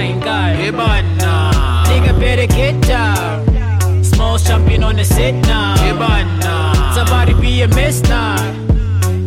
[0.68, 1.52] ebana
[1.88, 4.04] nigga better get down.
[4.04, 5.76] Small champion on the sit now.
[6.94, 8.38] Somebody be a miss now.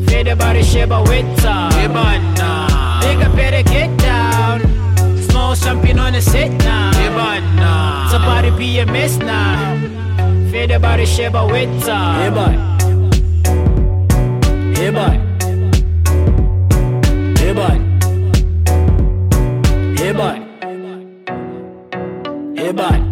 [0.06, 2.68] Fede body sheba weta ebana
[3.02, 4.60] nigga better get down.
[5.28, 6.92] Small champion on the sit now.
[8.10, 9.56] Somebody be a miss now.
[10.50, 11.40] Fede body sheba
[14.90, 15.22] boy.
[22.72, 23.11] Yeah,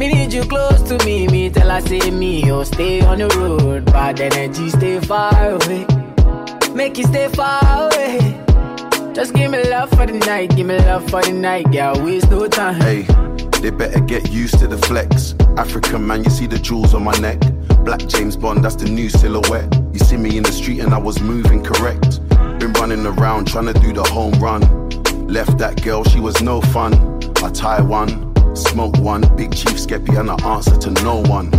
[0.00, 1.28] Me need you close to me.
[1.28, 3.84] Me tell her say me, oh stay on the road.
[3.84, 5.86] Bad energy, stay far away.
[6.74, 8.42] Make you stay far away.
[9.12, 12.02] Just give me love for the night, give me love for the night, girl.
[12.02, 12.80] Waste no time.
[12.80, 13.02] Hey,
[13.60, 15.34] they better get used to the flex.
[15.58, 17.38] African man, you see the jewels on my neck.
[17.84, 19.70] Black James Bond, that's the new silhouette.
[19.92, 22.26] You see me in the street and I was moving correct.
[22.58, 24.62] Been running around trying to do the home run.
[25.28, 27.20] Left that girl, she was no fun.
[27.44, 31.50] I tie one, smoke one, big chief Skepta and I answer to no one.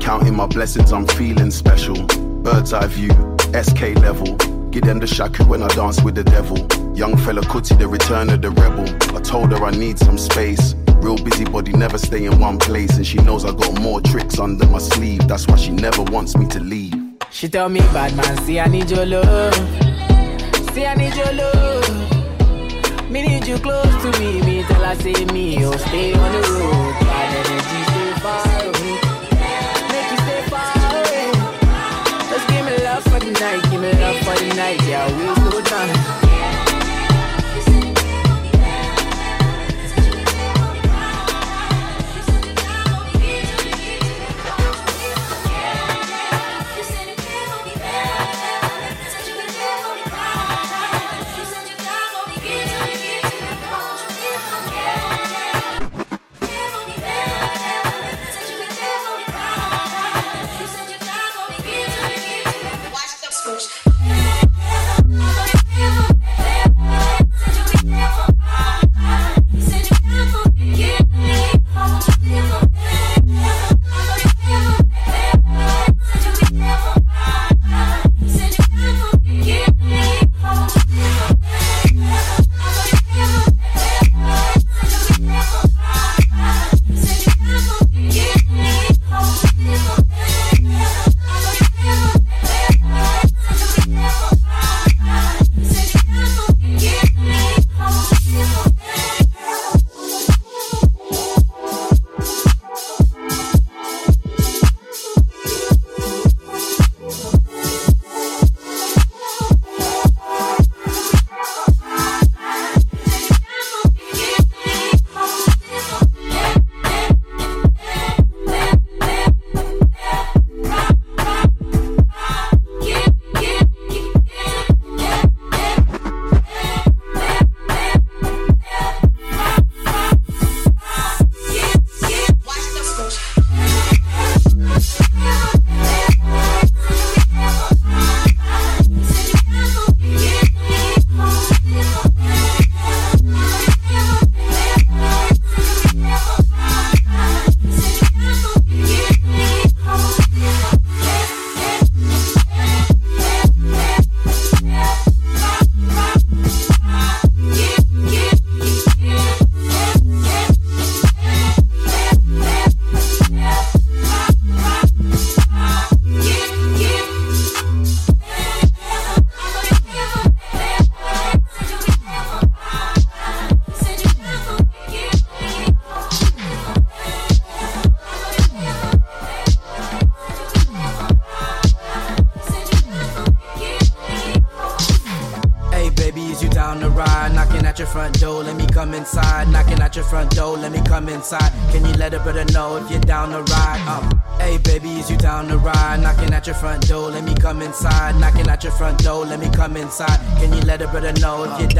[0.00, 2.06] Counting my blessings, I'm feeling special.
[2.42, 3.10] Bird's eye view,
[3.54, 4.36] SK level.
[4.70, 6.56] Give them the shaku when I dance with the devil.
[6.96, 8.88] Young Fela Kuti, the return of the rebel.
[9.16, 10.74] I told her I need some space.
[11.02, 12.96] Real busybody, never stay in one place.
[12.96, 15.28] And she knows I got more tricks under my sleeve.
[15.28, 16.94] That's why she never wants me to leave.
[17.30, 19.54] She tell me, bad man, see I need your love.
[20.72, 22.11] See I need your love.
[23.12, 24.40] Me need you close to me.
[24.40, 26.94] Me tell her say me, oh stay on the road.
[27.00, 28.94] Bad energy, stay far away.
[29.92, 31.28] Make you stay far away.
[32.30, 34.82] Just give me love for the night, give me love for the night.
[34.88, 36.21] Yeah, waste no time.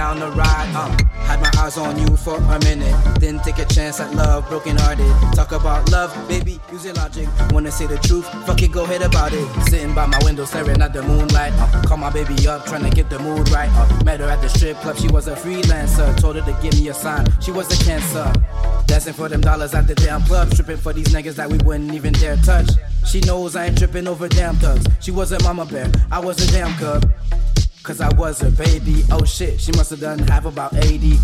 [0.03, 0.75] Down the ride?
[0.75, 0.91] Um,
[1.29, 4.77] had my eyes on you for a minute, then take a chance at love, broken
[4.77, 5.13] hearted.
[5.33, 7.29] Talk about love, baby, use your logic.
[7.53, 8.27] Wanna say the truth?
[8.45, 9.47] Fuck it, go ahead about it.
[9.71, 11.53] Sitting by my window, staring at the moonlight.
[11.55, 13.71] Uh, call my baby up, trying to get the mood right.
[13.75, 16.09] Uh, met her at the strip club, she was a freelancer.
[16.21, 18.27] Told her to give me a sign, she was a cancer.
[18.87, 21.95] Dancing for them dollars at the damn club, tripping for these niggas that we wouldn't
[21.95, 22.71] even dare touch.
[23.07, 24.85] She knows I ain't tripping over damn thugs.
[24.99, 27.09] She was a mama bear, I was a damn cub.
[27.83, 29.03] Cause I was her baby.
[29.11, 31.19] Oh shit, she must have done half about 80.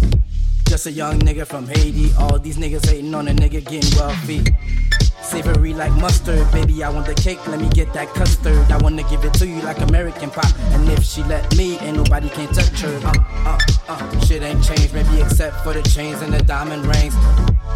[0.66, 2.10] Just a young nigga from Haiti.
[2.18, 4.44] All these niggas hating on a nigga getting wealthy.
[5.22, 6.82] Savory like mustard, baby.
[6.82, 8.58] I want the cake, let me get that custard.
[8.72, 10.52] I wanna give it to you like American pop.
[10.72, 13.00] And if she let me, ain't nobody can touch her.
[13.04, 13.12] Uh,
[13.46, 13.58] uh,
[13.88, 14.20] uh.
[14.26, 17.14] Shit ain't changed, maybe except for the chains and the diamond rings.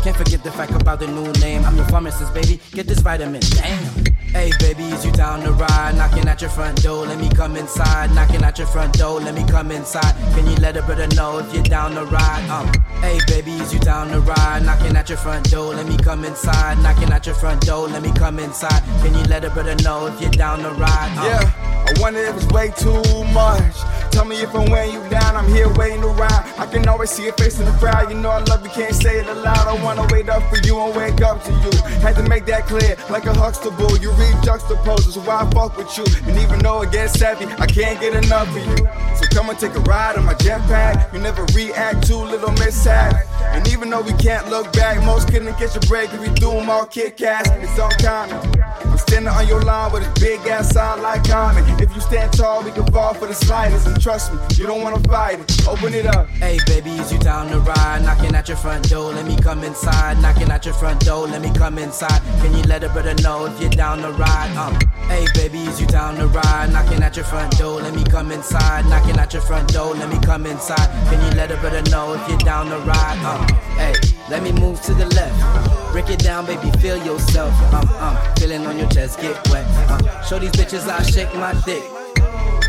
[0.02, 1.64] Can't forget the fact about the new name.
[1.64, 2.60] I'm your pharmacist, baby.
[2.72, 3.42] Get this vitamin.
[3.42, 4.11] Damn.
[4.32, 5.94] Hey, baby, is you down the ride?
[5.94, 8.14] Knocking at your front door, let me come inside.
[8.14, 10.14] Knocking at your front door, let me come inside.
[10.34, 12.48] Can you let a brother know if you're down the ride?
[12.48, 12.66] Um,
[13.02, 14.64] hey, baby, is you down the ride?
[14.64, 16.78] Knocking at your front door, let me come inside.
[16.78, 18.82] Knocking at your front door, let me come inside.
[19.02, 21.18] Can you let a brother know if you're down the ride?
[21.18, 23.02] Um, Yeah, I wonder if it's way too
[23.32, 23.74] much.
[24.12, 26.44] Tell me if I'm weighing you down, I'm here waiting around.
[26.59, 28.10] I can always see your face in the crowd.
[28.10, 29.66] You know I love you, can't say it aloud.
[29.66, 31.70] I wanna wait up for you and wake up to you.
[32.00, 33.96] Had to make that clear, like a Huxtable.
[33.98, 36.04] You read juxtaposes, why I fuck with you?
[36.28, 38.76] And even though it gets heavy, I can't get enough of you.
[39.16, 41.12] So come and take a ride on my jetpack.
[41.12, 43.14] You never react to little mishap.
[43.54, 46.50] And even though we can't look back, most couldn't catch a break if we do
[46.50, 47.48] them all Kit Kats.
[47.50, 48.62] It's uncommon.
[48.84, 51.64] I'm standing on your line with a big ass sign like Common.
[51.81, 53.86] If you stand tall, we can fall for the slightest.
[53.86, 55.69] And trust me, you don't wanna fight it.
[55.69, 56.28] Open it up.
[56.28, 58.03] Hey, baby, is you down to ride?
[58.03, 60.20] Knocking at your front door, let me come inside.
[60.20, 62.20] Knocking at your front door, let me come inside.
[62.40, 64.57] Can you let a brother know if you're down the ride?
[64.57, 64.74] Um,
[65.09, 66.73] hey, baby, is you down the ride?
[66.73, 68.86] Knocking at your front door, let me come inside.
[68.86, 70.89] Knocking at your front door, let me come inside.
[71.11, 73.19] Can you let a brother know if you're down the ride?
[73.24, 73.47] Um,
[73.77, 73.94] hey,
[74.32, 75.92] let me move to the left.
[75.92, 77.52] Break it down, baby, feel yourself.
[77.74, 79.66] Um, um, feeling on your chest, get wet.
[79.90, 81.82] Um, show these bitches I shake my dick.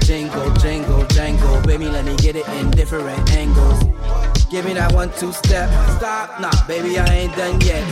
[0.02, 1.62] Jingle, jingle, jangle.
[1.62, 3.82] Baby, let me get it in different angles.
[4.52, 5.70] Give me that one, two step.
[5.98, 7.88] Stop, nah, baby, I ain't done yet.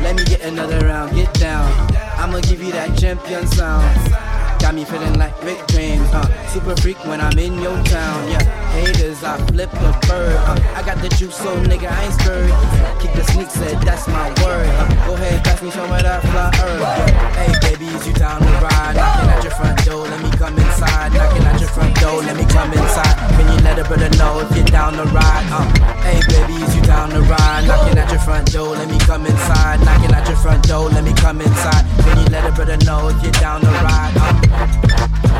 [0.00, 1.70] Let me get another round, get down.
[2.16, 4.39] I'ma give you that champion sound.
[4.60, 8.42] Got me feeling like Rick James, uh, super freak when I'm in your town, yeah.
[8.70, 13.00] Haters, I flip the bird, uh, I got the juice, so nigga, I ain't scared.
[13.00, 14.68] Kick the sneak, said that's my word.
[14.68, 16.80] Uh, go ahead, pass me some of that fly earth.
[16.80, 17.34] Yeah.
[17.34, 18.94] Hey, baby, is you down the ride?
[18.94, 21.12] Knocking at your front door, let me come inside.
[21.12, 23.14] Knocking at your front door, let me come inside.
[23.36, 25.44] Can you let a brother know if you're down the ride?
[25.52, 25.68] Uh,
[26.00, 27.66] hey, baby, is you down the ride?
[27.68, 29.80] Knocking at your front door, let me come inside.
[29.84, 31.84] Knocking at your front door, let me come inside.
[32.04, 34.16] Can you let a brother know if you're down the ride?
[34.16, 35.30] Uh,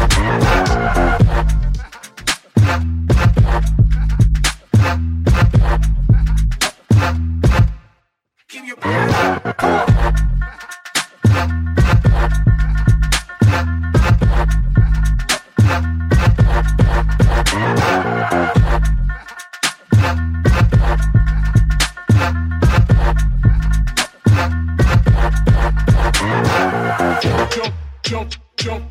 [28.62, 28.90] Whoa.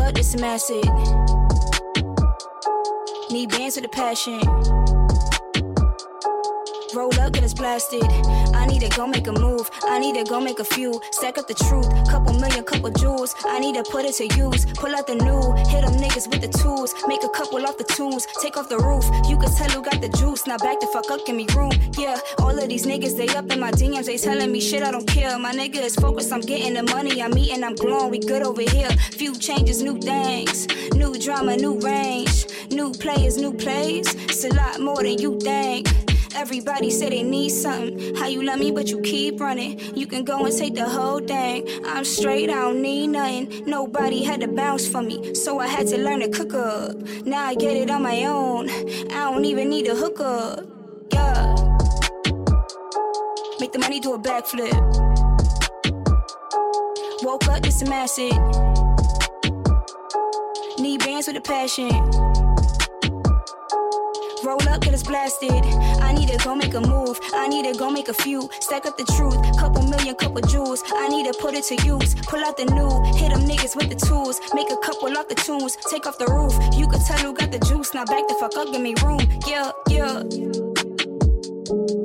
[0.00, 0.14] up.
[3.30, 4.83] Need bands with a passion.
[6.94, 8.04] Roll up, get us blasted.
[8.54, 9.68] I need to go make a move.
[9.82, 11.00] I need to go make a few.
[11.10, 11.88] Stack up the truth.
[12.08, 13.34] Couple million, couple jewels.
[13.44, 14.64] I need to put it to use.
[14.74, 15.42] Pull out the new.
[15.70, 16.94] Hit them niggas with the tools.
[17.08, 18.28] Make a couple off the tunes.
[18.40, 19.04] Take off the roof.
[19.28, 20.46] You can tell who got the juice.
[20.46, 21.72] Now back the fuck up, give me room.
[21.98, 24.06] Yeah, all of these niggas, they up in my DMs.
[24.06, 25.36] They telling me shit, I don't care.
[25.36, 26.32] My nigga is focused.
[26.32, 27.20] I'm getting the money.
[27.20, 28.12] I'm eating, I'm glowing.
[28.12, 28.90] We good over here.
[29.18, 30.68] Few changes, new things.
[30.94, 32.46] New drama, new range.
[32.70, 34.14] New players, new plays.
[34.14, 36.03] It's a lot more than you think.
[36.34, 38.16] Everybody say they need something.
[38.16, 39.78] How you love me, but you keep running.
[39.96, 41.66] You can go and take the whole thing.
[41.86, 43.64] I'm straight, I don't need nothing.
[43.66, 46.96] Nobody had to bounce for me, so I had to learn to cook up.
[47.24, 48.68] Now I get it on my own.
[48.68, 50.66] I don't even need a hookup.
[51.12, 51.54] Yeah.
[53.60, 54.74] Make the money do a backflip.
[57.22, 58.32] Woke up, this some acid.
[60.80, 62.43] Need bands with a passion.
[64.44, 65.50] Roll up, get us blasted.
[65.50, 67.18] I need to go make a move.
[67.32, 68.50] I need to go make a few.
[68.60, 69.36] Stack up the truth.
[69.58, 70.82] Couple million, couple jewels.
[70.86, 72.14] I need to put it to use.
[72.26, 73.18] Pull out the new.
[73.18, 74.40] Hit them niggas with the tools.
[74.52, 75.76] Make a couple off the tunes.
[75.88, 76.52] Take off the roof.
[76.76, 77.94] You can tell who got the juice.
[77.94, 79.20] Now back the fuck up, give me room.
[79.46, 82.03] Yeah, yeah.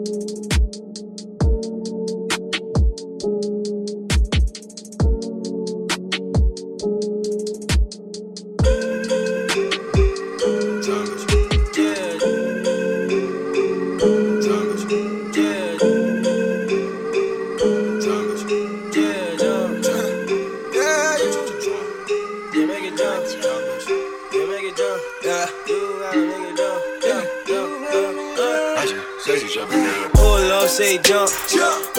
[30.79, 31.27] Say jump.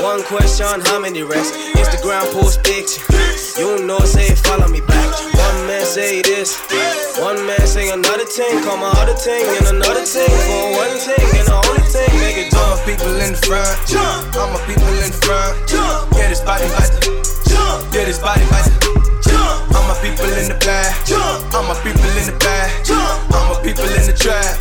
[0.01, 1.53] One question, how many racks?
[1.77, 3.05] Instagram post picture.
[3.61, 5.13] You know, say follow me back.
[5.37, 6.57] One man say this,
[7.21, 8.65] one man say another thing.
[8.65, 12.09] Call my other thing and another thing for one thing and the only thing.
[12.25, 12.81] Make it jump.
[12.81, 13.77] my people in the front,
[14.41, 15.53] all my people in the front.
[16.17, 16.89] Yeah, this body bite.
[17.93, 18.65] Yeah, this body bite.
[19.77, 20.97] All my people in the back,
[21.53, 24.57] all my people in the back, all my people in the trap,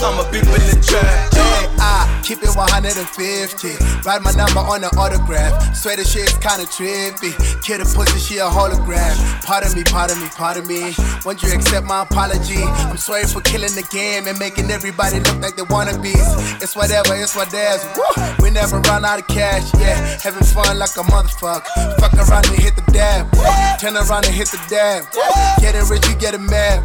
[0.00, 1.57] all my people in the trap.
[1.76, 3.68] Hey, I keep it 150.
[4.06, 5.76] Write my number on the autograph.
[5.76, 7.32] Swear the shit's kinda trippy.
[7.62, 9.14] Kid a pussy, she a hologram.
[9.44, 10.94] Pardon me, pardon me, pardon me.
[11.24, 12.62] Won't you accept my apology?
[12.62, 16.62] I'm sorry for killing the game and making everybody look like they wannabes.
[16.62, 17.84] It's whatever, it's what there's.
[17.96, 18.04] Woo!
[18.40, 20.18] We never run out of cash, yeah.
[20.22, 22.00] Having fun like a motherfucker.
[22.00, 23.30] Fuck around and hit the dab.
[23.80, 25.06] Turn around and hit the dab.
[25.60, 26.82] Getting rich, you getting mad.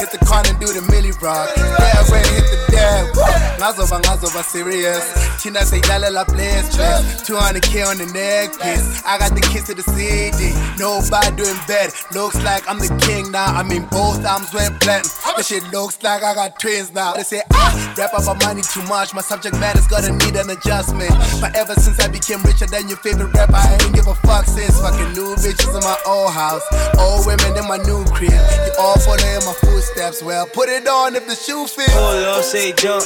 [0.00, 1.50] Hit the car and do the milli rock.
[1.56, 3.16] Yeah, ready, hit the dab.
[3.16, 3.22] Woo!
[3.60, 4.00] Ngazoba,
[4.30, 5.42] ngazoba serious.
[5.42, 5.80] Tina say
[6.10, 7.22] la place, place.
[7.22, 9.02] 200k on the neck piece.
[9.04, 10.54] I got the kiss to the CD.
[10.78, 11.92] Nobody doing better.
[12.12, 13.46] Looks like I'm the king now.
[13.46, 15.10] I mean, both arms went platinum.
[15.36, 17.14] This shit looks like I got twins now.
[17.14, 19.14] They say, ah, rap about money too much.
[19.14, 21.12] My subject matter's gonna need an adjustment.
[21.40, 24.46] But ever since I became richer than your favorite rapper, I ain't give a fuck
[24.46, 24.80] since.
[24.80, 26.64] Fucking new bitches in my old house.
[26.98, 28.32] Old women in my new crib.
[28.32, 30.22] You all follow in my footsteps.
[30.22, 31.92] Well, put it on if the shoe fits.
[31.92, 33.04] Pull up, say jump.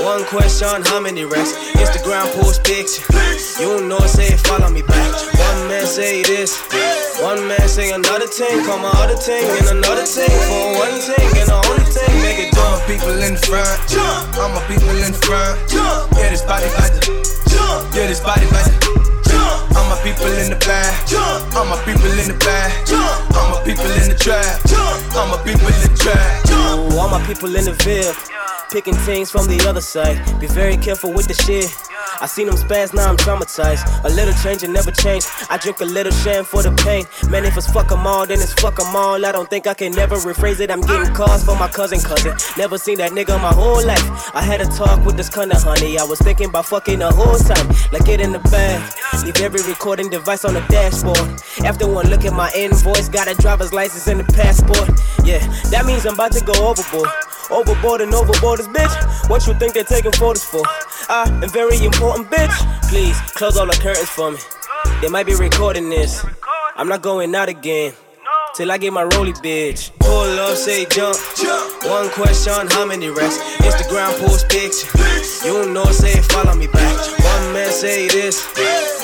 [0.00, 1.52] One question, how many racks?
[1.74, 3.02] Instagram post picture.
[3.58, 5.10] You know, say follow me back.
[5.34, 6.54] One man say this,
[7.20, 8.64] one man say another thing.
[8.64, 12.14] Call my other thing and another thing for one thing and the only thing.
[12.22, 12.86] Make it jump.
[12.86, 13.78] people in the front,
[14.38, 15.58] all my people in the front.
[15.74, 16.94] Yeah, this body bite.
[17.94, 18.70] Yeah, this body bite.
[19.74, 20.94] All my people in the back,
[21.58, 22.70] all my people in the back,
[23.34, 24.62] all my people in the trap,
[25.18, 26.46] all my people in the trap.
[26.98, 28.16] All my people in the VIP,
[28.70, 30.18] picking things from the other side.
[30.40, 31.70] Be very careful with the shit.
[32.20, 33.84] I seen them spaz, now I'm traumatized.
[34.04, 35.24] A little change and never change.
[35.50, 37.04] I drink a little sham for the pain.
[37.30, 39.24] Man, if it's fuck 'em all, then it's fuck 'em all.
[39.24, 40.70] I don't think I can never rephrase it.
[40.70, 42.34] I'm getting calls for my cousin, cousin.
[42.56, 44.30] Never seen that nigga my whole life.
[44.34, 45.98] I had a talk with this kinda honey.
[45.98, 47.68] I was thinking about fucking the whole time.
[47.92, 48.80] Like get in the bag.
[49.24, 51.40] Leave every recording device on the dashboard.
[51.64, 54.88] After one look at my invoice, got a driver's license and a passport.
[55.24, 57.10] Yeah, that means I'm about to go overboard.
[57.50, 59.28] Overboard and overboard is bitch.
[59.30, 60.62] What you think they're taking photos for?
[61.08, 62.56] Ah, I am very important, bitch.
[62.88, 64.38] Please close all the curtains for me.
[65.00, 66.24] They might be recording this.
[66.76, 67.92] I'm not going out again.
[68.54, 69.90] Till I get my rolly bitch.
[70.00, 71.16] Pull up, say jump.
[71.84, 73.38] One question, how many racks?
[73.62, 74.88] Instagram post picture.
[75.46, 76.96] You know, say follow me back.
[77.22, 78.42] One man say this,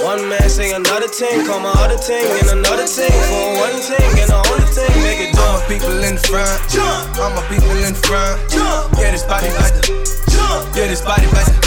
[0.02, 1.46] one man say another thing.
[1.46, 5.02] Call my other thing and another thing for one thing and the only thing.
[5.02, 5.33] Make it
[5.68, 6.60] people in front.
[6.68, 7.16] Jump.
[7.18, 8.40] All my people in front.
[8.50, 8.92] Jump.
[8.98, 9.92] Yeah, this body about to.
[10.30, 10.76] Jump.
[10.76, 11.60] Yeah, this body about to.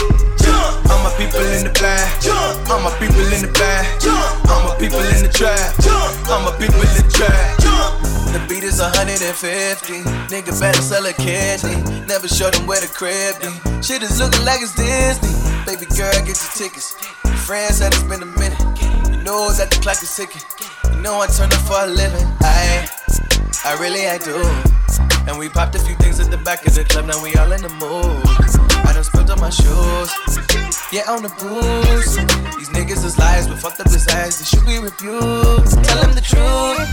[0.43, 0.89] Jump.
[0.89, 2.21] All my people in the back.
[2.21, 2.69] Jump.
[2.69, 3.85] All my people in the back.
[3.99, 4.49] Jump.
[4.49, 5.73] All my people in the trap.
[5.81, 6.29] Jump.
[6.29, 7.59] All my people in the trap.
[7.59, 8.01] Jump.
[8.33, 10.03] The beat is 150.
[10.29, 11.79] Nigga better sell a kidney.
[12.05, 13.49] Never show them where the crib be.
[13.81, 15.33] Shit is looking like it's Disney.
[15.65, 16.93] Baby girl, get your tickets.
[17.47, 18.59] Friends said it's been a minute.
[19.09, 20.43] You know that the clock is ticking.
[20.91, 22.27] You know I turn up for a living.
[22.41, 23.06] Aye.
[23.65, 24.37] I really I do.
[25.27, 27.05] And we popped a few things at the back of the club.
[27.05, 28.21] Now we all in the mood.
[28.87, 30.09] I done spilled on my shoes.
[30.91, 32.15] Yeah, on the booze.
[32.57, 34.39] These niggas is liars, but fucked up his ass.
[34.39, 35.83] They should be rebuked.
[35.83, 36.89] Tell them the truth.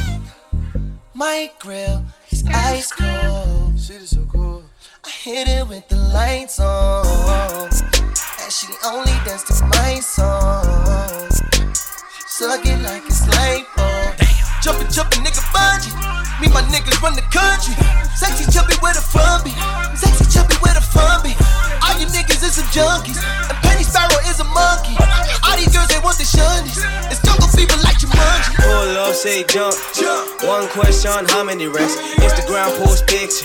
[1.14, 3.78] My grill is ice cold.
[3.78, 4.64] Shit is so cool.
[5.04, 7.70] I hit it with the lights on.
[8.42, 11.30] And she only dance to my song.
[12.26, 13.24] Suck it like it's
[13.76, 13.93] bulb.
[14.64, 15.92] Jumpin', jumpin', nigga bungee.
[16.40, 17.76] Me, my niggas run the country.
[18.16, 19.52] Sexy chubby where the fun be.
[19.92, 21.36] Sexy chubby where the fun be.
[21.84, 23.20] All you niggas is some junkies.
[23.20, 24.96] And Penny Sparrow is a monkey.
[25.44, 26.80] All these girls, they want the shunnies.
[27.12, 28.56] It's jungle fever like Jumanji.
[28.56, 29.76] Pull up, say jump.
[29.92, 30.24] jump.
[30.48, 32.00] One question, how many racks?
[32.24, 33.44] Instagram post picture.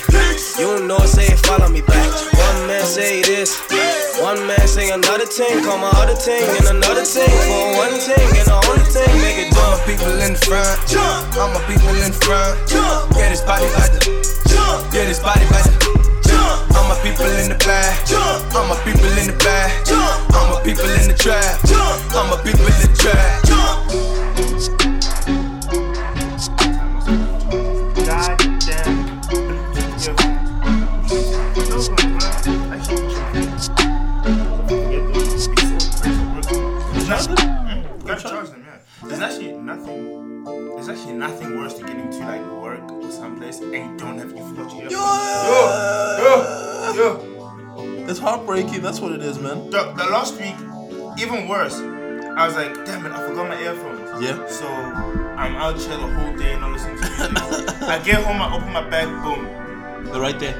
[0.56, 2.08] You know, say follow me back.
[2.32, 3.60] One man say this.
[4.24, 5.64] One man say another thing.
[5.64, 7.28] Call my other thing and another thing.
[7.28, 9.86] For one thing and the only thing, make it All jump.
[9.86, 10.80] people in the front.
[11.38, 12.56] All my people in the front.
[12.70, 14.00] Yeah, this body like the.
[14.92, 15.78] Yeah, this body like the.
[16.76, 17.94] All my people in the bag.
[18.54, 19.70] All my people in the bag.
[20.34, 21.60] All my people in the trap.
[21.66, 22.14] jump.
[22.14, 23.42] All my people in the trap.
[36.92, 37.36] There's nothing.
[37.36, 39.08] Mm, gotta charge them, yeah.
[39.08, 39.59] There's actually nothing.
[39.59, 39.59] Actually
[41.20, 44.72] nothing worse than getting to like work or someplace and you don't have your forgot
[44.74, 45.00] your Yo,
[46.96, 48.80] yo, It's heartbreaking.
[48.80, 49.68] That's what it is, man.
[49.70, 50.56] The, the last week,
[51.20, 51.76] even worse.
[51.78, 54.22] I was like, damn it, I forgot my earphones.
[54.24, 54.46] Yeah.
[54.48, 57.82] So I'm out here the whole day not listening to music.
[57.82, 59.44] I get home, I open my bag, boom.
[60.10, 60.56] They're right there.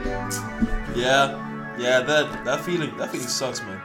[0.94, 2.00] Yeah, yeah.
[2.00, 3.80] That that feeling, that feeling sucks, man.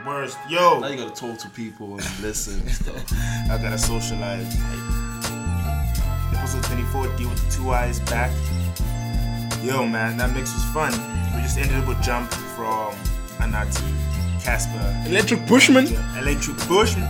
[0.00, 0.38] It's worst.
[0.48, 0.80] Yo.
[0.80, 3.12] Now you gotta talk to people and listen and stuff.
[3.50, 4.46] I gotta socialize.
[4.58, 8.30] Like, episode 24, deal with the two eyes back.
[9.62, 10.92] Yo, man, that mix was fun.
[11.34, 12.94] We just ended up with Jump from
[13.44, 13.92] Anati,
[14.40, 15.86] Cassper, Electric Bushman,
[16.16, 17.04] Electric Bushman,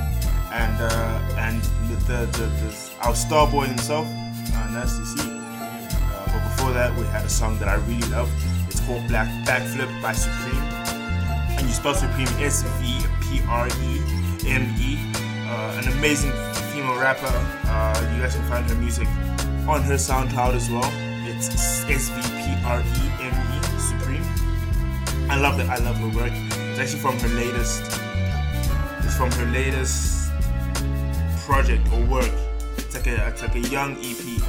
[0.52, 5.20] and uh, and the, the, the, the our star boy himself, uh, Nasty C.
[5.20, 8.28] Uh, but before that, we had a song that I really love.
[8.66, 10.69] It's called Black Backflip by Supreme, and
[11.70, 14.02] you spell Supreme S V P R E
[14.44, 14.98] M E.
[15.46, 16.32] Uh, an amazing
[16.72, 17.30] female rapper.
[17.64, 19.06] Uh, you guys can find her music
[19.68, 20.90] on her SoundCloud as well.
[21.28, 21.48] It's
[21.88, 24.24] S V P R E M E Supreme.
[25.30, 25.68] I love that.
[25.70, 26.32] I love her work.
[26.32, 27.82] It's actually from her latest.
[29.04, 30.32] It's from her latest
[31.46, 32.32] project or work.
[32.78, 34.42] It's like a it's like a young EP.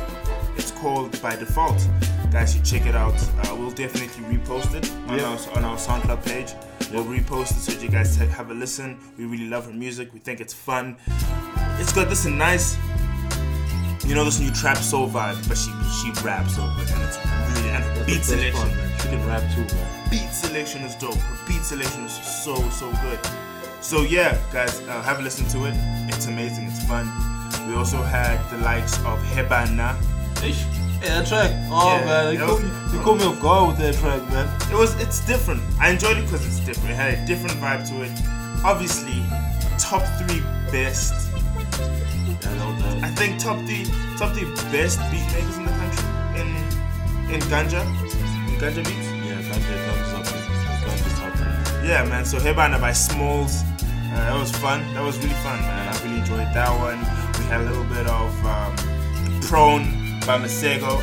[0.57, 1.87] It's called By Default.
[2.31, 3.13] Guys, should check it out.
[3.43, 5.25] Uh, we'll definitely repost it on, Yeah.
[5.25, 6.53] our, on our SoundCloud page.
[6.91, 8.97] We'll repost it so you guys have a listen.
[9.17, 10.13] We really love her music.
[10.13, 10.95] We think it's fun.
[11.79, 12.77] It's got this nice,
[14.05, 17.17] you know, this new trap soul vibe, but she she raps over it, and it's
[17.57, 18.53] really and her beat selection.
[18.55, 18.99] part, man.
[18.99, 20.09] She can rap too, man.
[20.09, 21.15] Beat selection is dope.
[21.15, 23.19] Her beat selection is so so good.
[23.81, 25.73] So yeah, guys, uh, have a listen to it.
[26.07, 26.65] It's amazing.
[26.67, 27.07] It's fun.
[27.67, 29.95] We also had the likes of Hebana.
[31.01, 31.51] Yeah, that track.
[31.69, 34.21] Oh Yeah, man, you caught, was- me, you caught me off guard with that track,
[34.31, 34.47] man.
[34.71, 35.61] It was it's different.
[35.79, 36.91] I enjoyed it because it's different.
[36.91, 38.11] It had a different vibe to it.
[38.63, 39.23] Obviously,
[39.79, 40.41] top three
[40.71, 41.13] best.
[42.45, 43.85] I I think top three
[44.17, 46.05] top three best beat makers in the country
[46.39, 46.47] in
[47.33, 49.09] in ganja in ganja beats.
[49.25, 50.41] Yeah, ganja, there.
[50.85, 51.85] Ganja's top there.
[51.85, 52.25] Yeah, man.
[52.25, 53.63] So Hebana by Smalls.
[54.13, 54.81] Uh, that was fun.
[54.93, 55.87] That was really fun, man.
[55.87, 56.99] I really enjoyed that one.
[57.39, 58.75] We had a little bit of um,
[59.41, 59.87] Prone
[60.25, 60.99] by Masego.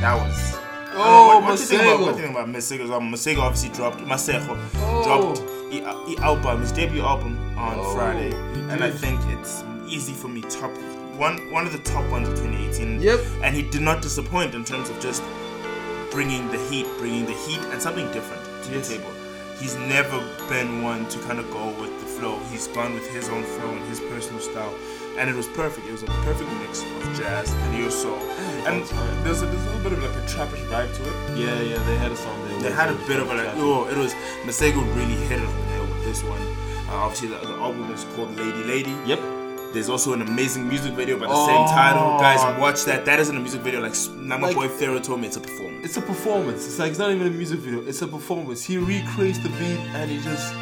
[0.00, 0.54] That was.
[0.96, 2.00] Oh, what, what do you think about, Masego.
[2.06, 3.10] what you think about Masego's album?
[3.12, 3.98] Masego obviously dropped.
[4.00, 5.04] Masego Oh.
[5.04, 8.32] dropped the, uh, the album, his debut album on Oh, Friday,
[8.70, 10.70] and I think it's easy for me top
[11.16, 13.00] one one of the top ones of 2018.
[13.00, 13.20] Yep.
[13.42, 15.22] And he did not disappoint in terms of just
[16.10, 18.88] bringing the heat, bringing the heat and something different to Yes.
[18.88, 19.10] the table.
[19.60, 22.38] He's never been one to kind of go with the flow.
[22.50, 24.74] He's gone with his own flow and his personal style,
[25.18, 25.86] and it was perfect.
[25.86, 28.18] It was a perfect mix of jazz and neo soul,
[28.66, 28.82] and
[29.24, 31.38] there's a, there's a little bit of like a trappish vibe to it.
[31.38, 32.60] Yeah, yeah, they had a song there.
[32.62, 34.12] They had a bit of a like, oh, it was
[34.44, 36.40] Masego really hit it on the nail with this one.
[36.88, 38.94] Uh, obviously, the, the album is called Lady Lady.
[39.06, 39.20] Yep.
[39.72, 41.46] There's also an amazing music video by the Oh.
[41.46, 42.16] same title.
[42.20, 43.04] Guys, watch that.
[43.06, 43.80] That isn't a music video.
[43.80, 43.94] Like
[44.40, 45.84] Like- Boy Pharaoh told me, it's a performance.
[45.84, 46.64] It's a performance.
[46.66, 47.80] It's like it's not even a music video.
[47.84, 48.62] It's a performance.
[48.64, 50.54] He recreates the beat and he just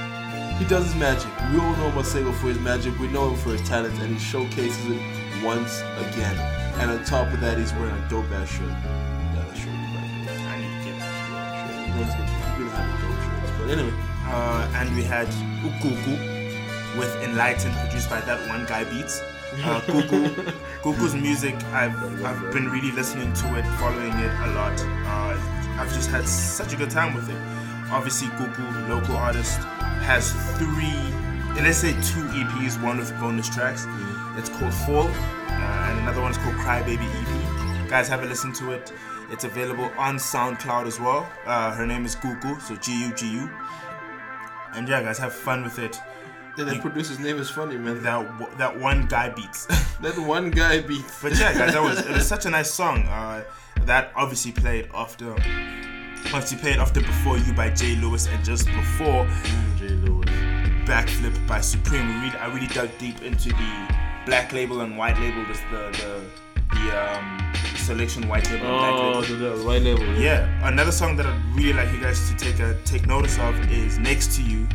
[0.59, 1.31] he does his magic.
[1.53, 2.99] We all know Masego for his magic.
[2.99, 5.01] We know him for his talent, and he showcases it
[5.45, 6.37] once again.
[6.81, 8.69] And on top of that, he's wearing a dope ass shirt.
[8.69, 10.41] Yeah, that shirt is right.
[10.49, 11.93] I need to get that shirt.
[11.93, 12.01] Sure.
[12.01, 12.25] Let's go.
[12.59, 13.95] We don't have a dope shirts, but anyway.
[14.25, 15.29] Uh, and we had
[15.63, 16.17] Ukuku
[16.99, 19.21] with Enlightened, produced by that one guy Beats.
[19.65, 24.73] Uh, Gugu, Gugu's music, I've, I've been really listening to it, following it a lot.
[25.05, 25.37] Uh,
[25.79, 27.37] I've just had such a good time with it.
[27.93, 29.59] Obviously, Gugu, local artist,
[30.01, 33.87] has three, let's say two EPs, one with bonus tracks.
[34.39, 37.89] It's called Fall, uh, and another one is called Crybaby EP.
[37.91, 38.93] Guys, have a listen to it.
[39.31, 41.31] It's available on SoundCloud as well.
[41.45, 43.51] Uh, her name is Gugu, so G U G U.
[44.75, 46.01] And yeah, guys, have fun with it.
[46.57, 48.03] Yeah, that producer's name is funny, man.
[48.03, 49.67] That that one guy beats.
[50.01, 51.23] that one guy beats.
[51.23, 53.05] But yeah, guys, that was it was such a nice song.
[53.07, 53.45] Uh,
[53.83, 55.35] that obviously played after.
[56.27, 59.27] Obviously played after Before You by Jay Lewis and just before
[59.79, 60.29] Jay Lewis.
[60.87, 62.07] Backflip by Supreme.
[62.09, 63.95] We really, I really dug deep into the
[64.27, 65.45] black label and white label.
[65.47, 66.21] This the the
[66.75, 69.37] the um, selection white label and black Oh, label.
[69.37, 70.05] the, the white label.
[70.15, 73.55] Yeah, another song that I'd really like you guys to take a take notice of
[73.71, 74.67] is "Next to You,"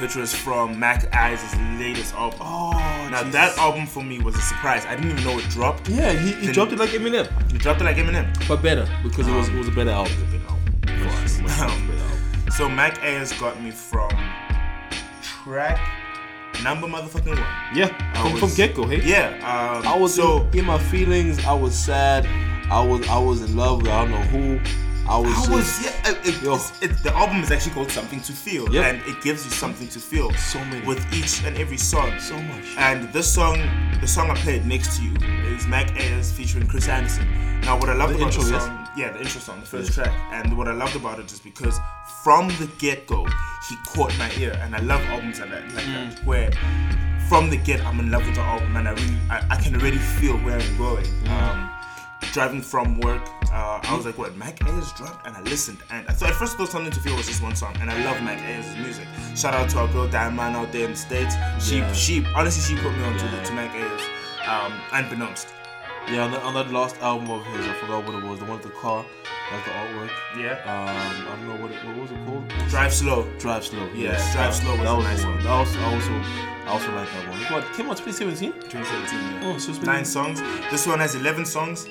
[0.00, 2.40] which was from Mac Ayres' latest album.
[2.42, 2.72] Oh,
[3.10, 4.84] now that album for me was a surprise.
[4.84, 5.88] I didn't even know it dropped.
[5.88, 7.26] Yeah, he, he dropped it like Eminem.
[7.52, 9.90] He dropped it like Eminem, but better because it was Um, it was a better
[9.90, 10.12] album.
[12.56, 14.10] So Mac Ayres got me from
[15.22, 15.78] track
[16.62, 17.38] number motherfucking one.
[17.74, 19.02] Yeah, I from, was- from get go, hey.
[19.02, 19.28] Yeah,
[19.78, 21.44] um, I was so in, in my feelings.
[21.44, 22.26] I was sad.
[22.70, 24.60] I was I was in love with I don't know who.
[25.08, 25.30] I was.
[25.30, 26.10] I just- was yeah.
[26.10, 28.84] It, it, it's- it- the album is actually called "Something to Feel," Yep.
[28.84, 30.32] and it gives you something to feel.
[30.34, 30.84] So many.
[30.86, 32.18] with each and every song.
[32.20, 32.64] So much.
[32.76, 33.56] And this song,
[34.00, 35.14] the song I played next to you,
[35.54, 37.26] is Mac Ayres featuring Chris Anderson.
[37.62, 38.87] Now, what I love The about intro, the yes?
[38.98, 41.78] Yeah, the intro song, the first track, and what I loved about it is because
[42.24, 43.24] from the get go,
[43.68, 46.14] he caught my ear, and I love albums like that, like Mm.
[46.16, 46.50] that, where
[47.28, 49.76] from the get, I'm in love with the album, and I really, I, I can
[49.76, 51.04] already feel where I'm going.
[51.04, 51.30] Mm.
[51.42, 51.70] Um,
[52.32, 53.22] driving from work,
[53.52, 56.34] uh, I was like, "What?" Mac Ayres dropped, and I listened, and I thought at
[56.36, 59.06] first, thought something to feel was just one song, and I love Mac Ayres' music.
[59.36, 61.34] Shout out to our girl Diamond out there in the states.
[61.60, 61.92] She, Yeah.
[61.92, 63.30] she, honestly, she put me on to, Yeah.
[63.36, 64.02] the, to Mac Ayers,
[64.48, 65.46] um, unbeknownst.
[66.10, 68.38] Yeah, on that, on that last album of his, I forgot what it was.
[68.38, 69.04] The one with the car,
[69.52, 70.10] like the artwork.
[70.38, 70.56] Yeah.
[70.64, 72.48] Um, I don't know what it, what was it called.
[72.70, 73.28] Drive slow.
[73.38, 73.84] Drive slow.
[73.94, 74.32] Yeah, yes.
[74.34, 75.42] Drive Slow was that a was nice the one.
[75.44, 76.12] That was I also
[76.68, 77.40] I also like that one.
[77.52, 78.52] What came out 2017?
[78.52, 79.42] 2017.
[79.42, 79.52] Yeah.
[79.54, 80.40] Oh, so it's been nine songs.
[80.70, 81.88] This one has 11 songs.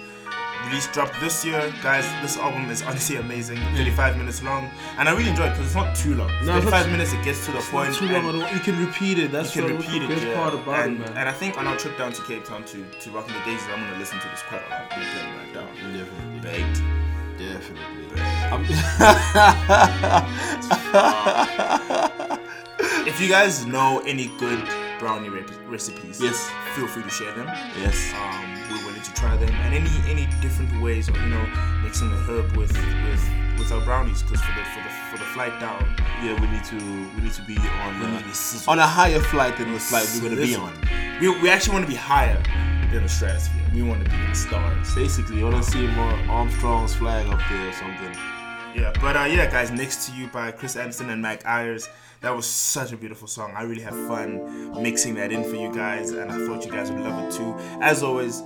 [0.67, 2.03] Released dropped this year, guys.
[2.21, 3.57] This album is honestly amazing.
[3.75, 6.29] 35 minutes long, and I really enjoyed it because it's not too long.
[6.43, 7.95] No, 35 not- minutes, it gets to the point.
[7.95, 8.53] too long at all.
[8.53, 9.31] You can repeat it.
[9.31, 10.09] That's you can repeat the it.
[10.09, 10.35] best yeah.
[10.35, 11.17] part about and, it, man.
[11.17, 13.65] And I think on our trip down to Cape Town to to Rocking the Daisies,
[13.73, 14.81] I'm gonna listen to this quite a lot.
[14.91, 15.67] I'm playing right down.
[15.95, 16.39] Definitely.
[16.41, 16.81] Baked.
[17.37, 18.07] Definitely.
[23.07, 24.61] If you guys know any good
[24.99, 26.49] brownie rep- recipes, Yes.
[26.75, 27.47] feel free to share them.
[27.79, 28.13] Yes.
[28.13, 31.45] Um, we're to try them, and any any different ways of you know
[31.83, 32.71] mixing the herb with
[33.05, 33.23] with
[33.59, 35.81] with our brownies, because for the for the for the flight down,
[36.23, 36.77] Yeah, we need to
[37.15, 40.07] we need to be on We uh, to on a higher flight than the flight
[40.13, 40.73] we're gonna be on.
[41.21, 42.41] we, we actually want to be higher
[42.91, 43.61] than the stratosphere.
[43.73, 44.95] We want to be in the stars.
[44.95, 48.15] Basically, you wanna see more Armstrong's flag up there or something.
[48.75, 51.89] Yeah, but uh, yeah, guys, next to you by Chris Anderson and Mike Ayers.
[52.21, 53.53] That was such a beautiful song.
[53.55, 56.91] I really had fun mixing that in for you guys, and I thought you guys
[56.91, 57.55] would love it too.
[57.81, 58.43] As always,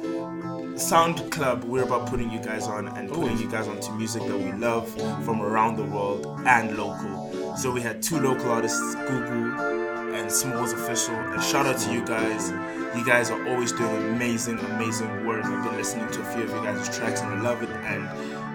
[0.76, 4.38] Sound Club, we're about putting you guys on and putting you guys onto music that
[4.38, 4.90] we love
[5.26, 7.56] from around the world and local.
[7.58, 12.06] So we had two local artists, Gugu and Smalls Official, and shout out to you
[12.06, 12.52] guys.
[12.98, 15.46] You guys are always doing amazing, amazing work.
[15.46, 17.70] I've been listening to a few of you guys' tracks and I love it.
[17.70, 18.04] And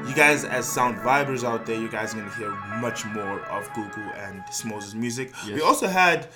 [0.08, 2.50] you guys, as sound vibers out there, you guys are gonna hear
[2.80, 5.32] much more of Gugu and Smalls' music.
[5.46, 6.26] We also had,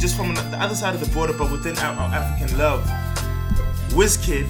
[0.00, 2.84] just from the other side of the border, but within our, our African love,
[3.90, 4.46] Wizkid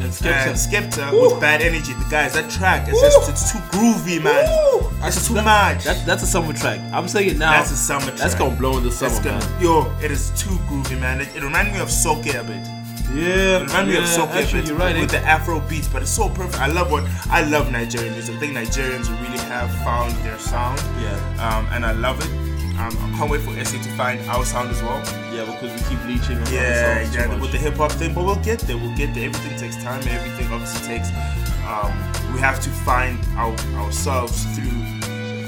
[0.00, 1.92] and Skepta, and Skepta with Bad Energy.
[1.92, 4.46] The guys, that track is just it's too groovy, man.
[5.02, 5.84] It's too much.
[5.84, 6.80] That, that's a summer track.
[6.92, 7.52] I'm saying it now.
[7.52, 8.16] That's a summer track.
[8.16, 9.58] That's gonna blow in the summer, gonna-.
[9.60, 11.20] Yo, it is too groovy, man.
[11.20, 12.79] It, it reminded me of Soco a bit.
[13.12, 15.20] Yeah, It reminded me of yeah, Soco actually, you're right, with eh?
[15.20, 16.60] the Afro beats, but it's so perfect.
[16.60, 18.36] I love what I love Nigerian music.
[18.36, 20.78] I think Nigerians really have found their sound.
[21.02, 21.16] Yeah.
[21.42, 22.30] Um, and I love it.
[22.78, 24.98] Um, I can't wait for SA to find our sound as well.
[25.34, 27.40] Yeah, because we keep leeching on Yeah, other songs too yeah, much.
[27.42, 28.78] with the hip hop thing, but we'll get there.
[28.78, 29.26] We'll get there.
[29.26, 30.00] Everything takes time.
[30.08, 31.08] Everything obviously takes.
[31.66, 31.92] Um,
[32.32, 34.70] we have to find our, ourselves through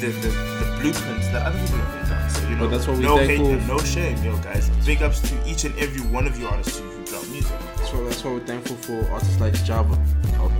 [0.03, 2.31] the, the, the blueprints that other people have done.
[2.31, 4.69] So you know, But that's what we no hate and no shame, yo guys.
[4.85, 6.81] Big ups to each and every one of you artists
[7.13, 7.59] drop music.
[7.77, 9.99] That's why, that's why we're thankful for artists like Java.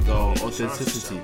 [0.05, 1.21] The authenticity.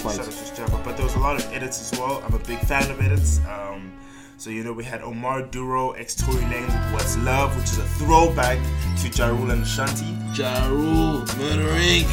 [0.00, 0.16] Quite.
[0.16, 0.80] Shout out to Java.
[0.84, 2.22] But there was a lot of edits as well.
[2.24, 3.38] I'm a big fan of edits.
[3.48, 3.92] Um,
[4.38, 7.78] So you know we had Omar Duro, ex Tory Lane with What's Love, which is
[7.78, 8.58] a throwback
[9.02, 10.10] to Ja Rule and Shanti.
[10.36, 12.04] Ja Rule, murdering.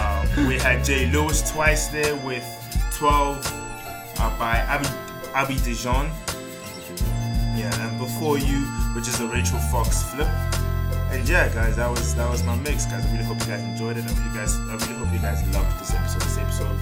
[0.00, 2.42] um, we had Jay Lewis twice there with
[2.94, 3.38] 12
[4.18, 4.88] uh, by Abby,
[5.34, 6.10] Abby Dijon.
[7.54, 8.58] Yeah, and before you,
[8.96, 10.26] which is a Rachel Fox flip.
[11.10, 13.04] And yeah, guys, that was that was my mix, guys.
[13.04, 14.04] I really hope you guys enjoyed it.
[14.04, 16.22] I really guys, I really hope you guys loved this episode.
[16.22, 16.78] This episode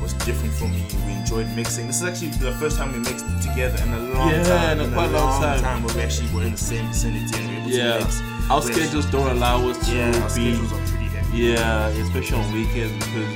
[0.00, 0.84] was different for me.
[1.06, 1.86] We enjoyed mixing.
[1.88, 4.80] This is actually the first time we mixed together in a long Yeah, time.
[4.80, 5.82] in a quite long time.
[5.82, 8.22] where we actually were in the same vicinity and we were able Yeah, to mix.
[8.50, 11.38] our with- schedules don't allow us to Yeah, our schedules are pretty heavy.
[11.38, 13.30] Yeah, especially on weekends because,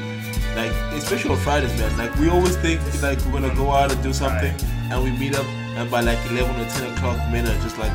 [0.55, 1.97] like, especially on Fridays, man.
[1.99, 4.55] Like, we always think like we're gonna go out and do something,
[4.91, 5.47] and we meet up,
[5.77, 7.93] and by like 11 or 10 o'clock minute, just like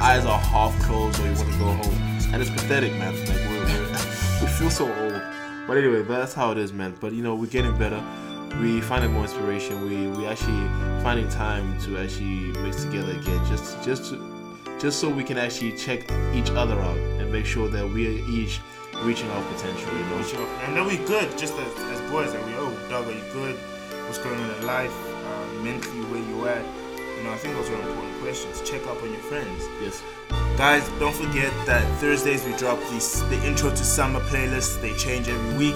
[0.00, 1.94] eyes are half closed, or you want to go home,
[2.32, 3.14] and it's pathetic, man.
[3.20, 5.22] Like, we're, we're we feel so old.
[5.66, 6.94] But anyway, that's how it is, man.
[7.00, 8.02] But you know, we're getting better.
[8.60, 9.82] We finding more inspiration.
[9.82, 10.66] We we actually
[11.02, 15.76] finding time to actually mix together again, just just to, just so we can actually
[15.76, 16.00] check
[16.34, 18.60] each other out and make sure that we are each
[19.02, 19.92] reaching our potential.
[19.92, 20.46] You know.
[20.64, 22.32] And then we good, just as, as boys.
[22.32, 23.56] Like we, oh, dog, are you good?
[24.06, 24.94] What's going on in life?
[25.26, 26.85] Uh, mentally, where you at?
[27.16, 28.62] You know, I think those are important questions.
[28.68, 29.64] Check up on your friends.
[29.82, 30.02] Yes.
[30.58, 34.80] Guys, don't forget that Thursdays we drop these the intro to summer playlists.
[34.80, 35.74] They change every week.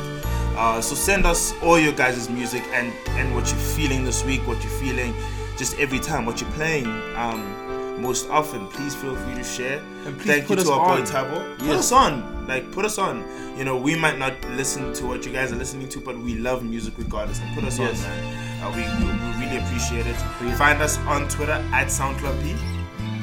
[0.57, 4.47] Uh, so send us all your guys' music and and what you're feeling this week,
[4.47, 5.15] what you're feeling,
[5.57, 6.87] just every time, what you're playing.
[7.17, 9.79] Um, most often, please feel free to share.
[10.07, 11.07] And please Thank put you us to our boy on.
[11.07, 11.59] Tabo.
[11.59, 11.79] Put Yes.
[11.81, 13.25] us on, like put us on.
[13.59, 16.35] You know, we might not listen to what you guys are listening to, but we
[16.37, 17.41] love music regardless.
[17.41, 18.03] And put us Yes.
[18.05, 18.63] on, man.
[18.63, 20.15] Uh, we, we, we really appreciate it.
[20.57, 22.53] Find us on Twitter at SoundClub P.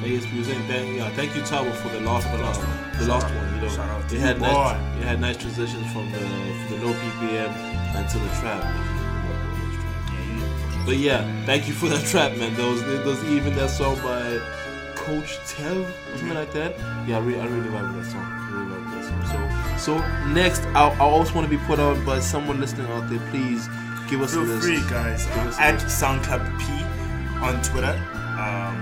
[0.03, 0.57] AS Music.
[0.67, 2.61] Thank, yeah, thank you, Tabo, for the last, the last,
[2.99, 3.35] the last out.
[3.35, 3.55] one.
[3.55, 6.79] You know, Shout out to you, had nice, it had nice transitions from the from
[6.79, 7.49] the low BPM
[7.95, 8.63] and to the trap.
[10.85, 12.55] But yeah, thank you for that trap, man.
[12.55, 14.39] Those those even that song by
[14.95, 16.77] Coach Tev something like that.
[17.07, 18.21] Yeah, I really, I really love that song.
[18.23, 19.75] I really love that song.
[19.77, 23.09] So so next, I I also want to be put on by someone listening out
[23.09, 23.19] there.
[23.31, 23.67] Please
[24.09, 24.63] give us a Feel list.
[24.65, 25.27] free, guys.
[25.27, 25.75] Uh, at.
[25.79, 26.65] SoundCloud P
[27.43, 27.93] on Twitter.
[28.37, 28.77] Um,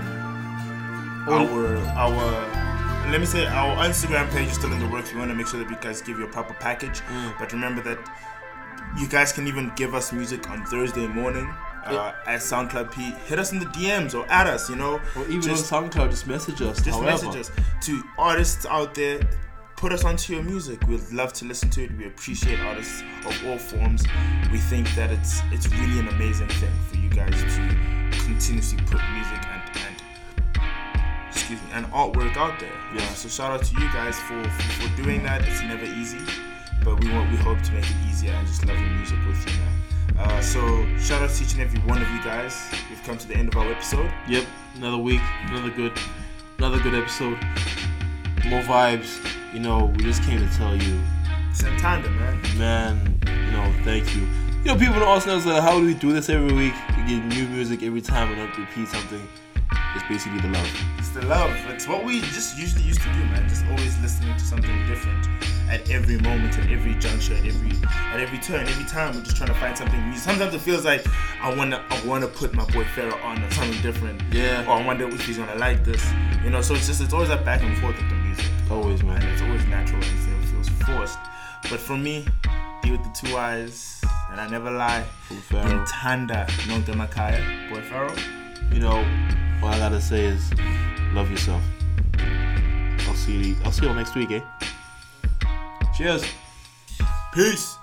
[1.28, 5.12] our our let me say our Instagram page is still in the works.
[5.12, 7.00] We want to make sure that you guys give you a proper package.
[7.02, 7.38] Mm.
[7.38, 7.98] But remember that
[8.98, 11.52] you guys can even give us music on Thursday morning.
[11.84, 15.22] Uh, at SoundCloud P, hit us in the DMs or add us, you know, Or
[15.28, 16.78] even on SoundCloud, just message us.
[16.82, 17.26] Just however.
[17.26, 17.50] message us
[17.82, 19.20] to artists out there.
[19.76, 20.82] Put us onto your music.
[20.88, 21.90] We'd love to listen to it.
[21.98, 24.04] We appreciate artists of all forms.
[24.50, 27.76] We think that it's it's really an amazing thing for you guys to
[28.24, 32.72] continuously put music and and excuse me and artwork out there.
[32.94, 33.06] Yeah.
[33.08, 35.46] So shout out to you guys for, for for doing that.
[35.46, 36.20] It's never easy,
[36.82, 39.44] but we want we hope to make it easier and just love your music with
[39.46, 39.72] you, man.
[40.18, 40.58] Uh, so
[40.98, 42.56] shout out to each and every one of you guys.
[42.88, 44.10] We've come to the end of our episode.
[44.26, 44.46] Yep,
[44.76, 45.92] another week, another good,
[46.56, 47.38] another good episode.
[48.44, 49.18] More vibes.
[49.52, 51.00] You know, we just came to tell you,
[51.52, 52.58] Santanda, man.
[52.58, 53.18] man.
[53.26, 54.22] You know, thank you.
[54.64, 56.74] You know, people asking us like, how do we do this every week?
[56.96, 59.26] We get new music every time and don't repeat something.
[59.94, 60.70] It's basically the love.
[60.98, 61.50] It's the love.
[61.68, 63.48] It's what we just usually used to do, man.
[63.48, 65.26] Just always listening to something different
[65.68, 69.14] at every moment, at every juncture, at every at every turn, every time.
[69.14, 70.16] We're just trying to find something new.
[70.16, 71.04] Sometimes it feels like
[71.42, 74.22] I wanna I wanna put my boy Pharaoh on or something different.
[74.32, 74.66] Yeah.
[74.66, 76.04] Or I wonder if he's gonna like this.
[76.44, 78.46] You know, so it's just it's always that back and forth with the music.
[78.70, 79.22] Always, man.
[79.22, 81.18] And it's always natural and it feels forced.
[81.62, 82.26] But for me,
[82.82, 85.04] be with the two eyes, and I never lie.
[85.50, 88.14] Intanda, Nonte Makaya, boy Pharaoh.
[88.72, 89.04] You know,
[89.62, 90.52] all I gotta say is,
[91.12, 91.62] love yourself.
[93.08, 93.56] I'll see you.
[93.64, 94.40] I'll see you all next week, eh?
[95.96, 96.24] Cheers.
[97.32, 97.78] Peace.